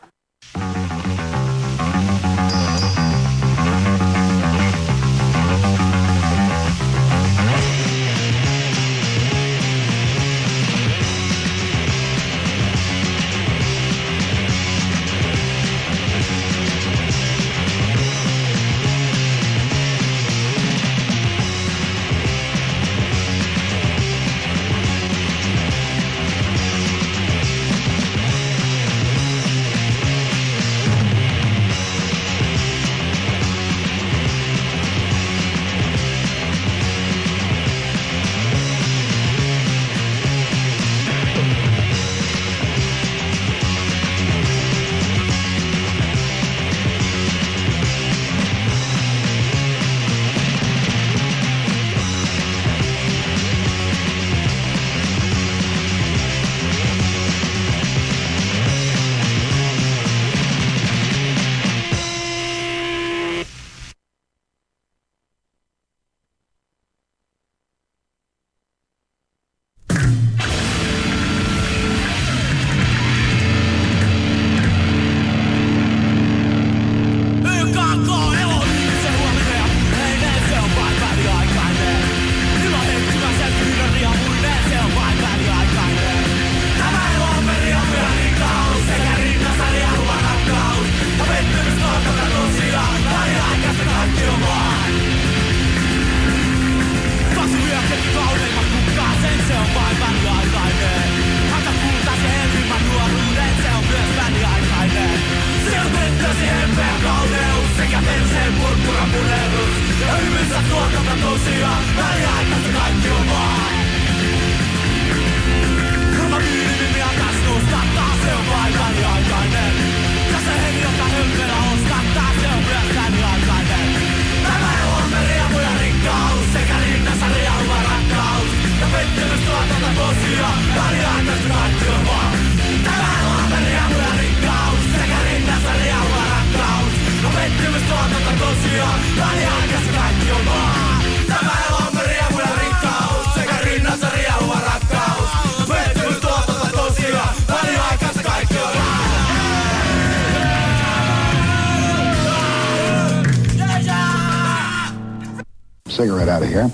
cigarette 156.04 156.28
out 156.28 156.44
of 156.44 156.50
here. 156.50 156.70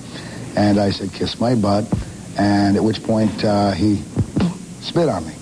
And 0.56 0.80
I 0.80 0.90
said, 0.90 1.14
kiss 1.14 1.40
my 1.40 1.54
butt. 1.54 1.86
And 2.38 2.76
at 2.76 2.84
which 2.84 3.04
point 3.04 3.44
uh, 3.44 3.72
he 3.72 3.98
spit 4.82 5.08
on 5.10 5.28
me, 5.28 5.34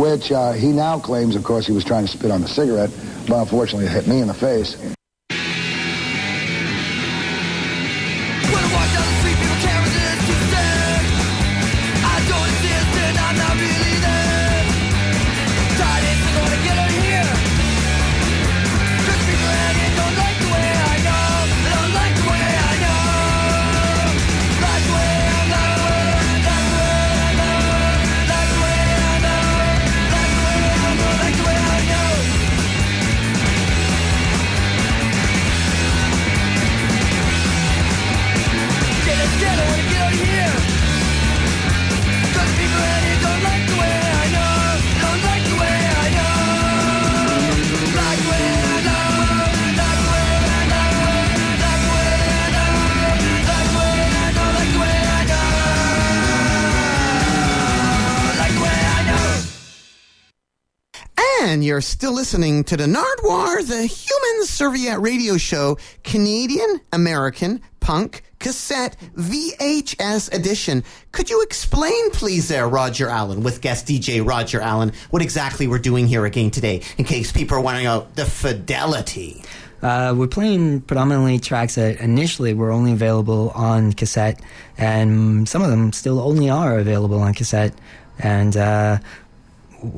which 0.00 0.32
uh, 0.32 0.52
he 0.52 0.72
now 0.72 0.98
claims, 0.98 1.36
of 1.36 1.44
course, 1.44 1.66
he 1.66 1.72
was 1.72 1.84
trying 1.84 2.06
to 2.06 2.10
spit 2.10 2.30
on 2.30 2.40
the 2.40 2.48
cigarette, 2.48 2.90
but 3.28 3.40
unfortunately 3.40 3.86
it 3.86 3.92
hit 3.92 4.08
me 4.08 4.20
in 4.20 4.26
the 4.26 4.34
face. 4.34 4.93
You're 61.74 61.80
still 61.80 62.12
listening 62.12 62.62
to 62.64 62.76
the 62.76 62.84
Nardwuar, 62.84 63.66
the 63.66 63.84
human 63.84 64.46
serviette 64.46 65.00
radio 65.00 65.36
show, 65.36 65.76
Canadian 66.04 66.80
American 66.92 67.62
punk 67.80 68.22
cassette 68.38 68.96
VHS 69.16 70.32
edition. 70.32 70.84
Could 71.10 71.30
you 71.30 71.42
explain, 71.42 72.12
please, 72.12 72.46
there, 72.46 72.68
Roger 72.68 73.08
Allen, 73.08 73.42
with 73.42 73.60
guest 73.60 73.88
DJ 73.88 74.24
Roger 74.24 74.60
Allen, 74.60 74.92
what 75.10 75.20
exactly 75.20 75.66
we're 75.66 75.80
doing 75.80 76.06
here 76.06 76.24
again 76.24 76.52
today, 76.52 76.80
in 76.96 77.04
case 77.06 77.32
people 77.32 77.56
are 77.56 77.60
wondering 77.60 78.06
the 78.14 78.24
fidelity? 78.24 79.42
Uh, 79.82 80.14
we're 80.16 80.28
playing 80.28 80.80
predominantly 80.82 81.40
tracks 81.40 81.74
that 81.74 81.98
initially 81.98 82.54
were 82.54 82.70
only 82.70 82.92
available 82.92 83.50
on 83.50 83.92
cassette, 83.94 84.40
and 84.78 85.48
some 85.48 85.60
of 85.60 85.70
them 85.70 85.92
still 85.92 86.20
only 86.20 86.48
are 86.48 86.78
available 86.78 87.20
on 87.20 87.34
cassette. 87.34 87.74
And 88.20 88.56
uh, 88.56 88.98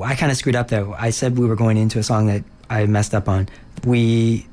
I 0.03 0.15
kind 0.15 0.31
of 0.33 0.39
screwed 0.39 0.57
up 0.57 0.69
there. 0.69 0.89
I 0.95 1.11
said 1.11 1.39
we 1.39 1.47
were 1.47 1.57
going 1.57 1.77
into 1.77 1.99
a 1.99 2.03
song 2.03 2.27
that 2.27 2.43
I 2.71 2.87
messed 2.87 3.15
up 3.15 3.29
on. 3.29 3.49
We 3.85 4.47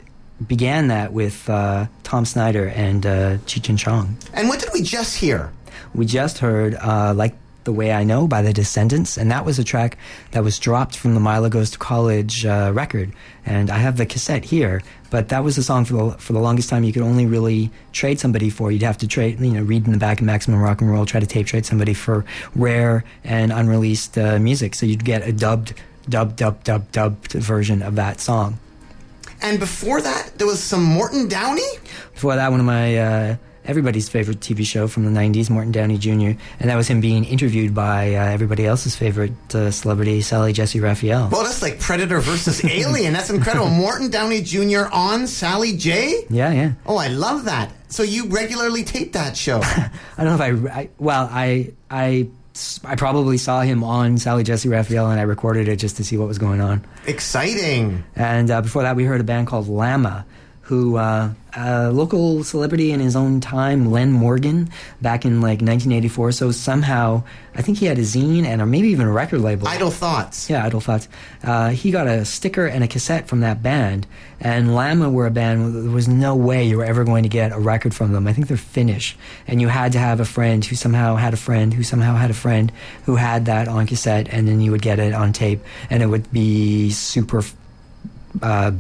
began 0.45 0.87
that 0.87 1.13
with 1.13 1.49
uh, 1.49 1.87
Tom 2.03 2.25
Snyder 2.25 2.67
and 2.69 3.05
uh, 3.05 3.37
Cheech 3.45 3.69
and 3.69 3.79
Chong. 3.79 4.17
And 4.33 4.49
what 4.49 4.59
did 4.59 4.69
we 4.73 4.81
just 4.81 5.17
hear? 5.17 5.51
We 5.95 6.05
just 6.05 6.39
heard 6.39 6.75
uh, 6.75 7.13
Like 7.15 7.35
the 7.63 7.71
Way 7.71 7.93
I 7.93 8.03
Know 8.03 8.27
by 8.27 8.41
the 8.41 8.51
Descendents, 8.51 9.17
and 9.17 9.31
that 9.31 9.45
was 9.45 9.57
a 9.57 9.63
track 9.63 9.97
that 10.31 10.43
was 10.43 10.59
dropped 10.59 10.97
from 10.97 11.13
the 11.13 11.19
Milo 11.19 11.49
Goes 11.49 11.71
to 11.71 11.77
College 11.77 12.45
uh, 12.45 12.71
record. 12.73 13.13
And 13.45 13.69
I 13.69 13.77
have 13.77 13.97
the 13.97 14.05
cassette 14.05 14.43
here, 14.43 14.81
but 15.13 15.29
that 15.29 15.43
was 15.43 15.59
a 15.59 15.63
song 15.63 15.85
for 15.85 15.93
the, 15.93 16.17
for 16.17 16.33
the 16.33 16.39
longest 16.39 16.69
time 16.71 16.83
you 16.83 16.91
could 16.91 17.03
only 17.03 17.27
really 17.27 17.69
trade 17.91 18.19
somebody 18.19 18.49
for. 18.49 18.71
You'd 18.71 18.81
have 18.81 18.97
to 18.97 19.07
trade, 19.07 19.39
you 19.39 19.51
know, 19.51 19.61
read 19.61 19.85
in 19.85 19.91
the 19.91 19.99
back 19.99 20.19
of 20.19 20.25
Maximum 20.25 20.59
Rock 20.59 20.81
and 20.81 20.89
Roll, 20.89 21.05
try 21.05 21.19
to 21.19 21.27
tape 21.27 21.45
trade 21.45 21.67
somebody 21.67 21.93
for 21.93 22.25
rare 22.55 23.03
and 23.23 23.53
unreleased 23.53 24.17
uh, 24.17 24.39
music. 24.39 24.73
So 24.73 24.87
you'd 24.87 25.05
get 25.05 25.21
a 25.21 25.31
dubbed, 25.31 25.75
dub, 26.09 26.35
dub, 26.35 26.63
dub, 26.63 26.91
dubbed 26.91 27.33
version 27.33 27.83
of 27.83 27.93
that 27.93 28.21
song. 28.21 28.57
And 29.39 29.59
before 29.59 30.01
that, 30.01 30.39
there 30.39 30.47
was 30.47 30.63
some 30.63 30.81
Morton 30.81 31.27
Downey? 31.27 31.61
Before 32.15 32.35
that, 32.35 32.49
one 32.49 32.59
of 32.59 32.65
my 32.65 32.97
uh, 32.97 33.35
everybody's 33.65 34.09
favorite 34.09 34.39
TV 34.39 34.65
show 34.65 34.87
from 34.87 35.05
the 35.05 35.11
'90s, 35.11 35.49
Morton 35.49 35.71
Downey 35.71 35.97
Jr., 35.97 36.39
and 36.59 36.69
that 36.69 36.75
was 36.75 36.87
him 36.87 37.01
being 37.01 37.25
interviewed 37.25 37.73
by 37.73 38.15
uh, 38.15 38.25
everybody 38.25 38.65
else's 38.65 38.95
favorite 38.95 39.55
uh, 39.55 39.71
celebrity, 39.71 40.21
Sally 40.21 40.53
Jessy 40.53 40.79
Raphael. 40.79 41.29
Well, 41.31 41.43
that's 41.43 41.61
like 41.61 41.79
Predator 41.79 42.19
versus 42.19 42.63
Alien. 42.65 43.13
That's 43.13 43.29
incredible. 43.29 43.69
Morton 43.69 44.09
Downey 44.09 44.41
Jr. 44.41 44.85
on 44.91 45.27
Sally 45.27 45.75
J? 45.77 46.25
Yeah, 46.29 46.51
yeah. 46.51 46.73
Oh, 46.85 46.97
I 46.97 47.07
love 47.07 47.45
that. 47.45 47.71
So 47.89 48.03
you 48.03 48.27
regularly 48.27 48.83
tape 48.83 49.13
that 49.13 49.37
show? 49.37 49.61
I 49.63 49.91
don't 50.17 50.25
know 50.25 50.45
if 50.45 50.65
I, 50.65 50.79
I 50.79 50.89
well, 50.97 51.29
I 51.31 51.73
I 51.91 52.27
I 52.83 52.95
probably 52.95 53.37
saw 53.37 53.61
him 53.61 53.83
on 53.83 54.17
Sally 54.17 54.43
Jessy 54.43 54.69
Raphael, 54.69 55.09
and 55.09 55.19
I 55.19 55.23
recorded 55.23 55.67
it 55.67 55.77
just 55.77 55.97
to 55.97 56.03
see 56.03 56.17
what 56.17 56.27
was 56.27 56.37
going 56.37 56.61
on. 56.61 56.85
Exciting. 57.07 58.03
And 58.15 58.51
uh, 58.51 58.61
before 58.61 58.83
that, 58.83 58.95
we 58.95 59.05
heard 59.05 59.21
a 59.21 59.23
band 59.23 59.47
called 59.47 59.67
Lama, 59.67 60.25
who 60.73 60.97
uh, 60.97 61.31
a 61.55 61.91
local 61.91 62.43
celebrity 62.43 62.91
in 62.91 62.99
his 62.99 63.15
own 63.15 63.39
time, 63.39 63.91
Len 63.91 64.11
Morgan, 64.11 64.71
back 65.01 65.23
in 65.23 65.39
like 65.39 65.61
1984. 65.61 66.31
So 66.31 66.51
somehow, 66.51 67.23
I 67.53 67.61
think 67.61 67.77
he 67.77 67.85
had 67.85 67.99
a 67.99 68.01
zine 68.01 68.43
and 68.43 68.59
or 68.59 68.65
maybe 68.65 68.87
even 68.87 69.05
a 69.05 69.11
record 69.11 69.41
label. 69.41 69.67
Idle 69.67 69.91
Thoughts. 69.91 70.49
Yeah, 70.49 70.65
Idle 70.65 70.81
Thoughts. 70.81 71.07
Uh, 71.43 71.69
he 71.69 71.91
got 71.91 72.07
a 72.07 72.25
sticker 72.25 72.65
and 72.65 72.83
a 72.83 72.87
cassette 72.87 73.27
from 73.27 73.41
that 73.41 73.61
band, 73.61 74.07
and 74.39 74.73
Lama 74.73 75.11
were 75.11 75.27
a 75.27 75.31
band. 75.31 75.75
There 75.75 75.91
was 75.91 76.07
no 76.07 76.35
way 76.35 76.63
you 76.63 76.77
were 76.77 76.85
ever 76.85 77.03
going 77.03 77.21
to 77.21 77.29
get 77.29 77.51
a 77.51 77.59
record 77.59 77.93
from 77.93 78.13
them. 78.13 78.27
I 78.27 78.33
think 78.33 78.47
they're 78.47 78.57
Finnish, 78.57 79.15
and 79.47 79.61
you 79.61 79.67
had 79.67 79.91
to 79.91 79.99
have 79.99 80.19
a 80.19 80.25
friend 80.25 80.65
who 80.65 80.75
somehow 80.75 81.17
had 81.17 81.33
a 81.33 81.37
friend 81.37 81.71
who 81.71 81.83
somehow 81.83 82.15
had 82.15 82.31
a 82.31 82.35
friend 82.35 82.71
who 83.05 83.15
had 83.15 83.45
that 83.45 83.67
on 83.67 83.85
cassette, 83.85 84.27
and 84.31 84.47
then 84.47 84.59
you 84.59 84.71
would 84.71 84.81
get 84.81 84.97
it 84.97 85.13
on 85.13 85.33
tape, 85.33 85.59
and 85.91 86.01
it 86.01 86.07
would 86.07 86.31
be 86.33 86.89
super, 86.89 87.43
uh, 88.41 88.71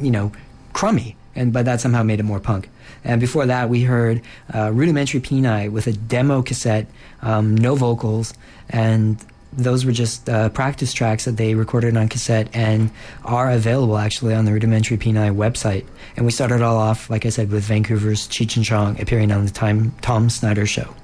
you 0.00 0.10
know, 0.10 0.32
crummy 0.72 1.14
and 1.38 1.52
but 1.52 1.64
that 1.64 1.80
somehow 1.80 2.02
made 2.02 2.20
it 2.20 2.24
more 2.24 2.40
punk. 2.40 2.68
And 3.04 3.20
before 3.20 3.46
that, 3.46 3.70
we 3.70 3.82
heard 3.82 4.20
uh, 4.52 4.72
Rudimentary 4.72 5.20
Peni 5.20 5.70
with 5.70 5.86
a 5.86 5.92
demo 5.92 6.42
cassette, 6.42 6.88
um, 7.22 7.56
no 7.56 7.76
vocals, 7.76 8.34
and 8.68 9.24
those 9.52 9.86
were 9.86 9.92
just 9.92 10.28
uh, 10.28 10.48
practice 10.50 10.92
tracks 10.92 11.24
that 11.24 11.36
they 11.36 11.54
recorded 11.54 11.96
on 11.96 12.08
cassette 12.08 12.48
and 12.54 12.90
are 13.24 13.50
available 13.50 13.96
actually 13.96 14.34
on 14.34 14.44
the 14.44 14.52
Rudimentary 14.52 14.98
Peni 14.98 15.34
website. 15.34 15.86
And 16.16 16.26
we 16.26 16.32
started 16.32 16.60
all 16.60 16.76
off, 16.76 17.08
like 17.08 17.24
I 17.24 17.30
said, 17.30 17.50
with 17.50 17.64
Vancouver's 17.64 18.28
Cheech 18.28 18.56
and 18.56 18.64
Chong 18.64 19.00
appearing 19.00 19.32
on 19.32 19.44
the 19.44 19.50
time 19.50 19.92
Tom 20.02 20.28
Snyder 20.28 20.66
show. 20.66 20.94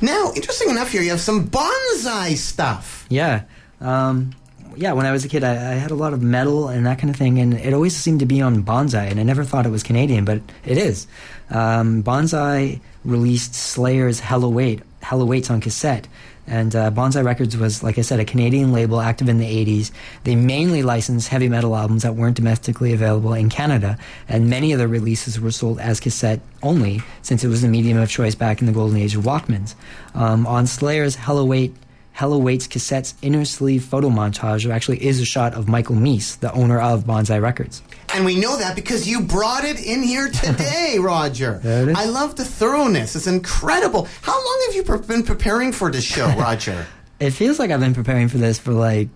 Now, 0.00 0.32
interesting 0.34 0.70
enough 0.70 0.90
here, 0.90 1.02
you 1.02 1.10
have 1.10 1.20
some 1.20 1.48
bonsai 1.48 2.36
stuff. 2.36 3.06
Yeah. 3.08 3.42
Um, 3.80 4.32
yeah, 4.76 4.92
when 4.92 5.06
I 5.06 5.12
was 5.12 5.24
a 5.24 5.28
kid, 5.28 5.44
I, 5.44 5.52
I, 5.52 5.74
had 5.74 5.90
a 5.90 5.94
lot 5.94 6.12
of 6.12 6.22
metal 6.22 6.68
and 6.68 6.86
that 6.86 6.98
kind 6.98 7.10
of 7.10 7.16
thing, 7.16 7.38
and 7.38 7.54
it 7.54 7.72
always 7.72 7.96
seemed 7.96 8.20
to 8.20 8.26
be 8.26 8.40
on 8.40 8.62
Bonsai, 8.62 9.10
and 9.10 9.20
I 9.20 9.22
never 9.22 9.44
thought 9.44 9.66
it 9.66 9.70
was 9.70 9.82
Canadian, 9.82 10.24
but 10.24 10.40
it 10.64 10.78
is. 10.78 11.06
Um, 11.50 12.02
Bonsai 12.02 12.80
released 13.04 13.54
Slayer's 13.54 14.20
Hell 14.20 14.44
Await, 14.44 14.82
Hell 15.02 15.20
Awaits 15.20 15.50
on 15.50 15.60
cassette, 15.60 16.08
and 16.46 16.74
uh, 16.74 16.90
Bonsai 16.90 17.24
Records 17.24 17.56
was, 17.56 17.82
like 17.82 17.98
I 17.98 18.02
said, 18.02 18.18
a 18.18 18.24
Canadian 18.24 18.72
label 18.72 19.00
active 19.00 19.28
in 19.28 19.38
the 19.38 19.46
80s. 19.46 19.92
They 20.24 20.34
mainly 20.34 20.82
licensed 20.82 21.28
heavy 21.28 21.48
metal 21.48 21.76
albums 21.76 22.02
that 22.02 22.16
weren't 22.16 22.36
domestically 22.36 22.92
available 22.92 23.32
in 23.32 23.48
Canada, 23.48 23.96
and 24.28 24.50
many 24.50 24.72
of 24.72 24.78
their 24.78 24.88
releases 24.88 25.40
were 25.40 25.52
sold 25.52 25.78
as 25.78 26.00
cassette 26.00 26.40
only, 26.62 27.00
since 27.22 27.44
it 27.44 27.48
was 27.48 27.62
the 27.62 27.68
medium 27.68 27.98
of 27.98 28.10
choice 28.10 28.34
back 28.34 28.60
in 28.60 28.66
the 28.66 28.72
golden 28.72 28.98
age 28.98 29.14
of 29.14 29.22
Walkmans. 29.22 29.74
Um, 30.14 30.46
on 30.46 30.66
Slayer's 30.66 31.14
Hell 31.14 31.38
Await, 31.38 31.74
Hell 32.22 32.34
Awaits 32.34 32.68
Cassette's 32.68 33.16
inner 33.20 33.44
sleeve 33.44 33.82
photo 33.82 34.08
montage 34.08 34.70
actually 34.70 35.04
is 35.04 35.18
a 35.18 35.24
shot 35.24 35.54
of 35.54 35.66
Michael 35.66 35.96
Meese, 35.96 36.38
the 36.38 36.52
owner 36.52 36.78
of 36.80 37.02
Bonsai 37.02 37.42
Records. 37.42 37.82
And 38.14 38.24
we 38.24 38.38
know 38.38 38.56
that 38.58 38.76
because 38.76 39.08
you 39.08 39.22
brought 39.22 39.64
it 39.64 39.84
in 39.84 40.04
here 40.04 40.28
today, 40.32 40.98
Roger. 41.00 41.60
I 41.96 42.04
love 42.04 42.36
the 42.36 42.44
thoroughness. 42.44 43.16
It's 43.16 43.26
incredible. 43.26 44.06
How 44.20 44.34
long 44.36 44.62
have 44.66 44.76
you 44.76 44.84
pre- 44.84 44.98
been 44.98 45.24
preparing 45.24 45.72
for 45.72 45.90
this 45.90 46.04
show, 46.04 46.28
Roger? 46.38 46.86
it 47.18 47.32
feels 47.32 47.58
like 47.58 47.72
I've 47.72 47.80
been 47.80 47.92
preparing 47.92 48.28
for 48.28 48.38
this 48.38 48.56
for 48.56 48.72
like 48.72 49.08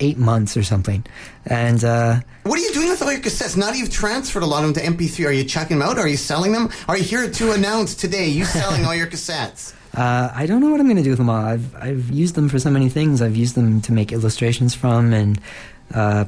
eight 0.00 0.16
months 0.16 0.56
or 0.56 0.62
something. 0.62 1.04
And 1.44 1.84
uh, 1.84 2.20
what 2.44 2.58
are 2.58 2.62
you 2.62 2.72
doing 2.72 2.88
with 2.88 3.02
all 3.02 3.12
your 3.12 3.20
cassettes? 3.20 3.58
Now 3.58 3.66
that 3.66 3.76
you've 3.76 3.92
transferred 3.92 4.42
a 4.42 4.46
lot 4.46 4.64
of 4.64 4.72
them 4.74 4.82
to 4.82 5.04
MP3, 5.04 5.26
are 5.26 5.32
you 5.32 5.44
chucking 5.44 5.78
them 5.80 5.86
out? 5.86 5.98
Are 5.98 6.08
you 6.08 6.16
selling 6.16 6.52
them? 6.52 6.70
Are 6.88 6.96
you 6.96 7.04
here 7.04 7.30
to 7.30 7.52
announce 7.52 7.94
today 7.94 8.28
you 8.28 8.46
selling 8.46 8.86
all 8.86 8.94
your 8.94 9.06
cassettes? 9.14 9.74
Uh, 9.94 10.30
I 10.34 10.46
don't 10.46 10.60
know 10.60 10.70
what 10.70 10.80
I'm 10.80 10.86
going 10.86 10.98
to 10.98 11.02
do 11.02 11.10
with 11.10 11.18
them 11.18 11.30
all. 11.30 11.44
I've 11.44 11.74
I've 11.76 12.10
used 12.10 12.34
them 12.34 12.48
for 12.48 12.58
so 12.58 12.70
many 12.70 12.88
things. 12.88 13.22
I've 13.22 13.36
used 13.36 13.54
them 13.54 13.80
to 13.82 13.92
make 13.92 14.12
illustrations 14.12 14.74
from, 14.74 15.12
and 15.12 15.40
uh, 15.94 16.26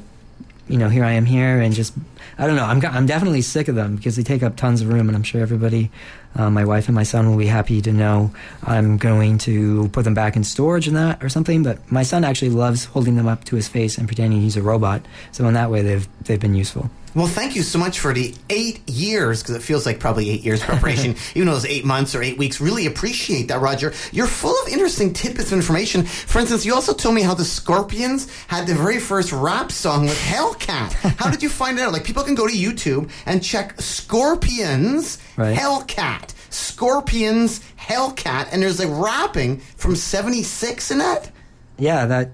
you 0.69 0.79
know, 0.79 0.89
here 0.89 1.05
I 1.05 1.13
am 1.13 1.25
here, 1.25 1.61
and 1.61 1.75
just 1.75 1.95
I 2.39 2.47
don't 2.47 2.57
know. 2.57 2.65
I'm 2.65 2.85
I'm 2.87 3.07
definitely 3.07 3.43
sick 3.43 3.69
of 3.69 3.75
them 3.75 3.97
because 3.97 4.17
they 4.17 4.23
take 4.23 4.43
up 4.43 4.57
tons 4.57 4.81
of 4.81 4.89
room, 4.89 5.09
and 5.09 5.17
I'm 5.17 5.23
sure 5.23 5.43
everybody, 5.43 5.91
uh, 6.37 6.49
my 6.49 6.65
wife 6.65 6.89
and 6.89 6.95
my 6.95 7.03
son, 7.03 7.29
will 7.29 7.37
be 7.37 7.47
happy 7.47 7.83
to 7.83 7.93
know 7.93 8.33
I'm 8.63 8.97
going 8.97 9.39
to 9.39 9.89
put 9.89 10.05
them 10.05 10.15
back 10.15 10.37
in 10.37 10.45
storage 10.45 10.89
and 10.89 10.97
that 10.97 11.23
or 11.23 11.29
something. 11.29 11.63
But 11.63 11.91
my 11.93 12.03
son 12.03 12.25
actually 12.25 12.51
loves 12.51 12.87
holding 12.87 13.17
them 13.17 13.29
up 13.29 13.45
to 13.45 13.57
his 13.57 13.69
face 13.69 13.99
and 13.99 14.09
pretending 14.09 14.41
he's 14.41 14.57
a 14.57 14.63
robot. 14.63 15.05
So 15.33 15.47
in 15.47 15.55
that 15.55 15.71
way, 15.71 15.83
they've 15.83 16.09
they've 16.25 16.41
been 16.41 16.55
useful. 16.55 16.91
Well, 17.15 17.27
thank 17.27 17.57
you 17.57 17.63
so 17.63 17.79
much 17.79 17.99
for 17.99 18.15
the 18.15 18.35
eight 18.51 18.89
years, 18.89 19.43
because 19.43 19.57
it 19.57 19.63
feels 19.63 19.85
like 19.85 19.99
probably 19.99 20.31
eight 20.31 20.43
years 20.43 20.63
preparation, 20.63 21.17
even 21.35 21.49
though 21.49 21.57
it's 21.57 21.65
eight 21.65 21.85
months 21.85 22.15
or 22.15 22.23
eight 22.23 22.39
weeks. 22.39 22.61
Really 22.61 22.87
appreciate 22.87 23.49
that, 23.49 23.61
Roger. 23.61 23.93
You're 24.13 24.29
full 24.29 24.55
of 24.63 24.69
interesting 24.69 25.13
tidbits 25.13 25.51
of 25.51 25.59
information. 25.59 26.05
For 26.05 26.39
instance, 26.39 26.65
you 26.65 26.73
also 26.75 26.93
told 26.95 27.15
me 27.17 27.23
how 27.23 27.35
the 27.35 27.45
Scorpions 27.45 28.31
had 28.47 28.67
the 28.67 28.75
very 28.75 29.01
first 29.01 29.33
rap 29.33 29.73
song 29.73 30.03
with 30.03 30.19
Hellcat. 30.21 30.93
how 31.19 31.31
did 31.31 31.43
you 31.43 31.49
find 31.49 31.79
it 31.79 31.83
out? 31.83 31.93
Like, 31.93 32.05
people 32.05 32.23
can 32.23 32.35
go 32.37 32.47
to 32.47 32.55
YouTube 32.55 33.11
and 33.27 33.43
check 33.43 33.81
Scorpions 33.81 35.19
Right. 35.37 35.57
Hellcat. 35.57 36.35
Scorpions 36.51 37.61
Hellcat, 37.79 38.49
and 38.53 38.63
there's 38.63 38.79
like 38.79 38.89
rapping 38.91 39.59
from 39.59 39.97
76 39.97 40.91
in 40.91 40.99
that? 40.99 41.31
Yeah, 41.79 42.07
that 42.07 42.31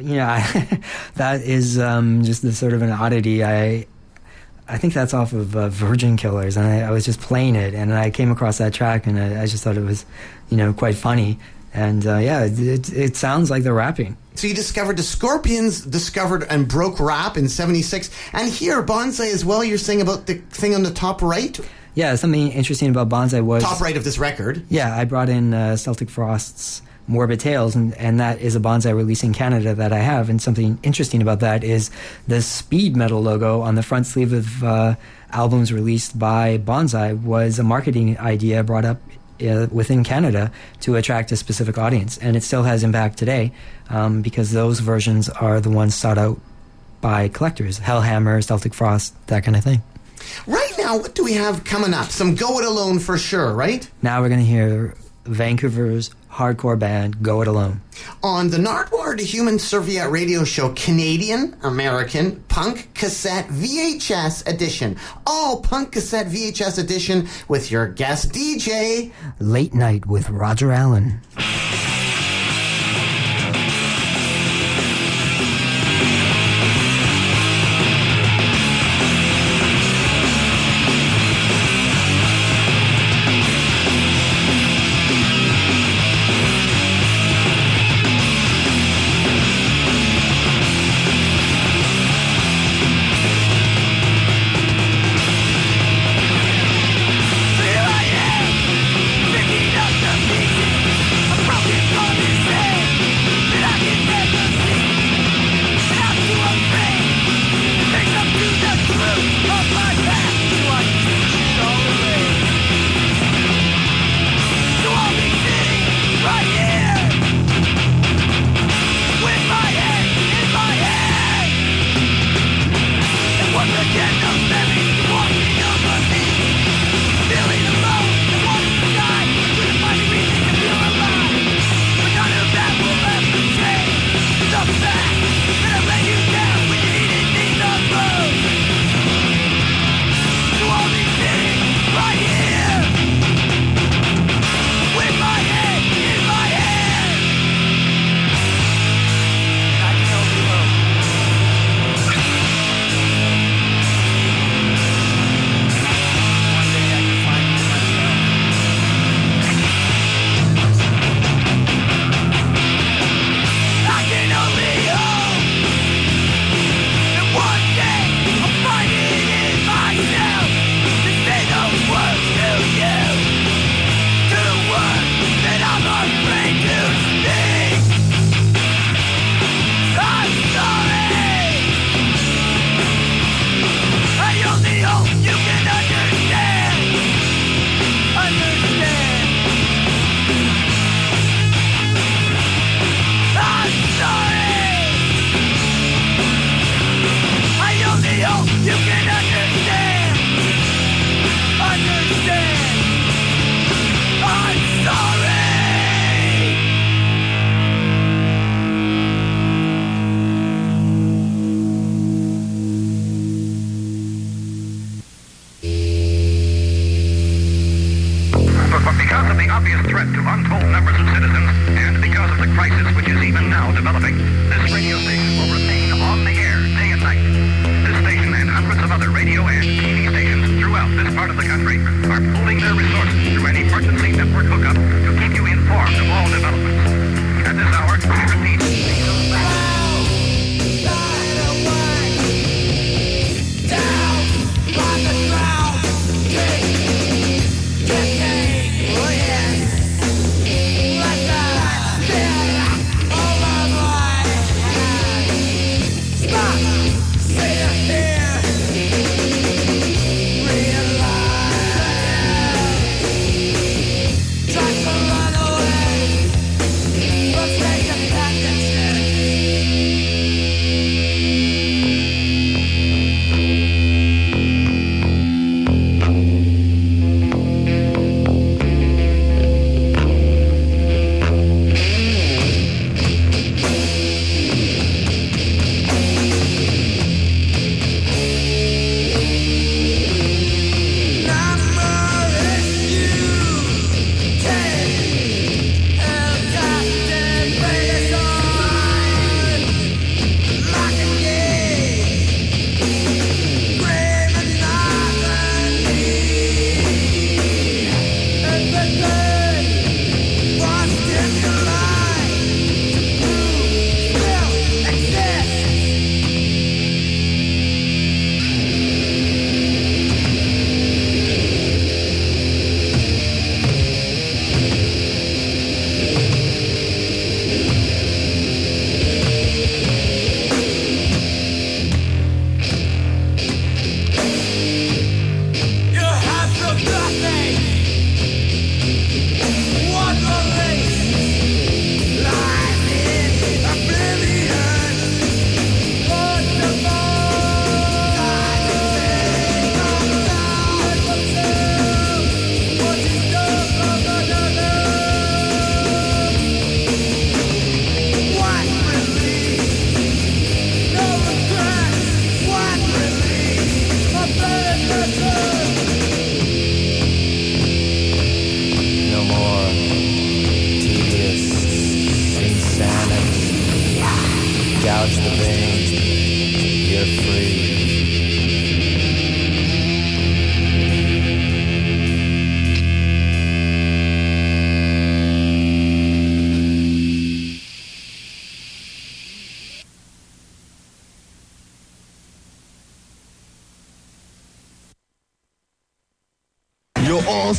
you 0.00 0.16
know, 0.16 0.26
I, 0.26 0.80
that 1.16 1.42
is 1.42 1.78
um, 1.78 2.24
just 2.24 2.42
the 2.42 2.52
sort 2.52 2.72
of 2.72 2.82
an 2.82 2.90
oddity. 2.90 3.44
I 3.44 3.86
I 4.72 4.78
think 4.78 4.94
that's 4.94 5.12
off 5.12 5.34
of 5.34 5.54
uh, 5.54 5.68
Virgin 5.68 6.16
Killers, 6.16 6.56
and 6.56 6.66
I, 6.66 6.80
I 6.88 6.90
was 6.90 7.04
just 7.04 7.20
playing 7.20 7.56
it, 7.56 7.74
and 7.74 7.92
I 7.92 8.08
came 8.10 8.30
across 8.30 8.56
that 8.56 8.72
track, 8.72 9.06
and 9.06 9.18
I, 9.18 9.42
I 9.42 9.46
just 9.46 9.62
thought 9.62 9.76
it 9.76 9.84
was, 9.84 10.06
you 10.48 10.56
know, 10.56 10.72
quite 10.72 10.94
funny. 10.94 11.38
And 11.74 12.06
uh, 12.06 12.16
yeah, 12.16 12.44
it, 12.44 12.58
it, 12.58 12.92
it 12.92 13.16
sounds 13.16 13.50
like 13.50 13.64
they're 13.64 13.74
rapping. 13.74 14.16
So 14.34 14.46
you 14.46 14.54
discovered 14.54 14.96
the 14.96 15.02
Scorpions 15.02 15.82
discovered 15.82 16.44
and 16.48 16.66
broke 16.66 17.00
rap 17.00 17.36
in 17.36 17.50
76. 17.50 18.10
And 18.32 18.50
here, 18.50 18.82
Bonsai 18.82 19.30
as 19.32 19.44
well, 19.44 19.62
you're 19.62 19.76
saying 19.76 20.00
about 20.00 20.26
the 20.26 20.36
thing 20.36 20.74
on 20.74 20.84
the 20.84 20.90
top 20.90 21.20
right? 21.20 21.60
Yeah, 21.94 22.14
something 22.14 22.50
interesting 22.52 22.88
about 22.88 23.10
Bonsai 23.10 23.42
was 23.44 23.62
Top 23.62 23.82
right 23.82 23.96
of 23.98 24.04
this 24.04 24.18
record. 24.18 24.64
Yeah, 24.70 24.96
I 24.96 25.04
brought 25.04 25.28
in 25.28 25.52
uh, 25.52 25.76
Celtic 25.76 26.08
Frost's 26.08 26.80
Morbid 27.12 27.40
Tales, 27.40 27.76
and, 27.76 27.94
and 27.94 28.18
that 28.18 28.40
is 28.40 28.56
a 28.56 28.60
bonsai 28.60 28.96
release 28.96 29.22
in 29.22 29.32
Canada 29.32 29.74
that 29.74 29.92
I 29.92 29.98
have. 29.98 30.28
And 30.30 30.40
something 30.40 30.78
interesting 30.82 31.20
about 31.20 31.40
that 31.40 31.62
is 31.62 31.90
the 32.26 32.40
speed 32.40 32.96
metal 32.96 33.22
logo 33.22 33.60
on 33.60 33.74
the 33.74 33.82
front 33.82 34.06
sleeve 34.06 34.32
of 34.32 34.64
uh, 34.64 34.94
albums 35.30 35.72
released 35.72 36.18
by 36.18 36.58
Bonsai 36.58 37.22
was 37.22 37.58
a 37.58 37.62
marketing 37.62 38.18
idea 38.18 38.64
brought 38.64 38.84
up 38.84 39.00
uh, 39.42 39.66
within 39.70 40.04
Canada 40.04 40.50
to 40.80 40.96
attract 40.96 41.32
a 41.32 41.36
specific 41.36 41.78
audience. 41.78 42.18
And 42.18 42.36
it 42.36 42.42
still 42.42 42.62
has 42.62 42.82
impact 42.82 43.18
today 43.18 43.52
um, 43.90 44.22
because 44.22 44.52
those 44.52 44.80
versions 44.80 45.28
are 45.28 45.60
the 45.60 45.70
ones 45.70 45.94
sought 45.94 46.18
out 46.18 46.40
by 47.00 47.28
collectors 47.28 47.80
Hellhammer, 47.80 48.42
Celtic 48.42 48.72
Frost, 48.72 49.14
that 49.26 49.44
kind 49.44 49.56
of 49.56 49.64
thing. 49.64 49.82
Right 50.46 50.72
now, 50.78 50.98
what 50.98 51.14
do 51.14 51.24
we 51.24 51.32
have 51.34 51.64
coming 51.64 51.92
up? 51.92 52.06
Some 52.06 52.36
Go 52.36 52.60
It 52.60 52.64
Alone 52.64 53.00
for 53.00 53.18
sure, 53.18 53.52
right? 53.52 53.88
Now 54.02 54.20
we're 54.22 54.28
going 54.28 54.40
to 54.40 54.46
hear 54.46 54.94
Vancouver's 55.24 56.10
hardcore 56.32 56.78
band 56.78 57.22
Go 57.22 57.42
It 57.42 57.48
Alone. 57.48 57.80
On 58.22 58.48
the 58.48 58.56
Nardwuar 58.56 59.16
the 59.16 59.24
Human 59.24 59.58
Serviette 59.58 60.10
radio 60.10 60.44
show, 60.44 60.72
Canadian 60.74 61.56
American 61.62 62.42
Punk 62.48 62.92
Cassette 62.94 63.48
VHS 63.48 64.48
edition. 64.48 64.96
All 65.26 65.60
Punk 65.60 65.92
Cassette 65.92 66.26
VHS 66.26 66.78
edition 66.78 67.28
with 67.48 67.70
your 67.70 67.86
guest 67.86 68.32
DJ. 68.32 69.12
Late 69.38 69.74
Night 69.74 70.06
with 70.06 70.30
Roger 70.30 70.72
Allen. 70.72 71.20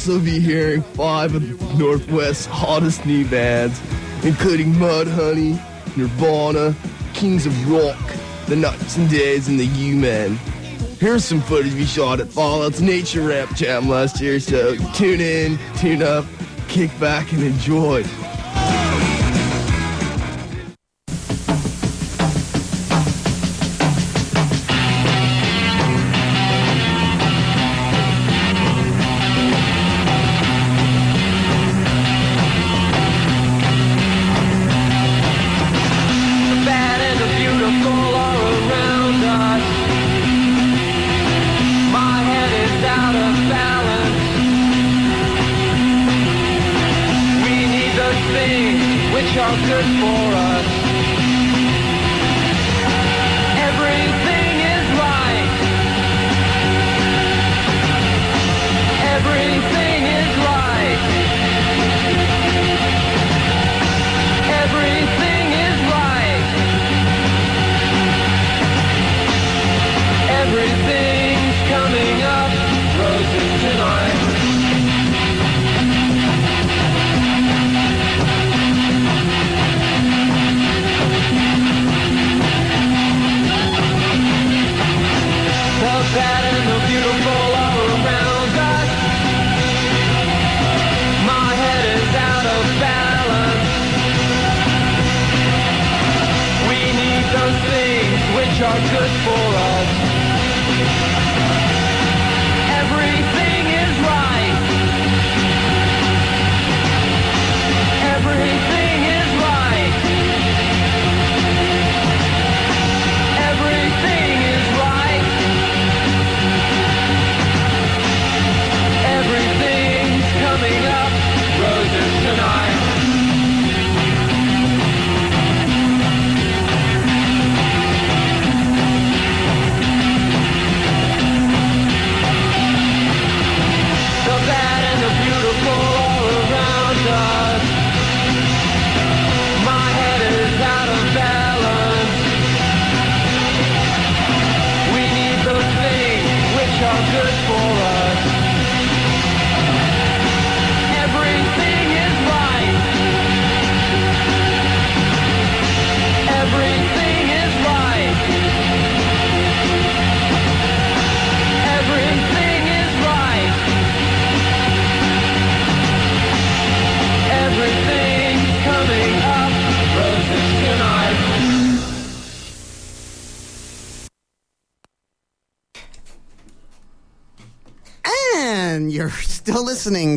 Also 0.04 0.20
be 0.20 0.38
hearing 0.38 0.82
five 0.82 1.34
of 1.34 1.47
the 1.47 1.76
Northwest's 1.76 2.45
hottest 2.45 3.06
new 3.06 3.26
bands, 3.26 3.80
including 4.26 4.74
Mudhoney, 4.74 5.54
Nirvana, 5.95 6.76
Kings 7.14 7.45
of 7.45 7.72
Rock, 7.72 8.14
The 8.47 8.58
Nights 8.58 8.97
and 8.97 9.10
Days, 9.10 9.47
and 9.47 9.58
the 9.58 9.66
U-Men. 9.66 10.36
Here's 10.99 11.24
some 11.24 11.39
footage 11.39 11.74
we 11.76 11.86
shot 11.86 12.20
at 12.20 12.28
Fallout's 12.28 12.82
Nature 12.82 13.22
Ramp 13.22 13.56
Jam 13.56 13.88
last 13.88 14.20
year, 14.20 14.41
so 14.41 14.76
tune 14.93 15.22
in, 15.22 15.58
tune 15.78 16.04
up, 16.04 16.26
kick 16.68 16.91
back, 16.99 17.32
and 17.32 17.41
enjoy. 17.41 18.04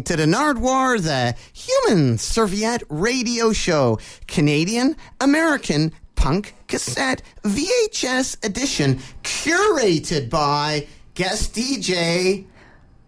To 0.06 0.14
the 0.14 0.24
Nardwuar, 0.24 1.02
the 1.02 1.34
Human 1.52 2.16
Serviette 2.16 2.84
Radio 2.88 3.52
Show, 3.52 3.98
Canadian 4.28 4.96
American 5.20 5.92
Punk 6.14 6.54
Cassette 6.68 7.22
VHS 7.42 8.44
edition, 8.46 9.00
curated 9.24 10.30
by 10.30 10.86
guest 11.14 11.56
DJ. 11.56 12.44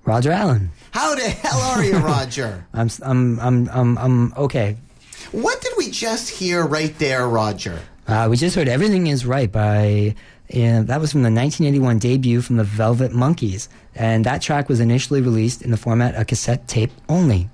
Roger 0.05 0.33
Allen. 0.33 0.73
How 0.91 1.15
the 1.15 1.29
hell 1.29 1.61
are 1.61 1.85
you, 1.85 1.99
Roger? 1.99 2.67
I'm, 2.75 2.91
I'm, 3.03 3.39
I'm, 3.39 3.69
I'm, 3.69 3.99
I'm 3.99 4.35
okay. 4.37 4.77
what 5.31 5.61
did 5.61 5.75
we 5.79 5.93
just 5.93 6.29
hear 6.29 6.67
right 6.67 6.99
there, 6.99 7.29
Roger? 7.29 7.79
Uh, 8.09 8.27
we 8.29 8.37
just 8.37 8.57
heard 8.57 8.69
"Everything 8.69 9.07
Is 9.07 9.25
Right" 9.25 9.53
by 9.53 10.17
uh, 10.55 10.83
that 10.83 11.01
was 11.01 11.13
from 11.13 11.23
the 11.23 11.31
1981 11.31 11.99
debut 11.99 12.41
from 12.41 12.57
the 12.57 12.65
Velvet 12.65 13.13
Monkeys, 13.13 13.69
and 13.95 14.25
that 14.25 14.41
track 14.41 14.69
was 14.69 14.81
initially 14.81 15.21
released 15.21 15.63
in 15.63 15.71
the 15.71 15.77
format 15.77 16.15
of 16.15 16.27
cassette 16.27 16.67
tape 16.69 16.91
only. 17.09 17.49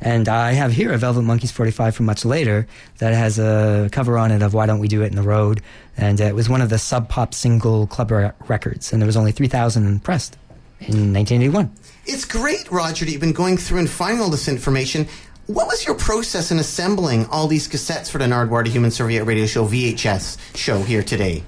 And 0.00 0.28
I 0.28 0.52
have 0.52 0.72
here 0.72 0.92
a 0.92 0.98
Velvet 0.98 1.22
Monkeys 1.22 1.52
45 1.52 1.94
from 1.96 2.06
much 2.06 2.24
later 2.24 2.66
that 2.98 3.14
has 3.14 3.38
a 3.38 3.88
cover 3.92 4.18
on 4.18 4.30
it 4.30 4.42
of 4.42 4.52
"Why 4.52 4.66
Don't 4.66 4.80
We 4.80 4.88
Do 4.88 5.02
It 5.02 5.06
in 5.06 5.16
the 5.16 5.22
Road," 5.22 5.62
and 5.96 6.20
it 6.20 6.34
was 6.34 6.48
one 6.48 6.60
of 6.60 6.70
the 6.70 6.78
Sub 6.78 7.08
Pop 7.08 7.34
single 7.34 7.86
club 7.86 8.10
re- 8.10 8.32
records, 8.48 8.92
and 8.92 9.00
there 9.00 9.06
was 9.06 9.16
only 9.16 9.32
3,000 9.32 10.02
pressed 10.02 10.36
in 10.80 11.12
1981. 11.12 11.70
It's 12.06 12.24
great, 12.24 12.70
Roger, 12.70 13.04
that 13.04 13.10
you've 13.12 13.20
been 13.20 13.32
going 13.32 13.56
through 13.56 13.78
and 13.78 13.88
finding 13.88 14.20
all 14.20 14.30
this 14.30 14.48
information. 14.48 15.06
What 15.46 15.66
was 15.66 15.86
your 15.86 15.96
process 15.96 16.50
in 16.50 16.58
assembling 16.58 17.26
all 17.26 17.46
these 17.46 17.68
cassettes 17.68 18.10
for 18.10 18.18
the 18.18 18.24
Nardwuar, 18.26 18.64
the 18.64 18.70
Human 18.70 18.90
Serviette 18.90 19.26
Radio 19.26 19.46
Show 19.46 19.66
VHS 19.66 20.56
show 20.56 20.82
here 20.82 21.02
today? 21.02 21.42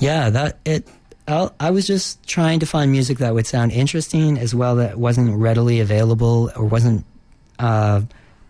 Yeah, 0.00 0.30
that 0.30 0.58
it. 0.64 0.88
I 1.28 1.70
was 1.70 1.88
just 1.88 2.24
trying 2.28 2.60
to 2.60 2.66
find 2.66 2.92
music 2.92 3.18
that 3.18 3.34
would 3.34 3.48
sound 3.48 3.72
interesting 3.72 4.38
as 4.38 4.54
well 4.54 4.76
that 4.76 4.96
wasn't 4.96 5.36
readily 5.36 5.80
available 5.80 6.52
or 6.54 6.64
wasn't, 6.66 7.04
uh, 7.58 8.02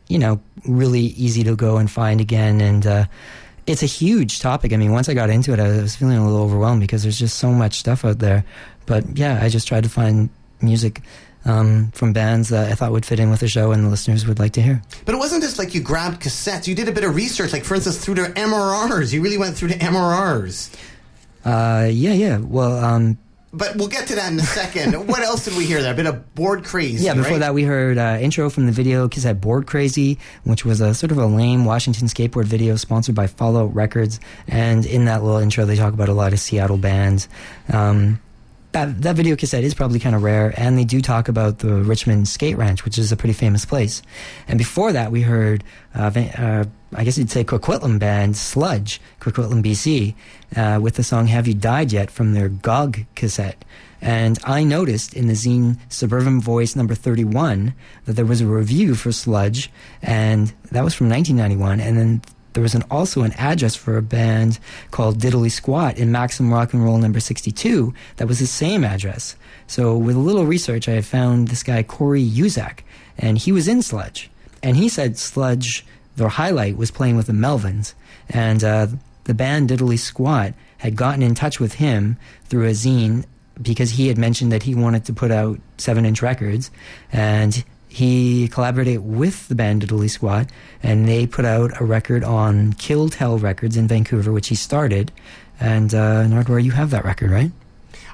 you 0.08 0.18
know, 0.18 0.40
really 0.66 1.00
easy 1.00 1.42
to 1.44 1.56
go 1.56 1.78
and 1.78 1.90
find 1.90 2.20
again. 2.20 2.60
And 2.60 2.86
uh, 2.86 3.04
it's 3.66 3.82
a 3.82 3.86
huge 3.86 4.40
topic. 4.40 4.74
I 4.74 4.76
mean, 4.76 4.92
once 4.92 5.08
I 5.08 5.14
got 5.14 5.30
into 5.30 5.54
it, 5.54 5.58
I 5.58 5.68
was 5.68 5.96
feeling 5.96 6.18
a 6.18 6.24
little 6.24 6.44
overwhelmed 6.44 6.82
because 6.82 7.02
there's 7.02 7.18
just 7.18 7.38
so 7.38 7.50
much 7.50 7.78
stuff 7.78 8.04
out 8.04 8.18
there. 8.18 8.44
But 8.84 9.16
yeah, 9.16 9.40
I 9.42 9.48
just 9.48 9.66
tried 9.66 9.84
to 9.84 9.88
find 9.88 10.28
music 10.60 11.00
um, 11.46 11.92
from 11.92 12.12
bands 12.12 12.50
that 12.50 12.70
I 12.70 12.74
thought 12.74 12.92
would 12.92 13.06
fit 13.06 13.20
in 13.20 13.30
with 13.30 13.40
the 13.40 13.48
show 13.48 13.72
and 13.72 13.84
the 13.84 13.88
listeners 13.88 14.26
would 14.26 14.38
like 14.38 14.52
to 14.52 14.62
hear. 14.62 14.82
But 15.04 15.14
it 15.14 15.18
wasn't 15.18 15.42
just 15.42 15.58
like 15.58 15.74
you 15.74 15.80
grabbed 15.80 16.20
cassettes. 16.22 16.66
You 16.66 16.74
did 16.74 16.88
a 16.88 16.92
bit 16.92 17.04
of 17.04 17.14
research, 17.14 17.52
like, 17.52 17.64
for 17.64 17.74
instance, 17.74 18.04
through 18.04 18.16
their 18.16 18.32
MRRs. 18.34 19.12
You 19.12 19.22
really 19.22 19.38
went 19.38 19.56
through 19.56 19.68
the 19.68 19.76
MRRs. 19.76 20.74
Uh, 21.46 21.86
yeah, 21.90 22.12
yeah. 22.12 22.38
Well, 22.38 22.84
um, 22.84 23.18
But 23.52 23.76
we'll 23.76 23.88
get 23.88 24.08
to 24.08 24.16
that 24.16 24.32
in 24.32 24.38
a 24.38 24.42
second. 24.42 24.94
what 25.08 25.20
else 25.20 25.44
did 25.44 25.56
we 25.56 25.64
hear 25.64 25.80
there? 25.80 25.92
A 25.92 25.96
bit 25.96 26.06
of 26.06 26.34
Board 26.34 26.64
Crazy. 26.64 27.04
Yeah, 27.04 27.14
before 27.14 27.32
right? 27.32 27.38
that 27.38 27.54
we 27.54 27.62
heard 27.62 27.98
uh, 27.98 28.18
intro 28.20 28.50
from 28.50 28.66
the 28.66 28.72
video 28.72 29.08
cassette 29.08 29.40
Board 29.40 29.66
Crazy, 29.66 30.18
which 30.44 30.64
was 30.64 30.80
a 30.80 30.92
sort 30.92 31.12
of 31.12 31.18
a 31.18 31.26
lame 31.26 31.64
Washington 31.64 32.08
skateboard 32.08 32.44
video 32.44 32.76
sponsored 32.76 33.14
by 33.14 33.28
Fallout 33.28 33.74
Records. 33.74 34.18
And 34.48 34.84
in 34.84 35.04
that 35.04 35.22
little 35.22 35.38
intro, 35.38 35.64
they 35.64 35.76
talk 35.76 35.94
about 35.94 36.08
a 36.08 36.14
lot 36.14 36.32
of 36.32 36.40
Seattle 36.40 36.78
bands. 36.78 37.28
Um, 37.72 38.20
that 38.72 39.00
that 39.02 39.16
video 39.16 39.36
cassette 39.36 39.64
is 39.64 39.72
probably 39.72 39.98
kind 39.98 40.14
of 40.14 40.22
rare, 40.22 40.52
and 40.56 40.76
they 40.76 40.84
do 40.84 41.00
talk 41.00 41.28
about 41.28 41.60
the 41.60 41.76
Richmond 41.76 42.28
Skate 42.28 42.58
Ranch, 42.58 42.84
which 42.84 42.98
is 42.98 43.10
a 43.10 43.16
pretty 43.16 43.32
famous 43.32 43.64
place. 43.64 44.02
And 44.48 44.58
before 44.58 44.92
that, 44.92 45.10
we 45.10 45.22
heard 45.22 45.64
uh, 45.94 46.10
Van- 46.10 46.28
uh, 46.30 46.64
I 46.96 47.04
guess 47.04 47.18
you'd 47.18 47.30
say 47.30 47.44
Coquitlam 47.44 47.98
band, 47.98 48.36
Sludge, 48.38 49.00
Coquitlam, 49.20 49.62
BC, 49.62 50.14
uh, 50.56 50.80
with 50.80 50.94
the 50.94 51.02
song 51.02 51.26
Have 51.26 51.46
You 51.46 51.52
Died 51.52 51.92
Yet 51.92 52.10
from 52.10 52.32
their 52.32 52.48
GOG 52.48 53.04
cassette. 53.14 53.64
And 54.00 54.38
I 54.44 54.64
noticed 54.64 55.12
in 55.12 55.26
the 55.26 55.34
zine 55.34 55.78
Suburban 55.90 56.40
Voice 56.40 56.74
number 56.74 56.94
31 56.94 57.74
that 58.06 58.14
there 58.14 58.24
was 58.24 58.40
a 58.40 58.46
review 58.46 58.94
for 58.94 59.12
Sludge, 59.12 59.70
and 60.00 60.52
that 60.72 60.84
was 60.84 60.94
from 60.94 61.10
1991. 61.10 61.80
And 61.80 61.98
then 61.98 62.22
there 62.54 62.62
was 62.62 62.74
an, 62.74 62.84
also 62.90 63.22
an 63.22 63.32
address 63.32 63.76
for 63.76 63.98
a 63.98 64.02
band 64.02 64.58
called 64.90 65.18
Diddly 65.18 65.50
Squat 65.50 65.98
in 65.98 66.10
Maximum 66.10 66.50
Rock 66.50 66.72
and 66.72 66.82
Roll 66.82 66.96
number 66.96 67.20
62 67.20 67.92
that 68.16 68.26
was 68.26 68.38
the 68.38 68.46
same 68.46 68.84
address. 68.84 69.36
So 69.66 69.96
with 69.96 70.16
a 70.16 70.20
little 70.20 70.46
research, 70.46 70.88
I 70.88 71.02
found 71.02 71.48
this 71.48 71.62
guy, 71.62 71.82
Corey 71.82 72.24
Uzak, 72.24 72.80
and 73.18 73.36
he 73.36 73.52
was 73.52 73.68
in 73.68 73.82
Sludge. 73.82 74.30
And 74.62 74.76
he 74.76 74.88
said 74.88 75.18
Sludge, 75.18 75.84
their 76.16 76.28
highlight 76.28 76.76
was 76.76 76.90
playing 76.90 77.16
with 77.16 77.26
the 77.26 77.32
Melvins. 77.32 77.94
And 78.28 78.62
uh, 78.64 78.88
the 79.24 79.34
band 79.34 79.70
Diddly 79.70 79.98
Squat 79.98 80.54
had 80.78 80.96
gotten 80.96 81.22
in 81.22 81.34
touch 81.34 81.60
with 81.60 81.74
him 81.74 82.16
through 82.44 82.66
a 82.66 82.72
zine 82.72 83.24
because 83.60 83.92
he 83.92 84.08
had 84.08 84.18
mentioned 84.18 84.52
that 84.52 84.64
he 84.64 84.74
wanted 84.74 85.04
to 85.06 85.12
put 85.12 85.30
out 85.30 85.58
seven 85.78 86.04
inch 86.04 86.22
records. 86.22 86.70
And 87.12 87.64
he 87.88 88.48
collaborated 88.48 88.98
with 89.00 89.48
the 89.48 89.54
band 89.54 89.82
Diddly 89.82 90.10
Squat, 90.10 90.50
and 90.82 91.08
they 91.08 91.26
put 91.26 91.44
out 91.44 91.80
a 91.80 91.84
record 91.84 92.24
on 92.24 92.74
Kill 92.74 93.08
Tell 93.08 93.38
Records 93.38 93.76
in 93.76 93.88
Vancouver, 93.88 94.32
which 94.32 94.48
he 94.48 94.54
started. 94.54 95.12
And 95.58 95.94
uh, 95.94 96.24
Nardwuar, 96.24 96.62
you 96.62 96.72
have 96.72 96.90
that 96.90 97.04
record, 97.04 97.30
right? 97.30 97.50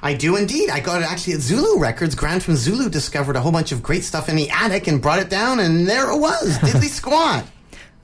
I 0.01 0.13
do 0.13 0.35
indeed. 0.35 0.69
I 0.69 0.79
got 0.79 1.01
it 1.01 1.09
actually 1.09 1.33
at 1.33 1.39
Zulu 1.39 1.79
Records. 1.79 2.15
Grant 2.15 2.43
from 2.43 2.55
Zulu 2.55 2.89
discovered 2.89 3.35
a 3.35 3.41
whole 3.41 3.51
bunch 3.51 3.71
of 3.71 3.83
great 3.83 4.03
stuff 4.03 4.29
in 4.29 4.35
the 4.35 4.49
attic 4.49 4.87
and 4.87 5.01
brought 5.01 5.19
it 5.19 5.29
down, 5.29 5.59
and 5.59 5.87
there 5.87 6.09
it 6.11 6.17
was, 6.17 6.57
Diddly 6.59 6.89
Squat. 6.89 7.45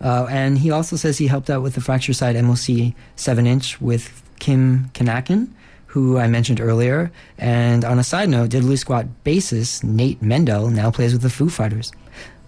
Uh, 0.01 0.27
and 0.29 0.57
he 0.57 0.71
also 0.71 0.95
says 0.95 1.17
he 1.17 1.27
helped 1.27 1.49
out 1.49 1.61
with 1.61 1.75
the 1.75 1.81
Fracture 1.81 2.13
Side 2.13 2.35
MOC 2.35 2.93
7 3.15 3.47
inch 3.47 3.81
with 3.81 4.21
Kim 4.39 4.89
Kinakin, 4.93 5.49
who 5.87 6.17
I 6.17 6.27
mentioned 6.27 6.61
earlier. 6.61 7.11
And 7.37 7.83
on 7.83 7.99
a 7.99 8.03
side 8.03 8.29
note, 8.29 8.51
Diddly 8.51 8.77
Squat 8.77 9.05
bassist 9.25 9.83
Nate 9.83 10.21
Mendel 10.21 10.69
now 10.69 10.91
plays 10.91 11.13
with 11.13 11.21
the 11.21 11.29
Foo 11.29 11.49
Fighters. 11.49 11.91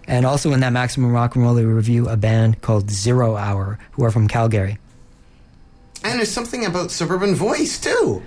And 0.08 0.26
also 0.26 0.52
in 0.52 0.60
that 0.60 0.72
Maximum 0.72 1.12
Rock 1.12 1.36
and 1.36 1.44
Roll, 1.44 1.54
they 1.54 1.64
review 1.64 2.08
a 2.08 2.16
band 2.16 2.60
called 2.60 2.90
Zero 2.90 3.36
Hour, 3.36 3.78
who 3.92 4.04
are 4.04 4.10
from 4.10 4.28
Calgary. 4.28 4.78
And 6.04 6.18
there's 6.18 6.30
something 6.30 6.64
about 6.66 6.90
Suburban 6.90 7.34
Voice, 7.34 7.78
too. 7.78 8.22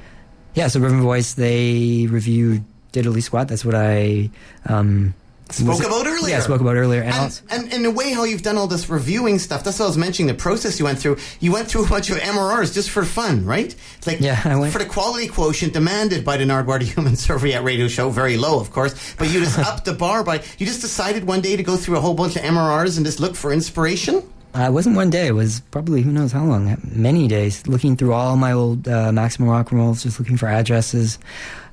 Yeah, 0.53 0.67
Suburban 0.67 1.01
Voice, 1.01 1.33
they 1.33 2.07
reviewed 2.09 2.63
Diddly 2.93 3.21
Squat. 3.21 3.49
That's 3.49 3.65
what 3.65 3.75
I 3.75 4.29
um, 4.67 5.13
Spoke 5.51 5.67
was- 5.77 5.85
about 5.85 6.07
earlier. 6.07 6.35
Yeah, 6.35 6.39
spoke 6.41 6.59
about 6.61 6.75
earlier. 6.75 7.01
And, 7.03 7.13
also, 7.13 7.43
And 7.51 7.71
in 7.71 7.85
a 7.85 7.91
way, 7.91 8.11
how 8.13 8.23
you've 8.23 8.41
done 8.41 8.57
all 8.57 8.65
this 8.67 8.89
reviewing 8.89 9.37
stuff, 9.37 9.63
that's 9.63 9.77
what 9.77 9.85
I 9.85 9.87
was 9.89 9.97
mentioning, 9.97 10.27
the 10.27 10.33
process 10.33 10.79
you 10.79 10.85
went 10.85 10.97
through. 10.97 11.17
You 11.39 11.51
went 11.51 11.67
through 11.67 11.85
a 11.85 11.87
bunch 11.87 12.09
of 12.09 12.17
MRRs 12.17 12.73
just 12.73 12.89
for 12.89 13.05
fun, 13.05 13.45
right? 13.45 13.73
It's 13.97 14.07
like, 14.07 14.19
Yeah, 14.21 14.41
I 14.43 14.55
went- 14.55 14.73
for 14.73 14.79
the 14.79 14.85
quality 14.85 15.27
quotient 15.27 15.73
demanded 15.73 16.25
by 16.25 16.37
the 16.37 16.45
Nardwuar 16.45 16.79
the 16.79 16.85
Human 16.85 17.15
Serviette 17.15 17.63
radio 17.63 17.87
show, 17.87 18.09
very 18.09 18.37
low, 18.37 18.59
of 18.59 18.71
course, 18.71 18.95
but 19.17 19.29
you 19.31 19.39
just 19.39 19.59
upped 19.69 19.85
the 19.85 19.93
bar 19.93 20.23
by, 20.23 20.41
you 20.57 20.65
just 20.65 20.81
decided 20.81 21.25
one 21.25 21.41
day 21.41 21.55
to 21.55 21.61
go 21.63 21.77
through 21.77 21.97
a 21.97 22.01
whole 22.01 22.15
bunch 22.15 22.35
of 22.35 22.41
MRRs 22.41 22.97
and 22.97 23.05
just 23.05 23.19
look 23.19 23.35
for 23.35 23.53
inspiration? 23.53 24.23
Uh, 24.55 24.61
it 24.67 24.71
wasn't 24.71 24.95
one 24.95 25.09
day. 25.09 25.27
It 25.27 25.33
was 25.33 25.59
probably 25.69 26.01
who 26.01 26.11
knows 26.11 26.31
how 26.31 26.45
long. 26.45 26.77
Many 26.89 27.27
days, 27.27 27.67
looking 27.67 27.97
through 27.97 28.13
all 28.13 28.37
my 28.37 28.53
old 28.53 28.87
uh, 28.87 29.11
Maximum 29.11 29.49
Rock 29.49 29.69
and 29.71 29.79
Rolls, 29.81 30.01
just 30.01 30.17
looking 30.17 30.37
for 30.37 30.47
addresses 30.47 31.19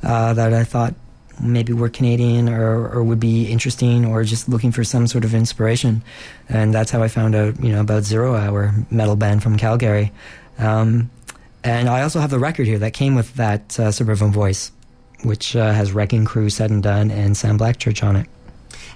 uh, 0.03 0.35
that 0.35 0.53
I 0.53 0.65
thought 0.65 0.95
maybe 1.41 1.73
were 1.73 1.89
Canadian 1.89 2.49
or, 2.49 2.89
or 2.89 3.03
would 3.03 3.21
be 3.21 3.47
interesting, 3.47 4.05
or 4.05 4.25
just 4.25 4.49
looking 4.49 4.73
for 4.73 4.85
some 4.85 5.07
sort 5.07 5.25
of 5.25 5.35
inspiration. 5.35 6.03
And 6.49 6.75
that's 6.75 6.91
how 6.91 7.03
I 7.03 7.09
found 7.09 7.35
out, 7.35 7.61
you 7.61 7.73
know, 7.73 7.81
about 7.81 8.05
Zero 8.05 8.35
Hour 8.35 8.75
metal 8.91 9.17
band 9.17 9.43
from 9.43 9.57
Calgary. 9.57 10.13
Um, 10.59 11.11
and 11.65 11.89
I 11.89 12.03
also 12.03 12.21
have 12.21 12.31
the 12.31 12.39
record 12.39 12.67
here 12.67 12.79
that 12.81 12.93
came 12.93 13.15
with 13.15 13.35
that 13.35 13.79
uh, 13.79 13.91
Suburban 13.93 14.33
Voice, 14.33 14.73
which 15.23 15.55
uh, 15.55 15.73
has 15.73 15.93
Wrecking 15.93 16.25
Crew, 16.25 16.51
Said 16.51 16.71
and 16.71 16.83
Done, 16.83 17.11
and 17.11 17.37
Sam 17.37 17.59
Blackchurch 17.59 18.03
on 18.03 18.17
it. 18.17 18.27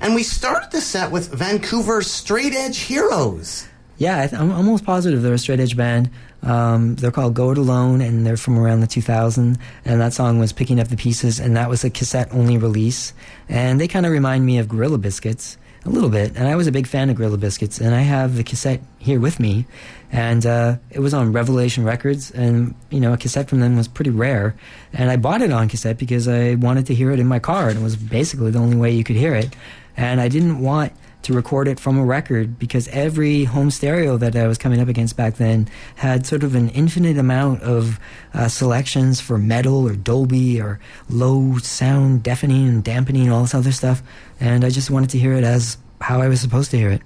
And 0.00 0.14
we 0.14 0.22
started 0.22 0.70
the 0.72 0.80
set 0.80 1.10
with 1.10 1.32
Vancouver 1.32 2.02
Straight 2.02 2.54
Edge 2.54 2.78
Heroes. 2.78 3.66
Yeah, 3.98 4.22
I 4.22 4.26
th- 4.26 4.40
I'm 4.40 4.52
almost 4.52 4.84
positive 4.84 5.22
they're 5.22 5.34
a 5.34 5.38
straight 5.38 5.60
edge 5.60 5.76
band. 5.76 6.10
Um, 6.42 6.96
they're 6.96 7.10
called 7.10 7.34
Go 7.34 7.50
It 7.50 7.58
Alone, 7.58 8.00
and 8.00 8.26
they're 8.26 8.36
from 8.36 8.58
around 8.58 8.80
the 8.80 8.86
2000. 8.86 9.58
And 9.84 10.00
that 10.00 10.12
song 10.12 10.38
was 10.38 10.52
Picking 10.52 10.80
Up 10.80 10.88
the 10.88 10.96
Pieces, 10.96 11.40
and 11.40 11.56
that 11.56 11.68
was 11.68 11.84
a 11.84 11.90
cassette 11.90 12.28
only 12.32 12.58
release. 12.58 13.12
And 13.48 13.80
they 13.80 13.88
kind 13.88 14.06
of 14.06 14.12
remind 14.12 14.46
me 14.46 14.58
of 14.58 14.68
Gorilla 14.68 14.98
Biscuits 14.98 15.58
a 15.84 15.90
little 15.90 16.10
bit. 16.10 16.32
And 16.36 16.48
I 16.48 16.56
was 16.56 16.66
a 16.66 16.72
big 16.72 16.86
fan 16.86 17.10
of 17.10 17.16
Gorilla 17.16 17.38
Biscuits, 17.38 17.80
and 17.80 17.94
I 17.94 18.00
have 18.00 18.36
the 18.36 18.44
cassette 18.44 18.80
here 18.98 19.20
with 19.20 19.40
me. 19.40 19.66
And 20.12 20.44
uh, 20.46 20.76
it 20.90 21.00
was 21.00 21.14
on 21.14 21.32
Revelation 21.32 21.84
Records, 21.84 22.30
and 22.30 22.74
you 22.90 23.00
know, 23.00 23.12
a 23.12 23.16
cassette 23.16 23.48
from 23.48 23.60
them 23.60 23.76
was 23.76 23.88
pretty 23.88 24.10
rare. 24.10 24.54
And 24.92 25.10
I 25.10 25.16
bought 25.16 25.42
it 25.42 25.52
on 25.52 25.68
cassette 25.68 25.98
because 25.98 26.28
I 26.28 26.54
wanted 26.56 26.86
to 26.86 26.94
hear 26.94 27.10
it 27.10 27.18
in 27.18 27.26
my 27.26 27.38
car, 27.38 27.68
and 27.68 27.78
it 27.80 27.82
was 27.82 27.96
basically 27.96 28.50
the 28.50 28.58
only 28.58 28.76
way 28.76 28.90
you 28.90 29.04
could 29.04 29.16
hear 29.16 29.34
it. 29.34 29.54
And 29.96 30.20
I 30.20 30.28
didn't 30.28 30.60
want 30.60 30.92
to 31.22 31.32
record 31.32 31.66
it 31.66 31.80
from 31.80 31.98
a 31.98 32.04
record 32.04 32.58
because 32.58 32.88
every 32.88 33.44
home 33.44 33.70
stereo 33.70 34.16
that 34.16 34.36
I 34.36 34.46
was 34.46 34.58
coming 34.58 34.80
up 34.80 34.88
against 34.88 35.16
back 35.16 35.36
then 35.36 35.68
had 35.96 36.26
sort 36.26 36.44
of 36.44 36.54
an 36.54 36.68
infinite 36.70 37.18
amount 37.18 37.62
of 37.62 37.98
uh, 38.32 38.48
selections 38.48 39.20
for 39.20 39.38
metal 39.38 39.86
or 39.86 39.96
Dolby 39.96 40.60
or 40.60 40.78
low 41.08 41.58
sound 41.58 42.22
deafening 42.22 42.68
and 42.68 42.84
dampening 42.84 43.24
and 43.24 43.32
all 43.32 43.42
this 43.42 43.54
other 43.54 43.72
stuff. 43.72 44.02
And 44.38 44.64
I 44.64 44.70
just 44.70 44.90
wanted 44.90 45.10
to 45.10 45.18
hear 45.18 45.32
it 45.32 45.44
as 45.44 45.78
how 46.00 46.20
I 46.20 46.28
was 46.28 46.40
supposed 46.40 46.70
to 46.70 46.78
hear 46.78 46.90
it. 46.90 47.02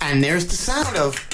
And 0.00 0.22
there's 0.22 0.46
the 0.46 0.56
sound 0.56 0.96
of 0.96 1.27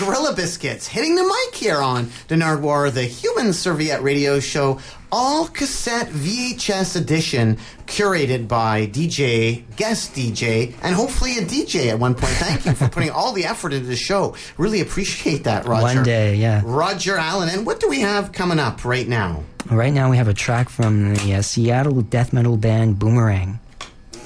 Gorilla 0.00 0.34
Biscuits 0.34 0.86
hitting 0.86 1.14
the 1.14 1.22
mic 1.22 1.54
here 1.54 1.76
on 1.76 2.06
Denard 2.26 2.62
War, 2.62 2.90
the 2.90 3.02
Human 3.02 3.52
Serviette 3.52 4.02
Radio 4.02 4.40
Show, 4.40 4.80
all 5.12 5.46
cassette 5.46 6.06
VHS 6.08 6.96
edition, 6.96 7.58
curated 7.84 8.48
by 8.48 8.86
DJ, 8.86 9.62
guest 9.76 10.14
DJ, 10.14 10.74
and 10.82 10.94
hopefully 10.94 11.36
a 11.36 11.42
DJ 11.42 11.88
at 11.88 11.98
one 11.98 12.14
point. 12.14 12.32
Thank 12.32 12.64
you 12.64 12.72
for 12.72 12.88
putting 12.92 13.10
all 13.10 13.34
the 13.34 13.44
effort 13.44 13.74
into 13.74 13.88
the 13.88 13.96
show. 13.96 14.34
Really 14.56 14.80
appreciate 14.80 15.44
that, 15.44 15.66
Roger. 15.66 15.96
One 15.96 16.02
day, 16.02 16.34
yeah. 16.36 16.62
Roger 16.64 17.18
Allen. 17.18 17.50
And 17.50 17.66
what 17.66 17.78
do 17.78 17.86
we 17.86 18.00
have 18.00 18.32
coming 18.32 18.58
up 18.58 18.86
right 18.86 19.06
now? 19.06 19.44
Right 19.70 19.92
now 19.92 20.10
we 20.10 20.16
have 20.16 20.28
a 20.28 20.34
track 20.34 20.70
from 20.70 21.14
the 21.16 21.34
uh, 21.34 21.42
Seattle 21.42 22.00
death 22.00 22.32
metal 22.32 22.56
band 22.56 22.98
Boomerang. 22.98 23.60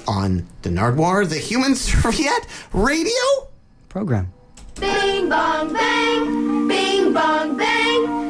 On 0.06 0.46
the 0.62 0.70
Nardwuar, 0.70 1.28
the 1.28 1.38
Human 1.38 1.74
Serviette 1.74 2.46
Radio 2.72 3.10
program. 3.88 4.33
Bing 4.80 5.28
bong 5.28 5.72
bang, 5.72 6.68
bing 6.68 7.12
bong 7.14 7.56
bang, 7.56 8.23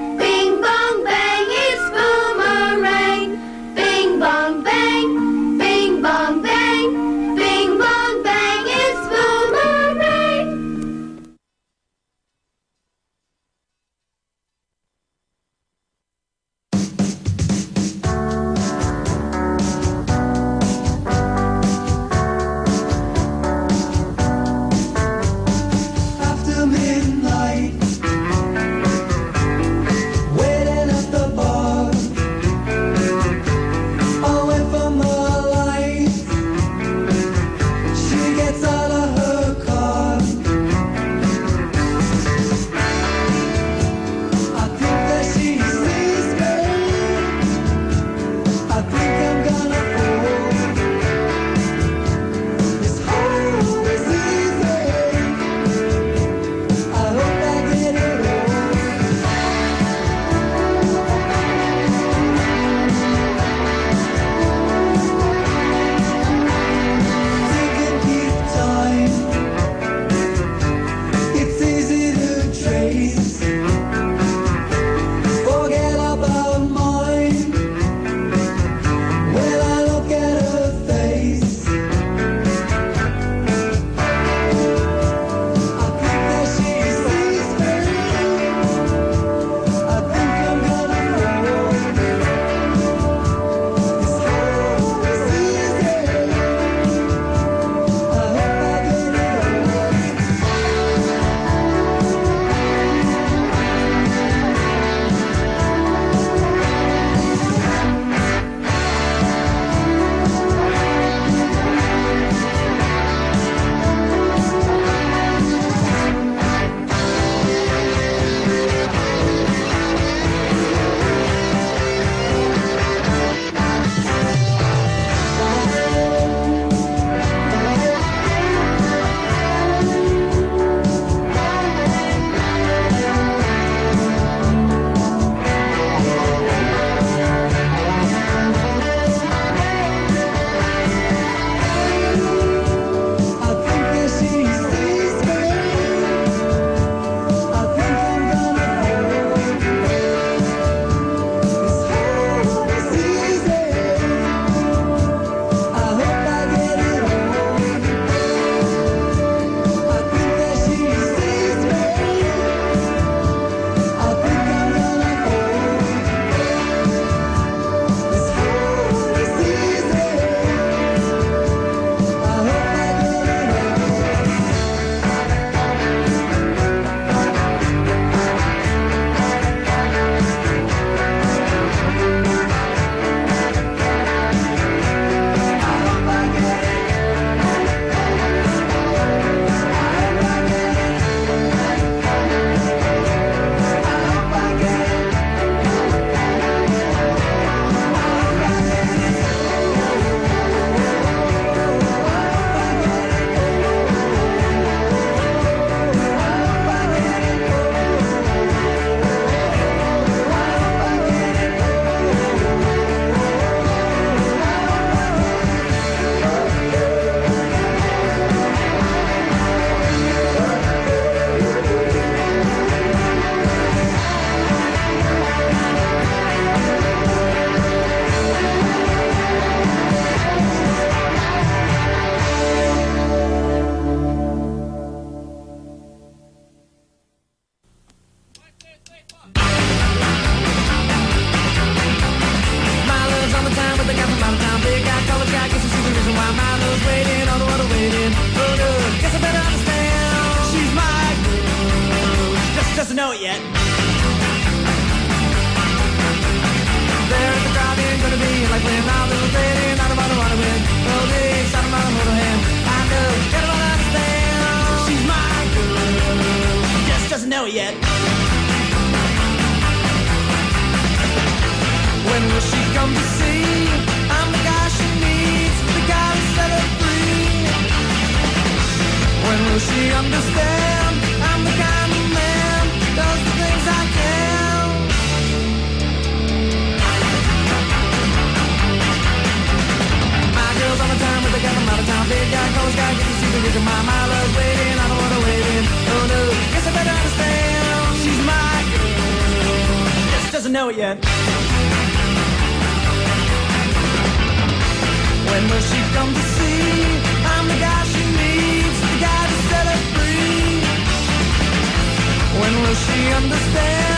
understand? 313.15 313.94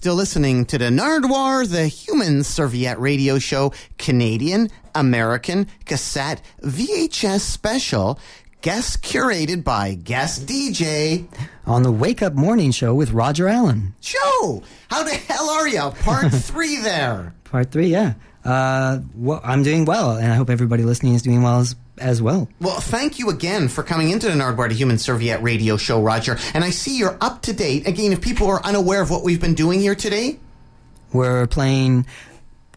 Still 0.00 0.14
listening 0.14 0.64
to 0.64 0.78
the 0.78 0.86
Nardwuar, 0.86 1.68
the 1.68 1.86
human 1.86 2.42
serviette 2.42 2.98
radio 2.98 3.38
show, 3.38 3.70
Canadian, 3.98 4.70
American, 4.94 5.66
cassette, 5.84 6.40
VHS 6.62 7.40
special, 7.40 8.18
guest 8.62 9.02
curated 9.02 9.62
by 9.62 9.92
guest 9.92 10.46
DJ. 10.46 11.28
On 11.66 11.82
the 11.82 11.92
Wake 11.92 12.22
Up 12.22 12.32
Morning 12.32 12.70
Show 12.70 12.94
with 12.94 13.10
Roger 13.10 13.46
Allen. 13.46 13.94
Joe, 14.00 14.62
how 14.88 15.02
the 15.02 15.10
hell 15.10 15.50
are 15.50 15.68
you? 15.68 15.90
Part 16.00 16.32
three 16.32 16.78
there. 16.78 17.34
Part 17.44 17.70
three, 17.70 17.88
yeah. 17.88 18.14
Uh, 18.42 19.00
well, 19.14 19.42
I'm 19.44 19.62
doing 19.62 19.84
well, 19.84 20.12
and 20.16 20.32
I 20.32 20.34
hope 20.34 20.48
everybody 20.48 20.82
listening 20.82 21.12
is 21.12 21.20
doing 21.20 21.42
well 21.42 21.58
as, 21.60 21.76
as 22.00 22.20
well. 22.22 22.48
Well, 22.60 22.80
thank 22.80 23.18
you 23.18 23.30
again 23.30 23.68
for 23.68 23.82
coming 23.82 24.10
into 24.10 24.26
the 24.28 24.34
Nardwuar 24.34 24.68
the 24.68 24.74
Human 24.74 24.98
Serviette 24.98 25.42
radio 25.42 25.76
show, 25.76 26.02
Roger. 26.02 26.38
And 26.54 26.64
I 26.64 26.70
see 26.70 26.96
you're 26.98 27.16
up 27.20 27.42
to 27.42 27.52
date. 27.52 27.86
Again, 27.86 28.12
if 28.12 28.20
people 28.20 28.46
are 28.48 28.64
unaware 28.64 29.02
of 29.02 29.10
what 29.10 29.22
we've 29.22 29.40
been 29.40 29.54
doing 29.54 29.80
here 29.80 29.94
today, 29.94 30.38
We're 31.12 31.46
playing 31.46 32.06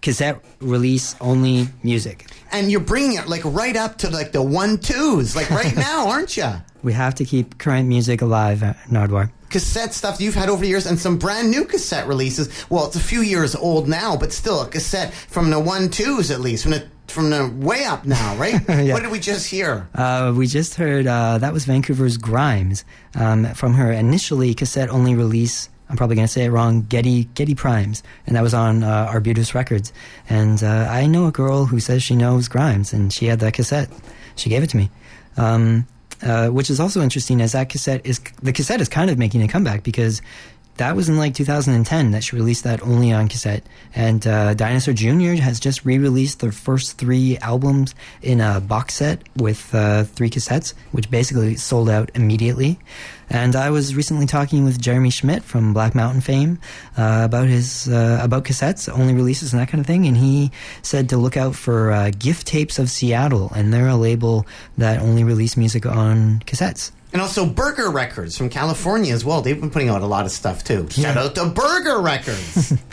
cassette 0.01 0.43
release 0.59 1.15
only 1.21 1.67
music. 1.81 2.25
and 2.51 2.69
you're 2.71 2.81
bringing 2.81 3.17
it 3.17 3.27
like 3.27 3.41
right 3.45 3.75
up 3.75 3.97
to 3.99 4.09
like 4.09 4.31
the 4.31 4.41
one 4.41 4.77
twos, 4.77 5.35
like 5.35 5.49
right 5.49 5.75
now, 5.89 6.09
aren't 6.09 6.35
you? 6.37 6.49
We 6.83 6.93
have 6.93 7.15
to 7.15 7.25
keep 7.25 7.57
current 7.57 7.87
music 7.87 8.21
alive 8.21 8.61
at 8.63 8.77
Nardwuar. 8.89 9.31
Cassette 9.49 9.93
stuff 9.93 10.19
you've 10.19 10.33
had 10.35 10.49
over 10.49 10.61
the 10.61 10.67
years 10.67 10.85
and 10.87 10.99
some 10.99 11.17
brand 11.17 11.51
new 11.51 11.63
cassette 11.63 12.07
releases. 12.07 12.49
Well, 12.71 12.87
it's 12.87 12.95
a 12.95 12.99
few 12.99 13.21
years 13.21 13.55
old 13.55 13.87
now, 13.87 14.17
but 14.17 14.33
still 14.33 14.61
a 14.61 14.67
cassette 14.67 15.13
from 15.13 15.51
the 15.51 15.59
one 15.59 15.89
twos 15.89 16.31
at 16.31 16.41
least, 16.41 16.63
from 16.63 16.71
the 16.71 16.87
from 17.13 17.29
the 17.29 17.47
way 17.47 17.85
up 17.85 18.05
now, 18.05 18.35
right? 18.35 18.59
Yeah. 18.83 18.93
What 18.93 19.03
did 19.03 19.11
we 19.11 19.19
just 19.19 19.49
hear? 19.49 19.87
Uh, 19.93 20.33
we 20.35 20.47
just 20.47 20.75
heard 20.75 21.05
uh, 21.07 21.37
that 21.37 21.53
was 21.53 21.65
Vancouver's 21.65 22.17
Grimes 22.17 22.83
um, 23.15 23.45
from 23.53 23.75
her 23.75 23.91
initially 23.91 24.53
cassette 24.53 24.89
only 24.89 25.13
release. 25.15 25.69
I'm 25.89 25.95
probably 25.95 26.15
going 26.15 26.27
to 26.27 26.31
say 26.33 26.45
it 26.45 26.49
wrong. 26.49 26.81
Getty 26.81 27.25
Getty 27.35 27.53
Primes, 27.55 28.01
and 28.25 28.35
that 28.35 28.41
was 28.41 28.53
on 28.53 28.83
uh, 28.83 29.07
Arbutus 29.09 29.53
Records. 29.53 29.93
And 30.27 30.61
uh, 30.63 30.87
I 30.89 31.05
know 31.05 31.27
a 31.27 31.31
girl 31.31 31.65
who 31.65 31.79
says 31.79 32.01
she 32.01 32.15
knows 32.15 32.47
Grimes, 32.47 32.93
and 32.93 33.13
she 33.13 33.27
had 33.27 33.39
that 33.41 33.53
cassette. 33.53 33.89
She 34.35 34.49
gave 34.49 34.63
it 34.63 34.71
to 34.71 34.77
me. 34.77 34.89
Um, 35.37 35.87
uh, 36.23 36.47
which 36.49 36.69
is 36.69 36.79
also 36.79 37.01
interesting, 37.01 37.41
as 37.41 37.51
that 37.51 37.69
cassette 37.69 38.05
is 38.05 38.19
the 38.41 38.53
cassette 38.53 38.81
is 38.81 38.89
kind 38.89 39.09
of 39.11 39.17
making 39.17 39.43
a 39.43 39.47
comeback 39.47 39.83
because 39.83 40.21
that 40.77 40.95
was 40.95 41.09
in 41.09 41.17
like 41.17 41.35
2010 41.35 42.11
that 42.11 42.23
she 42.23 42.35
released 42.35 42.63
that 42.63 42.81
only 42.81 43.11
on 43.11 43.27
cassette. 43.27 43.63
And 43.95 44.25
uh, 44.25 44.53
Dinosaur 44.55 44.93
Jr. 44.93 45.41
has 45.41 45.59
just 45.59 45.85
re-released 45.85 46.39
their 46.39 46.51
first 46.51 46.97
three 46.97 47.37
albums 47.37 47.93
in 48.21 48.41
a 48.41 48.59
box 48.59 48.95
set 48.95 49.21
with 49.37 49.73
uh, 49.75 50.03
three 50.05 50.29
cassettes, 50.29 50.73
which 50.91 51.11
basically 51.11 51.55
sold 51.55 51.89
out 51.89 52.09
immediately. 52.15 52.79
And 53.29 53.55
I 53.55 53.69
was 53.69 53.95
recently 53.95 54.25
talking 54.25 54.63
with 54.63 54.81
Jeremy 54.81 55.09
Schmidt 55.09 55.43
from 55.43 55.73
Black 55.73 55.95
Mountain 55.95 56.21
fame 56.21 56.59
uh, 56.97 57.21
about 57.23 57.47
his 57.47 57.87
uh, 57.87 58.19
about 58.21 58.43
cassettes, 58.43 58.89
only 58.91 59.13
releases, 59.13 59.53
and 59.53 59.61
that 59.61 59.69
kind 59.69 59.79
of 59.79 59.87
thing. 59.87 60.05
And 60.05 60.17
he 60.17 60.51
said 60.81 61.09
to 61.09 61.17
look 61.17 61.37
out 61.37 61.55
for 61.55 61.91
uh, 61.91 62.11
Gift 62.17 62.47
Tapes 62.47 62.79
of 62.79 62.89
Seattle, 62.89 63.51
and 63.55 63.73
they're 63.73 63.87
a 63.87 63.95
label 63.95 64.45
that 64.77 65.01
only 65.01 65.23
release 65.23 65.55
music 65.55 65.85
on 65.85 66.39
cassettes. 66.45 66.91
And 67.13 67.21
also 67.21 67.45
Burger 67.45 67.91
Records 67.91 68.35
from 68.35 68.49
California 68.49 69.13
as 69.13 69.23
well. 69.23 69.41
They've 69.41 69.59
been 69.59 69.69
putting 69.69 69.89
out 69.89 70.01
a 70.01 70.07
lot 70.07 70.25
of 70.25 70.31
stuff 70.31 70.63
too. 70.63 70.89
Shout 70.89 71.15
out 71.15 71.35
to 71.35 71.45
Burger 71.45 72.01
Records. 72.01 72.73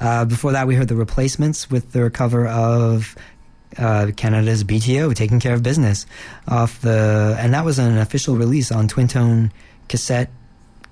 Uh, 0.00 0.24
before 0.24 0.52
that, 0.52 0.68
we 0.68 0.76
heard 0.76 0.86
the 0.86 0.94
replacements 0.94 1.68
with 1.68 1.90
their 1.90 2.08
cover 2.08 2.46
of 2.46 3.16
uh, 3.76 4.12
Canada's 4.16 4.62
BTO, 4.62 5.12
Taking 5.12 5.40
Care 5.40 5.54
of 5.54 5.62
Business, 5.64 6.06
off 6.46 6.80
the, 6.82 7.36
and 7.36 7.52
that 7.52 7.64
was 7.64 7.80
an 7.80 7.98
official 7.98 8.36
release 8.36 8.70
on 8.70 8.86
Twin/Tone 8.86 9.52
cassette, 9.88 10.30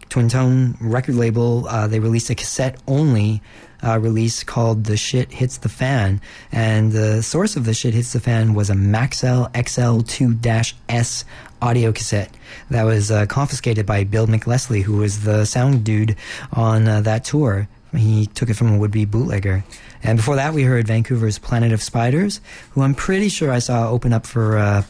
Twin/Tone 0.08 0.76
record 0.80 1.14
label. 1.14 1.68
Uh, 1.68 1.86
they 1.86 2.00
released 2.00 2.30
a 2.30 2.34
cassette 2.34 2.82
only 2.88 3.42
uh, 3.86 3.98
release 3.98 4.42
called 4.42 4.84
"The 4.84 4.96
Shit 4.96 5.32
Hits 5.32 5.58
the 5.58 5.68
Fan," 5.68 6.20
and 6.50 6.92
the 6.92 7.22
source 7.22 7.56
of 7.56 7.64
"The 7.64 7.74
Shit 7.74 7.94
Hits 7.94 8.12
the 8.12 8.20
Fan" 8.20 8.54
was 8.54 8.68
a 8.68 8.74
Maxell 8.74 9.52
XL2-S 9.52 11.24
audio 11.62 11.92
cassette 11.92 12.36
that 12.70 12.82
was 12.82 13.10
uh, 13.10 13.26
confiscated 13.26 13.86
by 13.86 14.04
Bill 14.04 14.26
McLesley, 14.26 14.82
who 14.82 14.98
was 14.98 15.22
the 15.22 15.44
sound 15.44 15.84
dude 15.84 16.16
on 16.52 16.88
uh, 16.88 17.00
that 17.02 17.24
tour. 17.24 17.68
He 17.94 18.26
took 18.26 18.50
it 18.50 18.54
from 18.54 18.74
a 18.74 18.78
would-be 18.78 19.04
bootlegger. 19.04 19.64
And 20.02 20.18
before 20.18 20.36
that, 20.36 20.52
we 20.52 20.64
heard 20.64 20.86
Vancouver's 20.86 21.38
Planet 21.38 21.72
of 21.72 21.82
Spiders, 21.82 22.40
who 22.72 22.82
I'm 22.82 22.94
pretty 22.94 23.28
sure 23.28 23.50
I 23.50 23.58
saw 23.58 23.90
open 23.90 24.12
up 24.12 24.26
for 24.26 24.58
uh, 24.58 24.82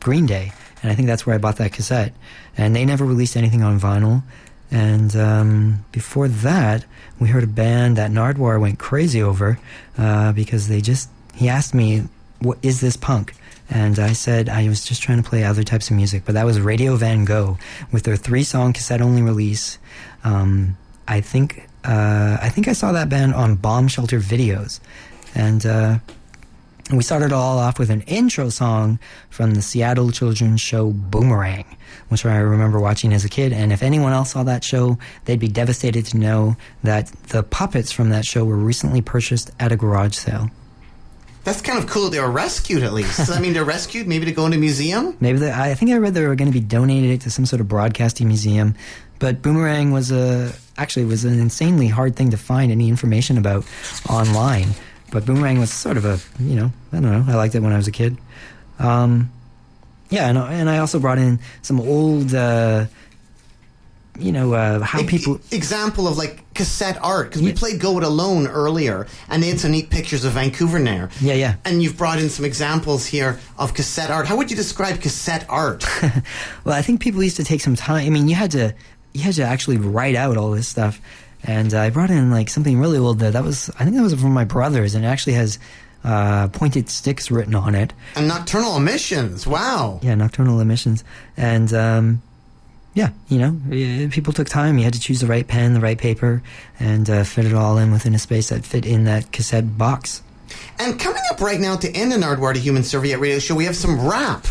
Green 0.00 0.26
Day, 0.26 0.52
and 0.82 0.90
I 0.90 0.94
think 0.94 1.06
that's 1.06 1.26
where 1.26 1.34
I 1.34 1.38
bought 1.38 1.56
that 1.56 1.72
cassette. 1.72 2.14
And 2.56 2.74
they 2.74 2.84
never 2.84 3.04
released 3.04 3.36
anything 3.36 3.62
on 3.62 3.78
vinyl. 3.78 4.22
And 4.70 5.16
um, 5.16 5.84
before 5.90 6.28
that, 6.28 6.84
we 7.18 7.28
heard 7.28 7.42
a 7.42 7.48
band 7.48 7.96
that 7.96 8.10
Nardwuar 8.10 8.60
went 8.60 8.78
crazy 8.78 9.22
over 9.22 9.58
uh, 9.98 10.32
because 10.32 10.68
they 10.68 10.80
just 10.80 11.08
he 11.34 11.48
asked 11.48 11.74
me, 11.74 12.04
"What 12.40 12.58
is 12.62 12.80
this 12.80 12.96
punk?" 12.96 13.34
And 13.68 13.98
I 13.98 14.12
said 14.12 14.48
I 14.48 14.68
was 14.68 14.84
just 14.84 15.02
trying 15.02 15.22
to 15.22 15.28
play 15.28 15.44
other 15.44 15.62
types 15.62 15.90
of 15.90 15.96
music, 15.96 16.24
but 16.24 16.34
that 16.34 16.44
was 16.44 16.60
Radio 16.60 16.96
Van 16.96 17.24
Gogh 17.24 17.56
with 17.92 18.02
their 18.02 18.16
three-song 18.16 18.72
cassette-only 18.72 19.22
release. 19.22 19.78
Um, 20.24 20.76
I 21.06 21.20
think 21.20 21.68
uh, 21.84 22.38
I 22.40 22.48
think 22.48 22.68
I 22.68 22.72
saw 22.72 22.92
that 22.92 23.08
band 23.08 23.34
on 23.34 23.56
Bomb 23.56 23.88
Shelter 23.88 24.20
Videos, 24.20 24.80
and 25.34 25.64
uh, 25.66 25.98
we 26.92 27.02
started 27.02 27.32
all 27.32 27.58
off 27.58 27.78
with 27.78 27.90
an 27.90 28.02
intro 28.02 28.48
song 28.48 28.98
from 29.28 29.54
the 29.54 29.62
Seattle 29.62 30.10
children's 30.10 30.60
show 30.60 30.90
Boomerang, 30.90 31.64
which 32.08 32.24
I 32.26 32.36
remember 32.38 32.80
watching 32.80 33.12
as 33.12 33.24
a 33.24 33.28
kid. 33.28 33.52
And 33.52 33.72
if 33.72 33.82
anyone 33.82 34.12
else 34.12 34.32
saw 34.32 34.42
that 34.44 34.64
show, 34.64 34.98
they'd 35.24 35.38
be 35.38 35.48
devastated 35.48 36.06
to 36.06 36.16
know 36.16 36.56
that 36.82 37.06
the 37.28 37.42
puppets 37.42 37.92
from 37.92 38.10
that 38.10 38.24
show 38.24 38.44
were 38.44 38.56
recently 38.56 39.02
purchased 39.02 39.50
at 39.60 39.72
a 39.72 39.76
garage 39.76 40.14
sale. 40.14 40.50
That's 41.44 41.62
kind 41.62 41.78
of 41.78 41.88
cool. 41.88 42.10
They 42.10 42.20
were 42.20 42.30
rescued 42.30 42.82
at 42.82 42.92
least. 42.92 43.30
I 43.30 43.40
mean, 43.40 43.54
they're 43.54 43.64
rescued 43.64 44.06
maybe 44.06 44.26
to 44.26 44.32
go 44.32 44.44
in 44.46 44.52
a 44.52 44.58
museum. 44.58 45.16
Maybe 45.20 45.38
they, 45.38 45.50
I 45.50 45.74
think 45.74 45.90
I 45.90 45.96
read 45.96 46.12
they 46.12 46.26
were 46.26 46.34
going 46.34 46.52
to 46.52 46.58
be 46.58 46.64
donated 46.64 47.22
to 47.22 47.30
some 47.30 47.46
sort 47.46 47.60
of 47.60 47.68
broadcasting 47.68 48.28
museum. 48.28 48.74
But 49.18 49.40
Boomerang 49.40 49.90
was 49.90 50.10
a 50.10 50.52
actually 50.76 51.06
was 51.06 51.24
an 51.24 51.38
insanely 51.38 51.88
hard 51.88 52.14
thing 52.16 52.30
to 52.30 52.36
find 52.36 52.70
any 52.70 52.88
information 52.88 53.38
about 53.38 53.64
online. 54.08 54.68
But 55.10 55.26
Boomerang 55.26 55.58
was 55.58 55.72
sort 55.72 55.96
of 55.96 56.04
a 56.04 56.18
you 56.42 56.54
know 56.56 56.72
I 56.92 57.00
don't 57.00 57.10
know 57.10 57.24
I 57.28 57.36
liked 57.36 57.54
it 57.54 57.60
when 57.60 57.72
I 57.72 57.76
was 57.76 57.88
a 57.88 57.92
kid. 57.92 58.16
Um, 58.78 59.30
yeah, 60.08 60.28
and, 60.28 60.38
and 60.38 60.68
I 60.68 60.78
also 60.78 60.98
brought 60.98 61.18
in 61.18 61.38
some 61.62 61.80
old 61.80 62.34
uh, 62.34 62.86
you 64.18 64.32
know 64.32 64.52
uh, 64.54 64.80
how 64.80 65.04
people 65.06 65.40
Example 65.50 66.08
of 66.08 66.18
like 66.18 66.42
cassette 66.54 66.98
art 67.02 67.28
because 67.28 67.42
we 67.42 67.52
played 67.52 67.80
"Go 67.80 67.96
It 67.98 68.04
Alone" 68.04 68.46
earlier, 68.46 69.06
and 69.28 69.42
they 69.42 69.48
had 69.48 69.60
some 69.60 69.70
neat 69.70 69.90
pictures 69.90 70.24
of 70.24 70.32
Vancouver 70.32 70.80
there. 70.80 71.10
yeah 71.20 71.34
yeah 71.34 71.54
And 71.64 71.82
you've 71.82 71.96
brought 71.96 72.18
in 72.18 72.28
some 72.28 72.44
examples 72.44 73.06
here 73.06 73.38
of 73.58 73.74
cassette 73.74 74.10
art. 74.10 74.26
How 74.26 74.36
would 74.36 74.50
you 74.50 74.56
describe 74.56 75.00
cassette 75.00 75.46
art? 75.48 75.84
well, 76.64 76.74
I 76.74 76.82
think 76.82 77.00
people 77.00 77.22
used 77.22 77.36
to 77.36 77.44
take 77.44 77.60
some 77.60 77.76
time. 77.76 78.06
I 78.06 78.10
mean, 78.10 78.28
you 78.28 78.34
had 78.34 78.50
to 78.52 78.74
you 79.12 79.22
had 79.22 79.34
to 79.34 79.42
actually 79.42 79.78
write 79.78 80.16
out 80.16 80.36
all 80.36 80.50
this 80.50 80.68
stuff, 80.68 81.00
and 81.44 81.72
I 81.74 81.90
brought 81.90 82.10
in 82.10 82.30
like 82.30 82.48
something 82.48 82.78
really 82.78 82.98
old. 82.98 83.18
That 83.20 83.32
that 83.32 83.44
was 83.44 83.70
I 83.78 83.84
think 83.84 83.96
that 83.96 84.02
was 84.02 84.14
from 84.14 84.32
my 84.32 84.44
brothers, 84.44 84.94
and 84.94 85.04
it 85.04 85.08
actually 85.08 85.34
has 85.34 85.58
uh, 86.04 86.48
pointed 86.48 86.88
sticks 86.88 87.30
written 87.30 87.54
on 87.54 87.74
it. 87.74 87.92
and 88.16 88.28
nocturnal 88.28 88.76
emissions. 88.76 89.46
Wow. 89.46 90.00
Yeah, 90.02 90.14
nocturnal 90.14 90.60
emissions, 90.60 91.04
and 91.36 91.72
um, 91.72 92.22
yeah, 92.94 93.10
you 93.28 93.38
know, 93.38 94.08
people 94.10 94.32
took 94.32 94.48
time. 94.48 94.78
You 94.78 94.84
had 94.84 94.94
to 94.94 95.00
choose 95.00 95.20
the 95.20 95.26
right 95.26 95.46
pen, 95.46 95.74
the 95.74 95.80
right 95.80 95.98
paper, 95.98 96.42
and 96.78 97.08
uh, 97.08 97.24
fit 97.24 97.46
it 97.46 97.54
all 97.54 97.78
in 97.78 97.92
within 97.92 98.14
a 98.14 98.18
space 98.18 98.48
that 98.48 98.64
fit 98.64 98.84
in 98.84 99.04
that 99.04 99.30
cassette 99.32 99.78
box. 99.78 100.22
And 100.78 100.98
coming 100.98 101.22
up 101.30 101.40
right 101.40 101.60
now 101.60 101.76
to 101.76 101.90
end 101.92 102.12
an 102.12 102.22
Nardwuar 102.22 102.54
the 102.54 102.60
Human 102.60 102.82
Serviette 102.82 103.20
Radio 103.20 103.38
Show, 103.38 103.54
we 103.54 103.64
have 103.66 103.76
some 103.76 104.06
rap. 104.08 104.46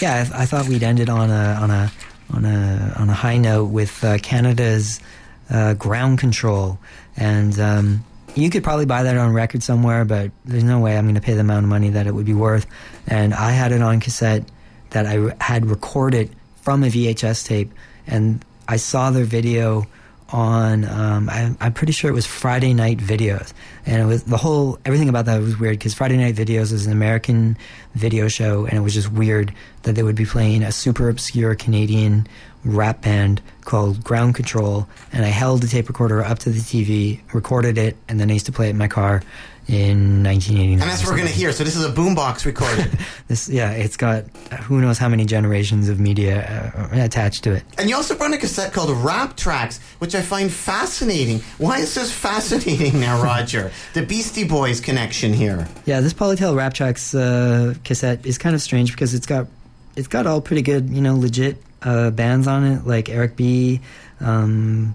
Yeah, 0.00 0.28
I, 0.32 0.42
I 0.42 0.46
thought 0.46 0.68
we'd 0.68 0.84
end 0.84 1.00
it 1.00 1.08
on 1.08 1.30
a 1.30 1.58
on 1.60 1.70
a 1.70 1.90
on 2.32 2.44
a 2.44 2.94
on 2.96 3.10
a 3.10 3.14
high 3.14 3.38
note 3.38 3.64
with 3.64 4.04
uh, 4.04 4.18
Canada's 4.18 5.00
uh, 5.50 5.74
ground 5.74 6.18
control, 6.18 6.78
and 7.16 7.58
um, 7.58 8.04
you 8.34 8.50
could 8.50 8.62
probably 8.62 8.86
buy 8.86 9.02
that 9.02 9.16
on 9.16 9.32
record 9.32 9.62
somewhere, 9.62 10.04
but 10.04 10.30
there's 10.44 10.64
no 10.64 10.78
way 10.78 10.96
I'm 10.96 11.04
going 11.04 11.14
to 11.14 11.20
pay 11.20 11.34
the 11.34 11.40
amount 11.40 11.64
of 11.64 11.70
money 11.70 11.90
that 11.90 12.06
it 12.06 12.14
would 12.14 12.26
be 12.26 12.34
worth. 12.34 12.66
And 13.06 13.34
I 13.34 13.50
had 13.50 13.72
it 13.72 13.82
on 13.82 14.00
cassette 14.00 14.44
that 14.90 15.06
I 15.06 15.14
re- 15.14 15.32
had 15.40 15.66
recorded 15.66 16.30
from 16.62 16.84
a 16.84 16.88
VHS 16.88 17.46
tape, 17.46 17.72
and 18.06 18.44
I 18.68 18.76
saw 18.76 19.10
their 19.10 19.24
video 19.24 19.86
on 20.30 20.84
um, 20.84 21.30
I, 21.30 21.54
I'm 21.60 21.72
pretty 21.72 21.92
sure 21.92 22.10
it 22.10 22.14
was 22.14 22.26
Friday 22.26 22.74
Night 22.74 22.98
Videos, 22.98 23.52
and 23.86 24.02
it 24.02 24.04
was 24.04 24.24
the 24.24 24.36
whole 24.36 24.78
everything 24.84 25.08
about 25.08 25.24
that 25.24 25.40
was 25.40 25.58
weird 25.58 25.78
because 25.78 25.94
Friday 25.94 26.18
Night 26.18 26.34
Videos 26.34 26.72
is 26.72 26.86
an 26.86 26.92
American 26.92 27.56
video 27.94 28.28
show, 28.28 28.66
and 28.66 28.76
it 28.76 28.80
was 28.80 28.94
just 28.94 29.10
weird 29.10 29.54
that 29.84 29.94
they 29.94 30.02
would 30.02 30.16
be 30.16 30.26
playing 30.26 30.62
a 30.62 30.72
super 30.72 31.08
obscure 31.08 31.54
Canadian 31.54 32.26
rap 32.64 33.02
band 33.02 33.40
called 33.64 34.02
Ground 34.02 34.34
Control, 34.34 34.88
and 35.12 35.24
I 35.24 35.28
held 35.28 35.62
the 35.62 35.68
tape 35.68 35.88
recorder 35.88 36.22
up 36.22 36.38
to 36.40 36.50
the 36.50 36.60
TV, 36.60 37.20
recorded 37.34 37.78
it, 37.78 37.96
and 38.08 38.18
then 38.18 38.30
I 38.30 38.34
used 38.34 38.46
to 38.46 38.52
play 38.52 38.66
it 38.68 38.70
in 38.70 38.78
my 38.78 38.88
car 38.88 39.22
in 39.68 40.24
1989. 40.24 40.80
And 40.80 40.90
that's 40.90 41.02
what 41.02 41.10
we're 41.10 41.18
going 41.18 41.28
to 41.28 41.34
hear. 41.34 41.52
So 41.52 41.62
this 41.62 41.76
is 41.76 41.84
a 41.84 41.90
boombox 41.92 42.46
recorded. 42.46 42.98
This, 43.28 43.46
yeah, 43.46 43.72
it's 43.72 43.98
got 43.98 44.24
uh, 44.50 44.56
who 44.56 44.80
knows 44.80 44.96
how 44.96 45.10
many 45.10 45.26
generations 45.26 45.90
of 45.90 46.00
media 46.00 46.72
uh, 46.74 46.88
attached 46.98 47.44
to 47.44 47.52
it. 47.52 47.62
and 47.76 47.90
you 47.90 47.94
also 47.94 48.16
brought 48.16 48.32
a 48.32 48.38
cassette 48.38 48.72
called 48.72 48.88
Rap 49.04 49.36
Tracks, 49.36 49.80
which 49.98 50.14
I 50.14 50.22
find 50.22 50.50
fascinating. 50.50 51.40
Why 51.58 51.80
is 51.80 51.94
this 51.94 52.10
fascinating 52.10 52.98
now, 52.98 53.22
Roger? 53.22 53.70
the 53.92 54.00
Beastie 54.00 54.48
Boys 54.48 54.80
connection 54.80 55.34
here. 55.34 55.68
Yeah, 55.84 56.00
this 56.00 56.14
Polytel 56.14 56.56
Rap 56.56 56.72
Tracks 56.72 57.14
uh, 57.14 57.74
cassette 57.84 58.24
is 58.24 58.38
kind 58.38 58.54
of 58.54 58.62
strange 58.62 58.92
because 58.92 59.12
it's 59.12 59.26
got 59.26 59.46
it's 59.94 60.08
got 60.08 60.26
all 60.26 60.40
pretty 60.40 60.62
good, 60.62 60.88
you 60.88 61.02
know, 61.02 61.14
legit 61.14 61.62
uh, 61.82 62.10
bands 62.10 62.46
on 62.46 62.64
it, 62.64 62.86
like 62.86 63.08
Eric 63.08 63.36
B. 63.36 63.80
Um, 64.20 64.94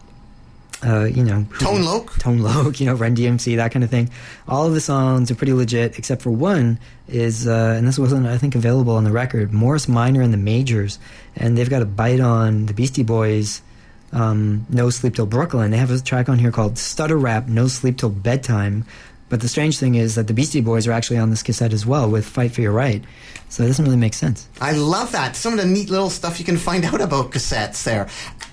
uh, 0.86 1.06
you 1.06 1.24
know, 1.24 1.46
Tone 1.60 1.84
Loc, 1.84 2.18
Tone 2.20 2.40
Loc, 2.40 2.80
you 2.80 2.86
know, 2.86 2.94
Run 2.94 3.16
DMC, 3.16 3.56
that 3.56 3.72
kind 3.72 3.84
of 3.84 3.90
thing. 3.90 4.10
All 4.48 4.66
of 4.66 4.74
the 4.74 4.82
songs 4.82 5.32
are 5.32 5.36
pretty 5.36 5.54
legit, 5.54 5.98
except 5.98 6.22
for 6.22 6.32
one 6.32 6.80
is, 7.08 7.48
uh, 7.48 7.76
and 7.78 7.88
this 7.88 7.98
wasn't, 7.98 8.28
I 8.28 8.38
think, 8.38 8.56
available 8.56 8.96
on 8.96 9.04
the 9.04 9.12
record. 9.12 9.54
Morris 9.54 9.88
Minor 9.88 10.22
and 10.22 10.34
the 10.34 10.38
Majors, 10.38 11.00
and 11.36 11.58
they've 11.58 11.70
got 11.70 11.82
a 11.82 11.86
bite 11.86 12.20
on 12.20 12.66
the 12.66 12.74
Beastie 12.74 13.04
Boys. 13.04 13.62
Um, 14.12 14.68
no 14.70 14.90
Sleep 14.92 15.16
Till 15.16 15.26
Brooklyn. 15.26 15.72
They 15.72 15.78
have 15.78 15.90
a 15.90 16.00
track 16.00 16.30
on 16.30 16.38
here 16.38 16.52
called 16.52 16.78
Stutter 16.78 17.18
Rap, 17.18 17.48
No 17.48 17.68
Sleep 17.68 17.98
Till 17.98 18.10
Bedtime. 18.10 18.86
But 19.34 19.42
the 19.42 19.48
strange 19.48 19.80
thing 19.80 19.96
is 19.96 20.14
that 20.14 20.28
the 20.28 20.34
Beastie 20.36 20.62
Boys 20.62 20.86
are 20.86 20.92
actually 20.92 21.18
on 21.18 21.32
this 21.32 21.42
cassette 21.42 21.74
as 21.74 21.88
well 21.88 22.08
with 22.08 22.24
Fight 22.24 22.52
for 22.52 22.62
Your 22.62 22.72
Right. 22.72 23.04
So 23.50 23.64
it 23.64 23.66
doesn't 23.66 23.84
really 23.84 23.98
make 23.98 24.14
sense. 24.14 24.48
I 24.62 24.74
love 24.74 25.12
that. 25.14 25.36
Some 25.36 25.54
of 25.54 25.60
the 25.60 25.66
neat 25.66 25.90
little 25.90 26.12
stuff 26.12 26.38
you 26.38 26.46
can 26.46 26.56
find 26.56 26.86
out 26.94 27.02
about 27.02 27.32
cassettes 27.32 27.84
there. 27.84 28.06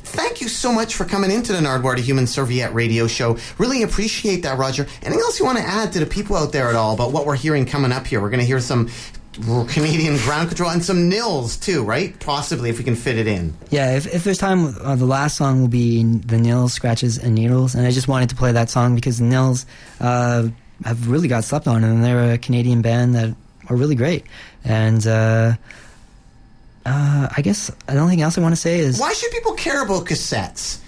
Thank 0.05 0.41
you 0.41 0.49
so 0.49 0.73
much 0.73 0.95
for 0.95 1.05
coming 1.05 1.31
into 1.31 1.53
the 1.53 1.59
Nardwuar 1.59 1.97
to 1.97 2.03
Human 2.03 2.27
Serviette 2.27 2.73
radio 2.73 3.07
show. 3.07 3.37
Really 3.59 3.83
appreciate 3.83 4.43
that, 4.45 4.57
Roger. 4.57 4.87
Anything 5.03 5.21
else 5.21 5.39
you 5.39 5.45
want 5.45 5.59
to 5.59 5.65
add 5.65 5.93
to 5.93 5.99
the 6.01 6.07
people 6.07 6.35
out 6.35 6.51
there 6.51 6.71
at 6.71 6.77
all 6.77 6.95
about 6.95 7.13
what 7.13 7.27
we're 7.27 7.37
hearing 7.37 7.67
coming 7.67 7.93
up 7.93 8.07
here? 8.07 8.23
We're 8.23 8.31
going 8.31 8.41
to 8.41 8.47
hear 8.47 8.61
some 8.61 8.89
Canadian 9.33 10.17
ground 10.19 10.49
control 10.49 10.71
and 10.71 10.85
some 10.85 11.09
nils 11.09 11.57
too, 11.57 11.85
right? 11.85 12.19
Possibly 12.21 12.69
if 12.71 12.79
we 12.79 12.85
can 12.85 12.97
fit 12.97 13.17
it 13.17 13.27
in. 13.27 13.57
Yeah, 13.71 13.97
if, 13.97 14.13
if 14.13 14.25
there's 14.25 14.39
time, 14.39 14.75
uh, 14.81 14.97
the 14.97 15.07
last 15.07 15.37
song 15.37 15.61
will 15.61 15.69
be 15.69 16.03
the 16.03 16.37
Nils, 16.37 16.73
Scratches, 16.73 17.19
and 17.19 17.35
Needles. 17.35 17.75
And 17.75 17.87
I 17.87 17.91
just 17.91 18.09
wanted 18.09 18.31
to 18.31 18.35
play 18.35 18.53
that 18.53 18.71
song 18.71 18.95
because 18.95 19.21
Nils 19.21 19.67
uh, 20.01 20.49
have 20.85 21.09
really 21.09 21.29
got 21.29 21.45
slept 21.45 21.67
on, 21.69 21.85
and 21.85 22.03
they're 22.05 22.33
a 22.35 22.39
Canadian 22.39 22.83
band 22.83 23.15
that 23.15 23.35
are 23.69 23.77
really 23.77 23.95
great. 23.95 24.25
And 24.65 25.07
uh, 25.07 25.55
uh, 26.87 27.29
I 27.37 27.43
guess 27.43 27.71
the 27.87 27.99
only 27.99 28.13
thing 28.15 28.23
else 28.23 28.39
I 28.39 28.41
want 28.41 28.53
to 28.53 28.61
say 28.61 28.79
is 28.81 28.99
Why 28.99 29.13
should 29.13 29.31
people 29.33 29.53
care 29.55 29.83
about 29.83 30.07
cassettes? 30.07 30.81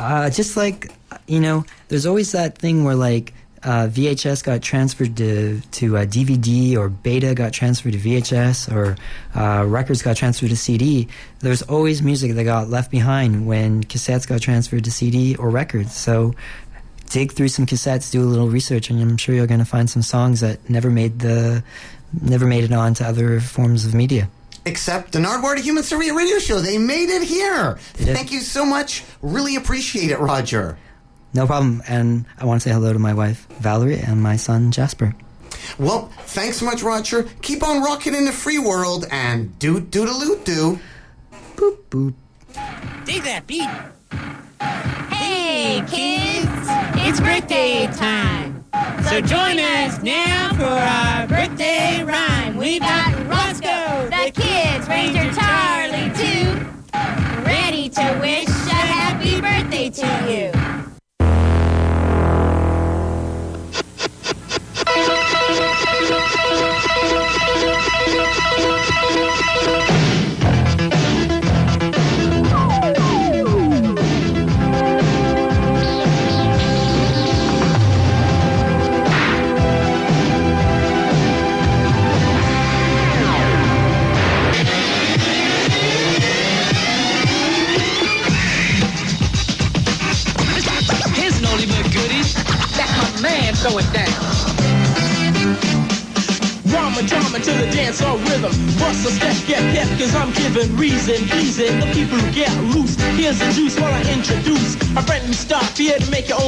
uh, 0.00 0.30
just 0.30 0.56
like 0.56 0.92
you 1.26 1.40
know, 1.40 1.64
there's 1.88 2.06
always 2.06 2.32
that 2.32 2.56
thing 2.58 2.84
where 2.84 2.94
like 2.94 3.34
uh, 3.64 3.88
VHS 3.90 4.44
got 4.44 4.62
transferred 4.62 5.16
to 5.16 5.60
to 5.72 5.96
uh, 5.98 6.04
DVD 6.06 6.76
or 6.76 6.88
Beta 6.88 7.34
got 7.34 7.52
transferred 7.52 7.92
to 7.92 7.98
VHS 7.98 8.72
or 8.72 8.96
uh, 9.34 9.64
records 9.66 10.00
got 10.02 10.16
transferred 10.16 10.50
to 10.50 10.56
CD. 10.56 11.08
There's 11.40 11.62
always 11.62 12.00
music 12.00 12.34
that 12.34 12.44
got 12.44 12.68
left 12.68 12.90
behind 12.90 13.46
when 13.46 13.84
cassettes 13.84 14.26
got 14.26 14.40
transferred 14.40 14.84
to 14.84 14.90
CD 14.90 15.34
or 15.36 15.50
records. 15.50 15.94
So 15.94 16.34
dig 17.08 17.32
through 17.32 17.48
some 17.48 17.66
cassettes, 17.66 18.10
do 18.10 18.22
a 18.22 18.24
little 18.24 18.48
research, 18.48 18.90
and 18.90 19.00
I'm 19.00 19.16
sure 19.16 19.34
you're 19.34 19.46
going 19.46 19.60
to 19.60 19.66
find 19.66 19.88
some 19.88 20.02
songs 20.02 20.40
that 20.40 20.68
never 20.68 20.90
made 20.90 21.20
the 21.20 21.62
never 22.22 22.46
made 22.46 22.64
it 22.64 22.72
on 22.72 22.94
to 22.94 23.06
other 23.06 23.40
forms 23.40 23.84
of 23.84 23.94
media. 23.94 24.28
Except 24.64 25.12
the 25.12 25.18
Nardwuar 25.18 25.56
to 25.56 25.62
Human 25.62 25.82
Serviette 25.82 26.14
radio 26.14 26.38
show. 26.38 26.60
They 26.60 26.78
made 26.78 27.08
it 27.08 27.22
here. 27.22 27.76
Thank 27.94 28.32
you 28.32 28.40
so 28.40 28.64
much. 28.64 29.04
Really 29.22 29.56
appreciate 29.56 30.10
it, 30.10 30.18
Roger. 30.18 30.76
No 31.34 31.46
problem. 31.46 31.82
And 31.88 32.26
I 32.38 32.44
want 32.44 32.60
to 32.60 32.68
say 32.68 32.74
hello 32.74 32.92
to 32.92 32.98
my 32.98 33.14
wife 33.14 33.46
Valerie 33.60 33.98
and 33.98 34.22
my 34.22 34.36
son 34.36 34.70
Jasper. 34.70 35.14
Well, 35.78 36.06
thanks 36.22 36.58
so 36.58 36.66
much, 36.66 36.82
Roger. 36.82 37.24
Keep 37.42 37.62
on 37.62 37.82
rocking 37.82 38.14
in 38.14 38.24
the 38.24 38.32
free 38.32 38.58
world 38.58 39.06
and 39.10 39.58
do 39.58 39.80
doodaloo 39.80 40.42
doo. 40.44 40.78
Boop 41.56 41.78
boop. 41.90 42.14
Dig 43.04 43.22
that 43.22 43.46
beat. 43.46 43.68
Hey, 44.60 45.82
kids, 45.86 46.48
it's 47.06 47.20
birthday 47.20 47.86
time. 47.86 48.64
So 49.08 49.20
join 49.20 49.58
us 49.58 50.02
now 50.02 50.52
for 50.54 50.64
our 50.64 51.26
birthday 51.26 52.02
rhyme. 52.02 52.56
We've 52.56 52.80
got 52.80 53.14
Roscoe, 53.26 54.08
the 54.10 54.30
kids, 54.34 54.88
Ranger 54.88 55.30
Charlie, 55.32 56.10
too, 56.14 56.57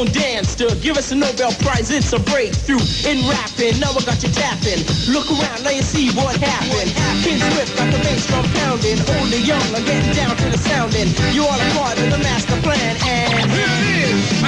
dance. 0.04 0.54
To 0.56 0.74
give 0.80 0.96
us 0.96 1.12
a 1.12 1.14
Nobel 1.14 1.52
Prize, 1.60 1.90
it's 1.90 2.12
a 2.12 2.18
breakthrough 2.18 2.80
in 3.04 3.26
rapping. 3.28 3.78
Now 3.80 3.92
I 3.92 4.02
got 4.04 4.22
you 4.22 4.30
tapping. 4.30 4.84
Look 5.12 5.30
around, 5.30 5.64
now 5.64 5.70
you 5.70 5.82
see 5.82 6.10
what 6.12 6.36
happened. 6.36 6.90
King 7.24 7.38
Swift 7.38 7.76
got 7.76 7.92
the 7.92 7.98
bass 8.00 8.26
drum 8.26 8.44
pounding. 8.54 8.98
Old 8.98 9.32
and 9.32 9.46
young 9.46 9.68
are 9.74 9.84
getting 9.84 10.12
down 10.14 10.36
to 10.36 10.46
the 10.50 10.58
sounding. 10.58 11.08
You 11.34 11.44
all 11.44 11.60
a 11.60 11.70
part 11.76 11.98
of 11.98 12.10
the 12.10 12.18
master 12.18 12.56
plan, 12.62 12.96
and 13.04 13.89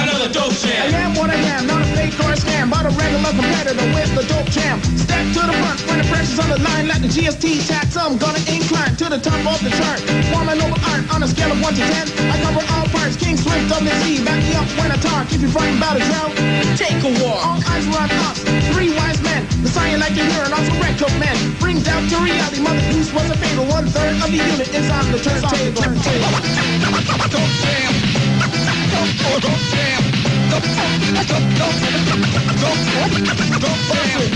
another 0.03 0.29
dope 0.31 0.51
I 0.67 0.91
am 0.99 1.15
what 1.15 1.29
I 1.31 1.39
am, 1.55 1.67
not 1.67 1.81
a 1.81 1.87
fake 1.95 2.15
or 2.19 2.31
a 2.31 2.37
scam, 2.37 2.69
but 2.69 2.83
a 2.85 2.91
regular 2.91 3.31
competitor 3.31 3.87
with 3.95 4.11
the 4.15 4.23
dope 4.27 4.49
jam. 4.51 4.83
Step 4.99 5.23
to 5.35 5.41
the 5.47 5.55
front 5.63 5.79
when 5.87 5.97
the 6.03 6.07
pressure's 6.11 6.39
on 6.39 6.49
the 6.51 6.59
line, 6.59 6.87
like 6.87 7.01
the 7.01 7.07
GST 7.07 7.63
tax. 7.67 7.95
I'm 7.95 8.17
gonna 8.17 8.43
incline 8.51 8.95
to 8.99 9.07
the 9.07 9.19
top 9.19 9.39
of 9.47 9.59
the 9.63 9.71
chart. 9.71 9.99
Form 10.31 10.49
a 10.51 10.55
noble 10.55 10.79
art 10.91 11.03
on 11.15 11.23
a 11.23 11.27
scale 11.27 11.51
of 11.51 11.59
1 11.61 11.73
to 11.79 11.83
10. 11.83 12.11
I 12.31 12.35
cover 12.43 12.63
all 12.75 12.87
parts, 12.91 13.15
King 13.15 13.37
Swift, 13.37 13.71
WC. 13.71 14.23
Back 14.25 14.43
me 14.43 14.53
up 14.59 14.67
when 14.75 14.91
I 14.91 14.99
talk. 14.99 15.31
If 15.31 15.39
you're 15.41 15.51
frightened 15.51 15.79
about 15.79 15.95
a 15.95 16.03
drought, 16.03 16.35
take 16.75 16.99
a 17.03 17.11
walk. 17.23 17.39
All 17.47 17.59
eyes 17.71 17.85
were 17.87 18.03
on 18.03 18.11
us, 18.27 18.43
three 18.75 18.91
wise 18.91 19.21
men. 19.23 19.47
The 19.63 19.69
sign 19.71 19.99
like 19.99 20.15
you 20.19 20.25
hear, 20.27 20.43
and 20.43 20.53
also 20.53 20.73
red 20.83 20.99
coat 20.99 21.15
men. 21.19 21.35
Brings 21.63 21.87
out 21.87 22.03
to 22.11 22.17
reality, 22.19 22.59
Mother 22.59 22.83
Goose 22.91 23.11
was 23.13 23.29
a 23.31 23.37
fatal. 23.39 23.65
One 23.71 23.87
third 23.87 24.19
of 24.19 24.27
the 24.27 24.39
unit 24.41 24.67
is 24.67 24.87
on 24.91 25.05
the 25.11 25.19
turntable. 25.23 25.79
Dope 25.79 25.95
jam. 27.63 27.91
Dope 29.39 29.63
jam. 29.71 29.92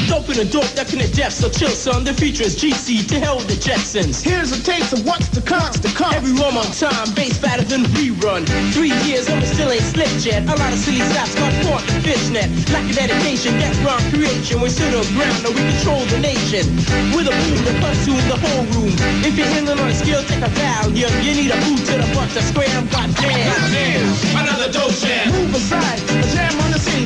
Dope, 0.07 0.29
in 0.33 0.39
a 0.39 0.49
dope 0.49 0.71
that 0.73 0.87
can 0.89 1.01
adapt, 1.01 1.33
so 1.33 1.49
chill 1.49 1.69
son. 1.69 2.03
The 2.03 2.13
feature 2.13 2.43
is 2.43 2.55
GC 2.55 3.07
to 3.09 3.19
hell 3.19 3.37
with 3.37 3.47
the 3.47 3.59
Jetsons. 3.59 4.23
Here's 4.23 4.51
a 4.51 4.61
taste 4.63 4.93
of 4.93 5.05
what's 5.05 5.29
to 5.29 5.41
come. 5.41 5.69
To 5.73 5.89
come. 5.93 6.13
Every 6.13 6.33
rum 6.33 6.57
on 6.57 6.65
time, 6.73 7.13
bass 7.13 7.37
fatter 7.37 7.63
than 7.63 7.85
rerun. 7.93 8.49
Three 8.73 8.95
years, 9.05 9.29
and 9.29 9.39
we 9.41 9.45
still 9.45 9.69
ain't 9.69 9.83
slipped 9.83 10.25
yet. 10.25 10.41
A 10.49 10.55
lot 10.57 10.73
of 10.73 10.79
silly 10.79 11.05
slaps 11.13 11.35
got 11.35 11.53
caught 11.63 11.83
in 11.93 12.01
fishnet. 12.01 12.49
Lack 12.73 12.89
of 12.89 12.95
dedication, 12.95 13.59
get 13.59 13.77
wrong 13.85 14.01
creation. 14.09 14.61
We 14.61 14.69
stood 14.69 14.93
on 14.97 15.05
ground 15.13 15.45
and 15.45 15.53
we 15.53 15.61
control 15.61 16.01
the 16.09 16.17
nation. 16.17 16.65
With 17.13 17.29
a 17.29 17.35
boom, 17.35 17.61
the 17.61 17.73
pursue 17.83 18.17
the 18.25 18.37
whole 18.41 18.65
room. 18.73 18.93
If 19.21 19.37
you're 19.37 19.51
handling 19.53 19.79
on 19.79 19.89
a 19.89 19.93
skill, 19.93 20.23
take 20.25 20.41
a 20.41 20.49
Valium. 20.49 21.13
You 21.21 21.33
need 21.37 21.51
a 21.53 21.59
boot 21.61 21.81
to 21.93 21.93
the 22.01 22.07
butt 22.17 22.29
to 22.33 22.41
scram, 22.41 22.89
goddamn. 22.89 23.37
Goddamn, 23.53 24.09
another 24.33 24.71
dope 24.71 24.97
jam. 24.97 25.29
Move 25.29 25.53
aside, 25.53 26.16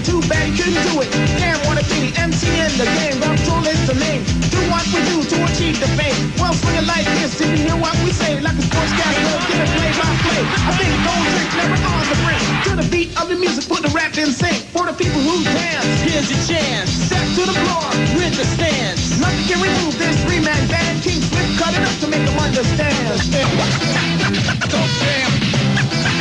too 0.03 0.21
bad 0.25 0.49
you 0.49 0.57
couldn't 0.57 0.81
do 0.89 1.01
it. 1.01 1.09
Damn, 1.37 1.59
what 1.65 1.77
a 1.77 1.85
pity! 1.85 2.09
MC 2.17 2.49
in 2.49 2.71
the 2.77 2.87
game, 2.97 3.21
rap 3.21 3.37
tool 3.45 3.61
is 3.65 3.81
the 3.85 3.97
name. 3.97 4.25
Do 4.49 4.61
what 4.69 4.85
we 4.93 4.99
do 5.13 5.21
to 5.21 5.37
achieve 5.45 5.77
the 5.77 5.89
fame. 5.99 6.15
Well, 6.41 6.53
swing 6.53 6.85
like 6.85 7.05
this 7.19 7.37
did 7.37 7.53
you 7.53 7.69
hear 7.69 7.77
what 7.77 7.93
we 8.01 8.11
say. 8.11 8.39
Like 8.41 8.57
a 8.57 8.63
sports 8.65 8.93
guy, 8.97 9.11
we'll 9.21 9.41
play 9.45 9.93
by 9.93 10.11
play. 10.25 10.41
I 10.65 10.71
think 10.77 10.91
gold 11.05 11.25
tricks 11.33 11.55
never 11.57 11.77
on 11.85 12.03
the 12.09 12.17
brink. 12.25 12.41
To 12.65 12.71
the 12.81 12.87
beat 12.89 13.09
of 13.21 13.29
the 13.29 13.37
music, 13.37 13.69
put 13.69 13.81
the 13.85 13.91
rap 13.93 14.17
in 14.17 14.31
sync. 14.33 14.57
For 14.73 14.85
the 14.89 14.95
people 14.97 15.21
who 15.21 15.43
dance, 15.45 15.85
here's 16.01 16.29
your 16.29 16.41
chance. 16.49 16.89
Step 16.89 17.25
to 17.37 17.43
the 17.45 17.57
floor 17.65 17.89
with 18.17 18.33
the 18.33 18.45
stance. 18.57 19.19
Nothing 19.21 19.45
can 19.45 19.59
remove 19.61 19.93
this 20.01 20.17
three-man 20.25 20.61
band. 20.69 21.03
King 21.05 21.21
Smith 21.21 21.51
cut 21.61 21.77
it 21.77 21.83
up 21.85 21.95
to 22.01 22.07
make 22.07 22.25
them 22.25 22.37
understand. 22.41 23.21
Don't 24.71 24.91
jam. 25.03 25.29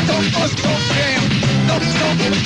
Don't, 0.05 0.27
bust, 0.35 0.57
don't 0.59 0.85
jam 0.93 1.40
the 1.79 1.87
money 2.19 2.41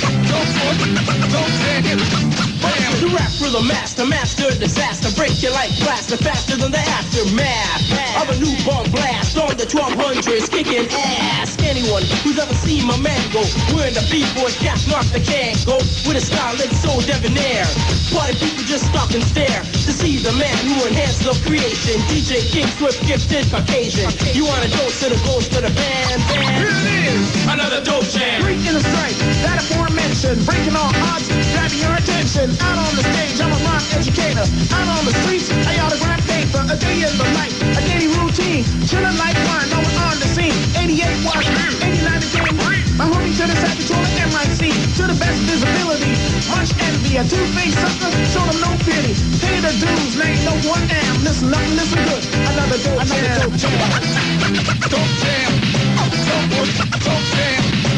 The 3.01 3.09
rap 3.13 3.31
for 3.31 3.49
the 3.49 3.63
master, 3.65 4.05
master 4.05 4.49
disaster. 4.59 5.09
Break 5.15 5.41
you 5.41 5.51
like 5.51 5.71
plaster, 5.81 6.17
faster 6.17 6.57
than 6.57 6.71
the 6.71 6.79
aftermath 6.79 7.81
of 8.21 8.29
a 8.29 8.35
newborn 8.39 8.89
blast 8.91 9.37
on 9.37 9.57
the 9.57 9.65
1200s, 9.65 10.49
kicking 10.49 10.87
ass. 10.91 11.57
Anyone 11.63 12.03
who's 12.23 12.39
ever 12.39 12.53
seen 12.53 12.85
my 12.85 12.97
man 12.97 13.21
go, 13.33 13.41
wearing 13.73 13.93
the 13.93 14.05
b-boy 14.11 14.51
cap, 14.61 14.79
knock 14.87 15.05
the 15.11 15.19
can 15.19 15.55
go 15.65 15.77
with 16.05 16.17
a 16.17 16.21
style 16.21 16.55
that's 16.55 16.77
so 16.79 16.93
debonair. 17.01 17.65
Party 18.13 18.35
people 18.37 18.63
just 18.65 18.85
stop 18.85 19.11
and 19.11 19.23
stare 19.23 19.63
the 20.25 20.33
man 20.41 20.57
who 20.65 20.73
enhanced 20.89 21.21
the 21.21 21.37
creation. 21.45 22.01
DJ 22.09 22.41
King 22.49 22.65
Swift, 22.81 22.97
gifted 23.05 23.45
Caucasian. 23.53 24.09
You 24.33 24.49
want 24.49 24.65
a 24.65 24.69
dose 24.73 24.97
of 25.05 25.13
the 25.13 25.21
ghost 25.21 25.53
of 25.53 25.61
the 25.61 25.69
band? 25.69 26.17
band. 26.33 26.57
Here 26.57 26.73
it 26.73 27.13
is, 27.13 27.29
another 27.45 27.85
dope 27.85 28.09
jam. 28.09 28.41
Greek 28.41 28.65
in 28.65 28.73
the 28.73 28.81
stripe, 28.81 29.13
that 29.45 29.61
aforementioned, 29.61 30.41
breaking 30.49 30.73
all 30.73 30.89
odds, 31.13 31.29
grabbing 31.53 31.77
your 31.77 31.93
attention. 31.93 32.49
Out 32.57 32.77
on 32.81 32.91
the 32.97 33.05
stage, 33.05 33.37
I'm 33.37 33.53
a 33.53 33.59
rock 33.69 33.85
educator. 33.93 34.45
Out 34.73 34.87
on 34.97 35.05
the 35.05 35.13
streets, 35.21 35.53
I 35.69 35.77
autograph 35.85 36.25
paper. 36.25 36.65
A 36.73 36.75
day 36.75 37.05
in 37.05 37.13
the 37.21 37.27
life, 37.37 37.53
a 37.77 37.81
daily 37.85 38.09
routine. 38.17 38.65
Chillin' 38.89 39.13
like 39.21 39.37
wine, 39.45 39.69
no 39.69 39.77
one 39.77 39.97
on 40.09 40.17
the 40.17 40.29
scene. 40.33 40.57
88 40.73 41.21
watch, 41.21 41.45
89 41.45 42.17
became 42.25 42.74
my 42.97 43.05
homie 43.05 43.35
to 43.35 43.45
the 43.47 43.55
side 43.55 43.75
control 43.77 44.03
the 44.03 44.23
MIC. 44.31 44.61
To 44.97 45.03
the 45.07 45.17
best 45.19 45.39
visibility, 45.43 46.13
much 46.47 46.71
envy. 46.79 47.17
A 47.17 47.23
two-faced 47.23 47.75
sucker, 47.75 48.11
show 48.31 48.45
them 48.47 48.59
no 48.63 48.71
pity. 48.87 49.13
Pay 49.43 49.59
the 49.59 49.71
dues, 49.75 50.15
name 50.15 50.39
no 50.47 50.55
one 50.67 50.83
am. 50.87 51.15
Listen 51.23 51.53
up, 51.53 51.67
listen 51.75 51.99
good. 52.07 52.23
Another 52.51 52.79
dope 52.79 53.01
Another 53.03 53.21
jam. 53.21 53.49
Dope 53.51 53.59
jam. 53.59 53.79
Dope 54.91 55.15
jam. 55.23 55.51
Dope 57.03 57.25
jam. 57.35 57.94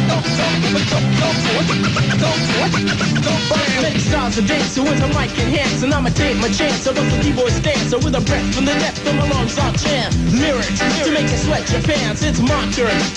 Many 3.81 3.99
stars 3.99 4.37
are 4.37 4.47
dancing 4.47 4.83
with 4.83 5.01
a 5.03 5.07
mic 5.13 5.37
in 5.39 5.53
and 5.83 5.93
I'ma 5.93 6.09
take 6.09 6.37
my 6.37 6.49
chance. 6.49 6.87
I 6.87 6.91
was 6.91 7.13
a 7.13 7.21
D-boy 7.21 7.49
stancer 7.49 7.97
with 7.97 8.15
a 8.15 8.21
breath 8.21 8.55
from 8.55 8.65
the 8.65 8.73
of 8.73 9.15
my 9.15 9.27
lungs. 9.29 9.57
I'll 9.57 9.73
chant 9.73 10.15
lyrics 10.33 10.79
to 11.05 11.11
make 11.11 11.29
you 11.29 11.37
sweat 11.37 11.69
your 11.71 11.81
pants. 11.81 12.23
It's 12.23 12.39
my. 12.39 12.57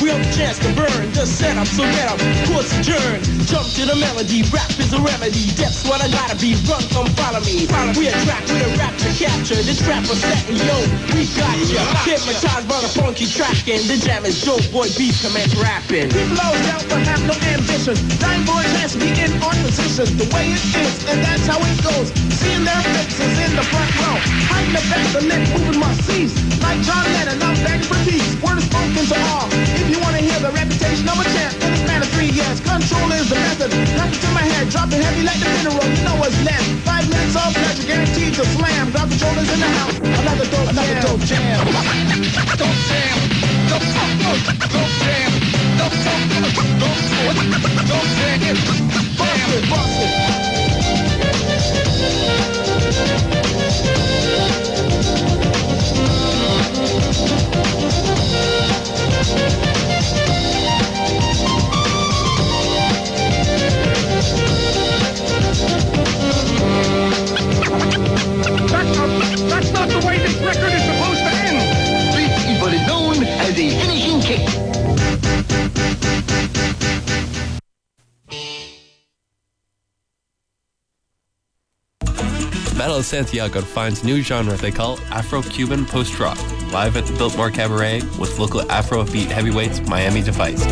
We 0.01 0.11
have 0.11 0.21
a 0.21 0.33
chance 0.33 0.59
to 0.61 0.73
burn. 0.75 1.13
Just 1.13 1.39
set 1.39 1.57
up, 1.57 1.67
so 1.67 1.83
get 1.83 2.09
up. 2.09 2.19
Course 2.49 2.73
adjourn. 2.79 3.21
Jump 3.49 3.67
to 3.77 3.85
the 3.87 3.97
melody. 3.97 4.43
Rap 4.53 4.71
is 4.79 4.93
a 4.93 5.01
remedy. 5.01 5.51
Depth's 5.57 5.85
what 5.89 6.01
I 6.03 6.09
gotta 6.09 6.37
be. 6.37 6.55
Run, 6.69 6.83
come 6.95 7.09
follow 7.19 7.41
me. 7.41 7.67
We 7.99 8.09
attract 8.09 8.49
with 8.53 8.63
a 8.63 8.71
rap 8.79 8.95
capture. 9.21 9.61
This 9.61 9.85
trap 9.85 10.01
was 10.09 10.21
setting, 10.21 10.57
yo, 10.57 10.77
we 11.13 11.29
got 11.37 11.57
ya. 11.69 11.85
Hypnotized 12.09 12.69
by 12.69 12.81
the 12.81 12.89
funky 12.89 13.27
tracking. 13.27 13.85
The 13.85 14.01
jam 14.01 14.25
is 14.25 14.41
dope, 14.41 14.65
boy, 14.73 14.89
beat 14.97 15.13
commence 15.21 15.55
rapping. 15.61 16.09
People 16.09 16.41
always 16.41 16.80
doubt 16.81 16.91
but 16.91 17.07
have 17.07 17.23
no 17.27 17.35
ambition. 17.53 17.95
Nine 18.21 18.45
boys 18.45 18.71
has 18.81 18.93
to 18.95 18.99
be 19.01 19.11
in 19.13 19.33
on 19.43 19.55
position. 19.65 20.07
The 20.17 20.27
way 20.35 20.53
it 20.53 20.63
is, 20.77 21.05
and 21.09 21.21
that's 21.23 21.47
how 21.47 21.59
it 21.61 21.77
goes. 21.85 22.13
Seeing 22.41 22.65
their 22.65 22.81
faces 22.95 23.35
in 23.41 23.53
the 23.57 23.65
front 23.69 23.91
row. 24.01 24.17
Hiding 24.49 24.73
the 24.75 24.85
back, 24.89 25.07
the 25.13 25.23
neck 25.27 25.43
moving 25.53 25.81
my 25.81 25.93
seats. 26.07 26.35
Like 26.63 26.81
John 26.83 27.05
Lennon, 27.13 27.43
I'm 27.43 27.57
begging 27.65 27.87
for 27.87 27.99
peace. 28.09 28.25
Word 28.43 28.59
is 28.59 28.65
spoken 28.67 29.05
to 29.07 29.17
all. 29.33 29.49
If 29.77 29.87
you 29.91 29.99
want 30.01 30.17
to 30.17 30.23
hear 30.23 30.39
the 30.41 30.53
reputation 30.53 31.09
of 31.09 31.19
a 31.21 31.27
champ, 31.35 31.55
this 31.61 31.83
man 31.87 32.03
of 32.03 32.09
three 32.15 32.31
years, 32.33 32.61
control 32.61 33.11
is 33.13 33.29
the 33.29 33.37
method. 33.37 33.71
Knock 33.97 34.13
it 34.13 34.21
to 34.25 34.31
my 34.33 34.45
head, 34.45 34.69
dropping 34.71 35.03
heavy 35.03 35.23
like 35.25 35.41
the 35.41 35.49
mineral. 35.61 35.85
You 35.85 36.03
know 36.05 36.17
what's 36.17 36.37
left. 36.45 36.65
Five 36.87 37.09
minutes 37.11 37.37
of 37.37 37.53
pleasure, 37.55 37.87
guaranteed 37.87 38.35
to 38.41 38.45
slam. 38.57 38.91
Drop 38.93 39.09
controllers 39.09 39.49
in 39.53 39.61
the 39.61 39.71
house. 39.81 39.97
Another 40.01 40.47
dope 40.49 40.71
Another 40.71 40.97
jam. 40.97 41.03
dope 41.05 41.25
jam. 41.29 41.67
Dope 42.61 42.81
jam. 42.89 43.17
Dope, 43.69 43.89
dope, 44.21 44.71
dope 44.73 44.95
jam. 45.05 45.60
Jam. 45.81 46.29
Bust 49.71 50.03
it, 50.03 50.11
that's 69.49 69.73
not 69.73 69.89
the 69.89 70.07
way 70.07 70.19
this 70.19 70.37
record 70.37 70.73
is 70.73 70.80
Battle 82.81 82.97
of 82.97 83.05
Santiago 83.05 83.61
defines 83.61 84.03
a 84.03 84.07
new 84.07 84.23
genre 84.23 84.57
they 84.57 84.71
call 84.71 84.99
Afro-Cuban 85.11 85.85
post-rock, 85.85 86.39
live 86.73 86.97
at 86.97 87.05
the 87.05 87.13
Biltmore 87.13 87.51
Cabaret 87.51 88.01
with 88.19 88.39
local 88.39 88.63
Afrobeat 88.63 89.27
heavyweights 89.27 89.87
Miami 89.87 90.23
Device. 90.23 90.65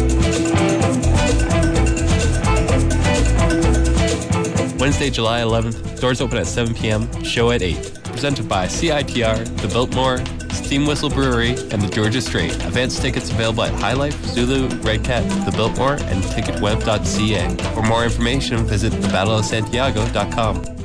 Wednesday, 4.80 5.10
July 5.10 5.42
11th, 5.42 6.00
doors 6.00 6.22
open 6.22 6.38
at 6.38 6.46
7 6.46 6.72
p.m., 6.72 7.22
show 7.22 7.50
at 7.50 7.60
8. 7.60 8.00
Presented 8.04 8.48
by 8.48 8.64
CITR, 8.64 9.44
the 9.60 9.68
Biltmore, 9.68 10.24
Steam 10.54 10.86
Whistle 10.86 11.10
Brewery, 11.10 11.50
and 11.70 11.82
the 11.82 11.90
Georgia 11.94 12.22
Straight. 12.22 12.54
Advance 12.64 12.98
tickets 12.98 13.30
available 13.30 13.64
at 13.64 13.74
High 13.74 13.92
Life, 13.92 14.18
Zulu, 14.24 14.68
Red 14.78 15.04
Cat, 15.04 15.28
the 15.44 15.52
Biltmore, 15.52 15.98
and 16.00 16.24
ticketweb.ca. 16.24 17.74
For 17.74 17.82
more 17.82 18.04
information, 18.04 18.64
visit 18.64 18.94
thebattleofsantiago.com. 18.94 20.77